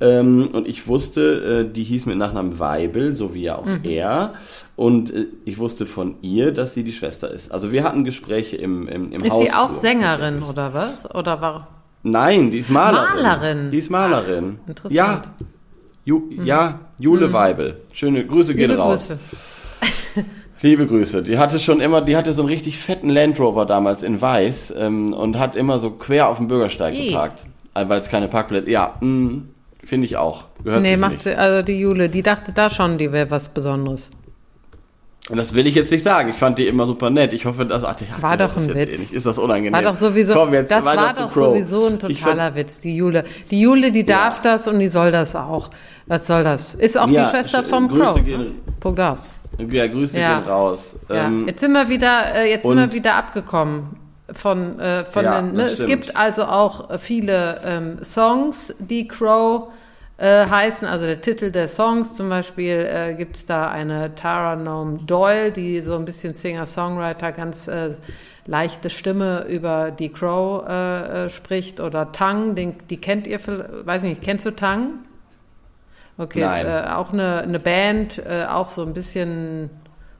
[0.00, 3.80] Ähm, und ich wusste, äh, die hieß mit Nachnamen Weibel, so wie ja auch Mhm.
[3.84, 4.32] er.
[4.76, 7.52] Und äh, ich wusste von ihr, dass sie die Schwester ist.
[7.52, 9.44] Also wir hatten Gespräche im, im, im Ist Haus.
[9.44, 11.12] sie auch Sängerin oder was?
[11.14, 11.68] Oder war
[12.02, 13.22] Nein, die ist Malerin.
[13.22, 13.70] Malerin?
[13.70, 14.58] Die ist Malerin.
[14.64, 14.94] Ach, interessant.
[14.94, 15.22] Ja,
[16.04, 17.80] Ju, ja, Jule Weibel.
[17.92, 19.08] Schöne Grüße gehen Liebe raus.
[19.08, 19.18] Grüße.
[20.62, 21.22] Liebe Grüße.
[21.22, 24.74] Die hatte schon immer, die hatte so einen richtig fetten Land Rover damals in Weiß
[24.76, 27.08] ähm, und hat immer so quer auf dem Bürgersteig Ih.
[27.08, 27.44] geparkt,
[27.74, 28.70] äh, weil es keine Parkplätze.
[28.70, 29.42] Ja, mh,
[29.84, 30.44] finde ich auch.
[30.62, 31.22] Gehört Nee, macht nicht.
[31.22, 34.10] sie, also die Jule, die dachte da schon, die wäre was Besonderes.
[35.30, 36.28] Und das will ich jetzt nicht sagen.
[36.30, 37.32] Ich fand die immer super nett.
[37.32, 39.12] Ich hoffe, dass ach, die- ach, War das doch ein ist jetzt Witz.
[39.12, 39.16] Eh.
[39.16, 39.72] Ist das unangenehm?
[39.72, 41.46] War doch sowieso, Komm, jetzt das war doch Crow.
[41.54, 43.24] sowieso ein totaler Witz, die Jule.
[43.50, 44.52] Die Jule, die darf Ja.
[44.52, 45.70] das und die soll das auch.
[46.06, 46.74] Was soll das?
[46.74, 48.24] Ist auch Ja, die Schwester sch- vom Grüße Crow.
[48.24, 49.30] gehen- Punkt aus.
[49.70, 50.40] Ja, Grüße Ja.
[50.40, 50.96] gehen raus.
[51.08, 53.96] Ähm, jetzt sind wir wieder, äh, jetzt sind wir wieder abgekommen
[54.32, 55.64] von, äh, von den, ne?
[55.64, 59.68] Es gibt also auch äh, viele ähm, Songs, die Crow
[60.20, 64.54] äh, heißen, also der Titel der Songs zum Beispiel äh, gibt es da eine Tara
[64.54, 67.94] Noam Doyle, die so ein bisschen Singer-Songwriter, ganz äh,
[68.46, 73.86] leichte Stimme über die Crow äh, äh, spricht oder Tang, den, die kennt ihr, vielleicht-
[73.86, 74.90] weiß nicht, kennst du Tang?
[76.18, 76.66] Okay, Nein.
[76.66, 79.70] ist äh, auch eine, eine Band, äh, auch so ein bisschen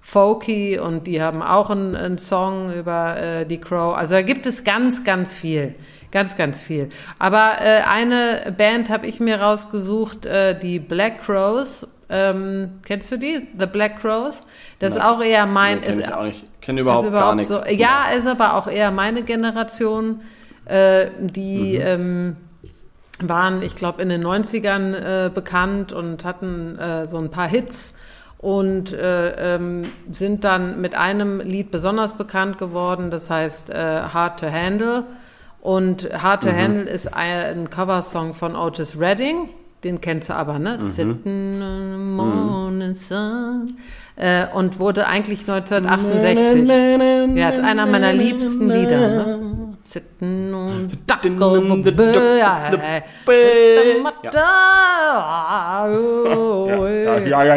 [0.01, 3.95] folky und die haben auch einen, einen Song über die Crow.
[3.95, 5.75] Also da gibt es ganz, ganz viel.
[6.13, 6.89] Ganz, ganz viel.
[7.19, 11.87] Aber äh, eine Band habe ich mir rausgesucht, äh, die Black Crows.
[12.09, 13.47] Ähm, kennst du die?
[13.59, 14.43] The Black Crows?
[14.81, 15.07] Das ist Nein.
[15.09, 15.81] auch eher mein.
[15.81, 16.45] Nee, kenn ist, ich auch nicht.
[16.61, 17.53] Kenne ist überhaupt, gar überhaupt nichts.
[17.57, 17.65] so.
[17.67, 20.21] Ja, ist aber auch eher meine Generation,
[20.65, 21.87] äh, die Mhm.
[21.87, 22.37] ähm,
[23.23, 24.95] waren, ich glaube, in den 90ern
[25.27, 27.93] äh, bekannt und hatten äh, so ein paar Hits
[28.39, 33.75] und äh, ähm, sind dann mit einem Lied besonders bekannt geworden, das heißt äh,
[34.13, 35.05] Hard to Handle.
[35.61, 36.57] Und Hard to Mhm.
[36.57, 39.51] Handle ist ein, Coversong von Otis Redding,
[39.85, 40.79] den kennst du aber, ne?
[40.81, 40.85] Mhm.
[40.85, 43.77] Sitting on the morning sun.
[44.17, 47.37] Äh, und wurde eigentlich 1968.
[47.37, 49.09] Ja, ist einer meiner liebsten Lieder.
[49.09, 49.39] Ne?
[49.85, 50.97] Sitting on the
[51.91, 52.43] bay,
[53.27, 54.13] with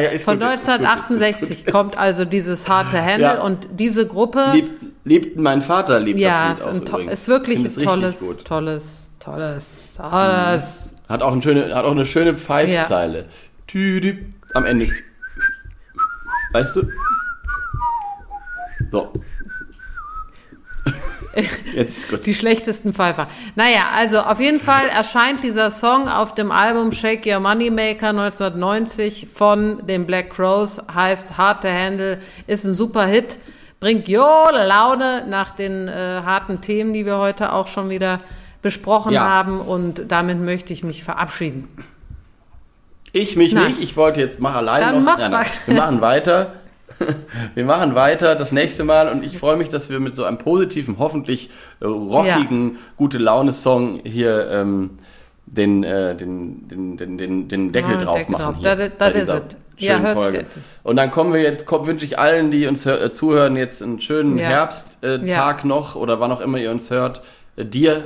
[0.07, 1.21] the Von gut, ist gut, ist gut.
[1.21, 3.41] 1968 kommt also dieses harte Handle Ja.
[3.41, 4.45] und diese Gruppe.
[4.53, 7.13] Liebt, liebt mein Vater liebt ja, das ist, Lied auch ein to übrigens.
[7.13, 10.93] ist wirklich ein tolles, tolles, tolles, tolles.
[11.09, 13.25] Hat auch, ein schöne, hat auch eine schöne Pfeifzeile.
[13.67, 14.89] Tüdü, am Ende.
[16.53, 16.84] Weißt du?
[18.91, 19.11] So.
[21.73, 22.25] Jetzt ist gut.
[22.25, 23.27] Die schlechtesten Pfeifer.
[23.55, 29.27] Naja, also auf jeden Fall erscheint dieser Song auf dem Album Shake Your Moneymaker 1990
[29.34, 33.38] von den Black Crows, heißt Hard to Handle, ist ein super Hit,
[33.84, 38.22] bringt Jole Laune nach den äh, harten Themen, die wir heute auch schon wieder
[38.61, 39.27] besprochen Ja.
[39.27, 41.68] haben und damit möchte ich mich verabschieden.
[43.11, 43.68] Ich mich Nein.
[43.72, 43.81] nicht.
[43.84, 45.30] Ich wollte jetzt mach allein Dann noch.
[45.30, 45.51] mach's.
[45.65, 46.53] Wir machen weiter.
[47.55, 50.38] wir machen weiter das nächste Mal und ich freue mich, dass wir mit so einem
[50.38, 51.49] positiven, hoffentlich
[51.81, 54.91] äh, rockigen, gute Laune-Song hier ähm,
[55.45, 58.43] den, äh, den, den, den, den, Deckel Ah, drauf Deckel machen.
[58.43, 58.55] drauf.
[58.61, 60.45] Hier, Das- bei das ist Ja, schönen hörst Folge.
[60.83, 63.81] Und dann kommen wir jetzt, komm, wünsche ich allen, die uns hör, äh, zuhören, jetzt
[63.81, 64.47] einen schönen Ja.
[64.47, 65.57] Herbsttag äh, Ja.
[65.63, 67.21] Noch oder wann auch immer ihr uns hört.
[67.55, 68.03] Äh, dir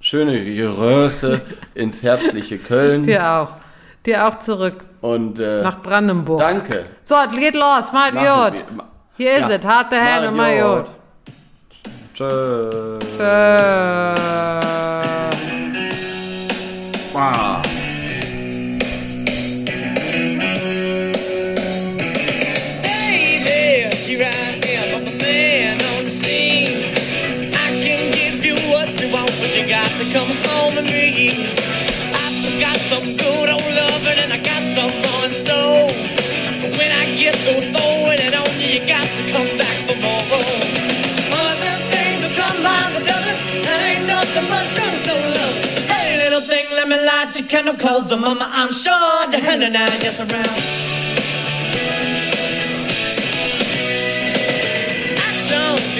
[0.00, 1.40] schöne Größe
[1.74, 3.02] ins herzliche Köln.
[3.04, 3.48] Dir auch.
[4.06, 6.40] Dir auch zurück Und äh, nach Brandenburg.
[6.40, 6.84] danke.
[7.04, 7.92] So, geht los.
[7.92, 8.12] Mal
[8.76, 8.84] ma-
[9.16, 9.56] Hier ist Ja.
[9.56, 9.64] es.
[9.64, 10.86] Harte Hände, mal gut.
[12.14, 12.98] Tschö.
[13.20, 14.14] Äh.
[17.12, 17.77] Wow.
[48.08, 50.58] The mama, I'm sure the and around.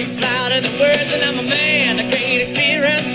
[0.08, 3.12] Louder than words, and I'm a man that can't experience.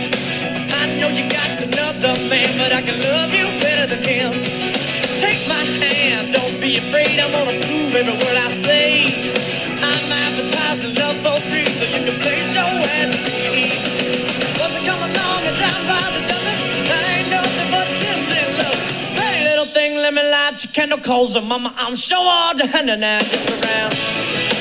[0.78, 4.32] I know you got another man, but I can love you better than him.
[5.18, 6.03] Take my hand,
[6.74, 7.20] be afraid.
[7.20, 9.06] I'm gonna prove every word I say.
[9.78, 13.10] I'm advertising love for free, so you can place your ad.
[14.58, 16.58] Was it come along and down by the dozen?
[16.90, 18.80] That ain't nothing but kissing love.
[19.22, 22.56] Hey, little thing, let me light your candle coals, and uh, mama, I'm sure all
[22.56, 24.53] the hand and I around.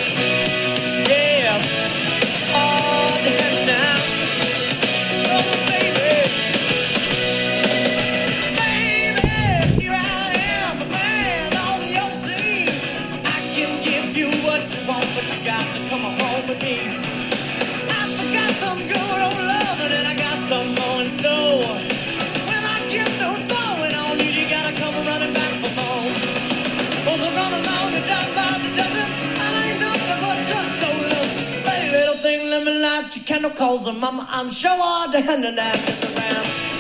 [33.57, 36.72] Calls and mama, I'm sure all the hand and just around.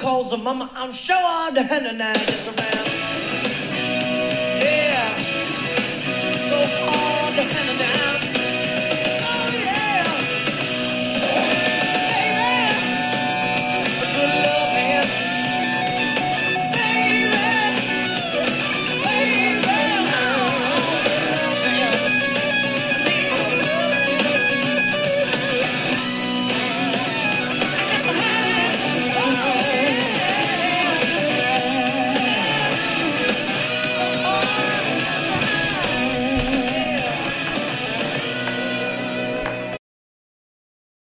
[0.00, 3.09] Calls, and mama, I'm sure all the hand and I just around.